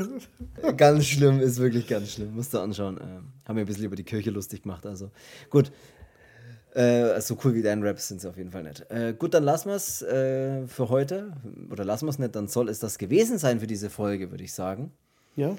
ganz 0.76 1.06
schlimm, 1.06 1.40
ist 1.40 1.58
wirklich 1.58 1.88
ganz 1.88 2.12
schlimm. 2.12 2.32
Musst 2.34 2.54
du 2.54 2.58
anschauen. 2.60 2.98
Ähm, 3.02 3.32
haben 3.44 3.56
wir 3.56 3.64
ein 3.64 3.66
bisschen 3.66 3.84
über 3.84 3.96
die 3.96 4.04
Kirche 4.04 4.30
lustig 4.30 4.62
gemacht. 4.62 4.86
Also 4.86 5.10
gut. 5.50 5.72
Äh, 6.74 7.20
so 7.20 7.36
cool 7.44 7.54
wie 7.54 7.62
dein 7.62 7.82
Raps 7.82 8.06
sind 8.06 8.20
sie 8.20 8.28
auf 8.28 8.36
jeden 8.36 8.50
Fall 8.50 8.62
nicht. 8.62 8.88
Äh, 8.88 9.14
gut, 9.18 9.34
dann 9.34 9.42
lassen 9.42 9.68
wir 9.68 9.76
es 9.76 10.00
äh, 10.02 10.64
für 10.68 10.88
heute. 10.88 11.32
Oder 11.70 11.84
lassen 11.84 12.06
wir 12.06 12.10
es 12.10 12.18
nicht, 12.20 12.36
dann 12.36 12.46
soll 12.46 12.68
es 12.68 12.78
das 12.78 12.98
gewesen 12.98 13.38
sein 13.38 13.58
für 13.58 13.66
diese 13.66 13.90
Folge, 13.90 14.30
würde 14.30 14.44
ich 14.44 14.52
sagen. 14.52 14.92
Ja? 15.34 15.56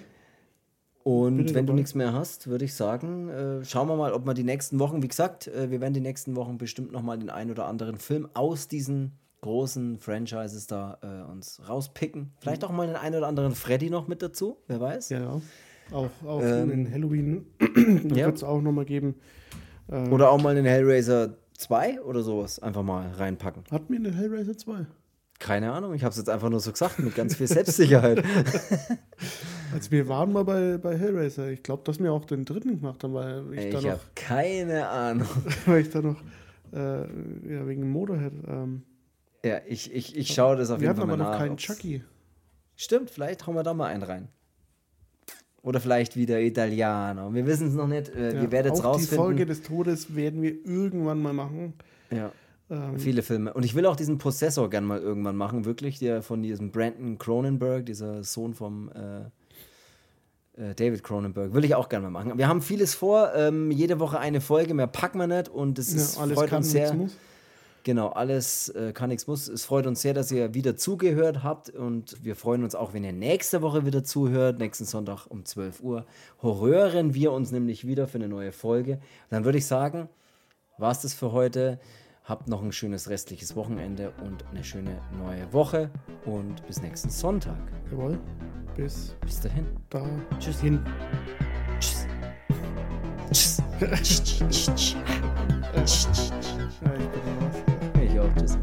Und 1.07 1.37
Bitte 1.37 1.53
wenn 1.53 1.67
du 1.67 1.73
dabei. 1.73 1.81
nichts 1.81 1.93
mehr 1.93 2.13
hast, 2.13 2.47
würde 2.47 2.65
ich 2.65 2.73
sagen, 2.73 3.29
äh, 3.29 3.63
schauen 3.63 3.87
wir 3.87 3.95
mal, 3.95 4.11
ob 4.11 4.25
wir 4.25 4.33
die 4.33 4.43
nächsten 4.43 4.79
Wochen, 4.79 5.03
wie 5.03 5.07
gesagt, 5.07 5.45
äh, 5.47 5.69
wir 5.69 5.79
werden 5.79 5.93
die 5.93 6.01
nächsten 6.01 6.35
Wochen 6.35 6.57
bestimmt 6.57 6.91
nochmal 6.91 7.19
den 7.19 7.29
einen 7.29 7.51
oder 7.51 7.67
anderen 7.67 7.97
Film 7.99 8.27
aus 8.33 8.67
diesen 8.67 9.11
großen 9.41 9.99
Franchises 9.99 10.65
da 10.65 10.97
äh, 11.03 11.31
uns 11.31 11.61
rauspicken. 11.69 12.31
Vielleicht 12.39 12.63
auch 12.63 12.71
mal 12.71 12.87
den 12.87 12.95
einen 12.95 13.17
oder 13.17 13.27
anderen 13.27 13.53
Freddy 13.53 13.91
noch 13.91 14.07
mit 14.07 14.23
dazu, 14.23 14.57
wer 14.65 14.81
weiß. 14.81 15.09
Ja, 15.09 15.19
ja. 15.19 15.41
Auch, 15.91 16.09
auch 16.25 16.41
Ähm, 16.41 16.71
in 16.71 16.91
Halloween 16.91 17.45
ja. 18.09 18.25
wird 18.25 18.37
es 18.37 18.43
auch 18.43 18.59
nochmal 18.59 18.85
geben. 18.85 19.13
Äh, 19.87 20.09
Oder 20.09 20.31
auch 20.31 20.41
mal 20.41 20.55
den 20.55 20.65
Hellraiser 20.65 21.35
2 21.55 22.01
oder 22.01 22.23
sowas 22.23 22.57
einfach 22.57 22.81
mal 22.81 23.11
reinpacken. 23.11 23.65
Hatten 23.69 23.93
wir 23.93 23.99
den 23.99 24.15
Hellraiser 24.15 24.57
2? 24.57 24.87
Keine 25.37 25.71
Ahnung, 25.71 25.93
ich 25.93 26.03
habe 26.03 26.09
es 26.13 26.17
jetzt 26.17 26.29
einfach 26.31 26.49
nur 26.49 26.61
so 26.61 26.71
gesagt, 26.71 26.97
mit 26.97 27.13
ganz 27.13 27.35
viel 27.35 27.45
Selbstsicherheit. 27.45 28.23
Also 29.75 29.91
wir 29.91 30.07
waren 30.07 30.31
mal 30.33 30.43
bei, 30.43 30.77
bei 30.77 30.97
Hellraiser. 30.97 31.49
Ich 31.51 31.63
glaube, 31.63 31.83
dass 31.85 31.99
wir 31.99 32.11
auch 32.11 32.25
den 32.25 32.45
dritten 32.45 32.79
gemacht 32.79 33.03
haben, 33.03 33.13
weil 33.13 33.43
ich, 33.53 33.65
ich 33.65 33.71
da 33.71 33.77
habe 33.77 33.87
noch, 33.89 33.99
keine 34.15 34.87
Ahnung. 34.87 35.27
weil 35.65 35.81
ich 35.81 35.89
da 35.89 36.01
noch 36.01 36.21
äh, 36.73 37.01
ja, 37.53 37.67
wegen 37.67 37.89
Motorhead. 37.91 38.33
Ähm, 38.47 38.83
Ja, 39.43 39.59
ich, 39.67 39.93
ich, 39.93 40.15
ich 40.17 40.33
schaue 40.33 40.55
das 40.55 40.71
auf 40.71 40.79
wir 40.79 40.87
jeden 40.89 40.99
hatten 40.99 41.09
Fall 41.09 41.09
aber 41.09 41.17
mal 41.17 41.23
noch 41.23 41.31
nach. 41.31 41.39
keinen 41.39 41.53
ob's- 41.53 41.63
Chucky. 41.63 42.03
Stimmt, 42.75 43.09
vielleicht 43.09 43.45
hauen 43.47 43.55
wir 43.55 43.63
da 43.63 43.73
mal 43.73 43.87
einen 43.87 44.03
rein. 44.03 44.27
Oder 45.61 45.79
vielleicht 45.79 46.15
wieder 46.15 46.39
Italiener. 46.41 47.29
Wir 47.33 47.45
wissen 47.47 47.67
es 47.69 47.73
noch 47.73 47.87
nicht. 47.87 48.09
Äh, 48.09 48.35
Ja, 48.35 48.41
wir 48.41 48.51
werden 48.51 48.67
jetzt 48.73 48.85
auch 48.85 48.97
die 48.97 49.03
Folge 49.03 49.43
rausfinden. 49.43 49.47
des 49.47 49.61
Todes 49.63 50.15
werden 50.15 50.41
wir 50.41 50.53
irgendwann 50.65 51.21
mal 51.21 51.33
machen. 51.33 51.73
Ja, 52.11 52.31
Ähm, 52.69 52.99
viele 52.99 53.23
Filme. 53.23 53.53
Und 53.53 53.63
ich 53.65 53.73
will 53.75 53.85
auch 53.87 53.95
diesen 53.95 54.17
Possessor 54.19 54.69
gern 54.69 54.85
mal 54.85 54.99
irgendwann 54.99 55.35
machen, 55.35 55.65
wirklich, 55.65 55.97
der 55.99 56.21
von 56.21 56.43
diesem 56.43 56.71
Brandon 56.71 57.17
Cronenberg, 57.17 57.85
dieser 57.85 58.23
Sohn 58.23 58.53
vom 58.53 58.89
äh, 58.89 59.21
David 60.75 61.03
Cronenberg, 61.03 61.53
will 61.53 61.65
ich 61.65 61.75
auch 61.75 61.89
gern 61.89 62.03
mal 62.03 62.09
machen. 62.09 62.37
Wir 62.37 62.47
haben 62.47 62.61
vieles 62.61 62.95
vor, 62.95 63.33
ähm, 63.35 63.71
jede 63.71 63.99
Woche 63.99 64.19
eine 64.19 64.41
Folge, 64.41 64.73
mehr 64.73 64.87
packen 64.87 65.17
wir 65.19 65.27
nicht 65.27 65.49
und 65.49 65.77
es 65.79 65.93
ist, 65.93 66.15
ja, 66.15 66.21
alles 66.21 66.37
freut 66.37 66.49
kann, 66.49 66.57
uns 66.57 66.71
sehr. 66.71 66.93
muss. 66.93 67.17
Genau, 67.83 68.09
alles 68.09 68.69
äh, 68.69 68.93
kann 68.93 69.09
nichts 69.09 69.27
muss. 69.27 69.47
Es 69.47 69.63
freut 69.63 69.85
uns 69.85 70.01
sehr, 70.01 70.15
dass 70.15 70.31
ihr 70.31 70.55
wieder 70.55 70.75
zugehört 70.75 71.43
habt 71.43 71.69
und 71.69 72.17
wir 72.23 72.35
freuen 72.35 72.63
uns 72.63 72.73
auch, 72.73 72.93
wenn 72.93 73.03
ihr 73.03 73.13
nächste 73.13 73.61
Woche 73.61 73.85
wieder 73.85 74.03
zuhört, 74.03 74.57
nächsten 74.57 74.85
Sonntag 74.85 75.27
um 75.27 75.45
12 75.45 75.81
Uhr. 75.81 76.05
Horrören 76.41 77.13
wir 77.13 77.31
uns 77.31 77.51
nämlich 77.51 77.85
wieder 77.85 78.07
für 78.07 78.17
eine 78.17 78.27
neue 78.27 78.51
Folge. 78.51 78.99
Dann 79.29 79.45
würde 79.45 79.59
ich 79.59 79.67
sagen, 79.67 80.09
war 80.79 80.91
es 80.91 81.01
das 81.01 81.13
für 81.13 81.31
heute. 81.31 81.79
Habt 82.25 82.47
noch 82.47 82.63
ein 82.63 82.71
schönes 82.71 83.07
restliches 83.07 83.55
Wochenende 83.55 84.11
und 84.23 84.43
eine 84.49 84.63
schöne 84.63 84.99
neue 85.19 85.53
Woche 85.53 85.91
und 86.25 86.65
bis 86.65 86.81
nächsten 86.81 87.11
Sonntag. 87.11 87.55
Jawohl. 87.91 88.19
Bis 88.75 89.15
Bis 89.21 89.41
dahin. 89.41 89.67
da. 89.91 90.03
Tschüss. 90.39 90.59
Hin. 90.59 90.83
Tschüss. 91.79 92.07
Tschüss. 93.31 93.61
Ja, 95.75 96.93
ich 96.93 97.07
bin 97.09 97.21
raus. 97.41 97.55
Ich 98.01 98.19
auch. 98.19 98.33
Tschüss. 98.35 98.57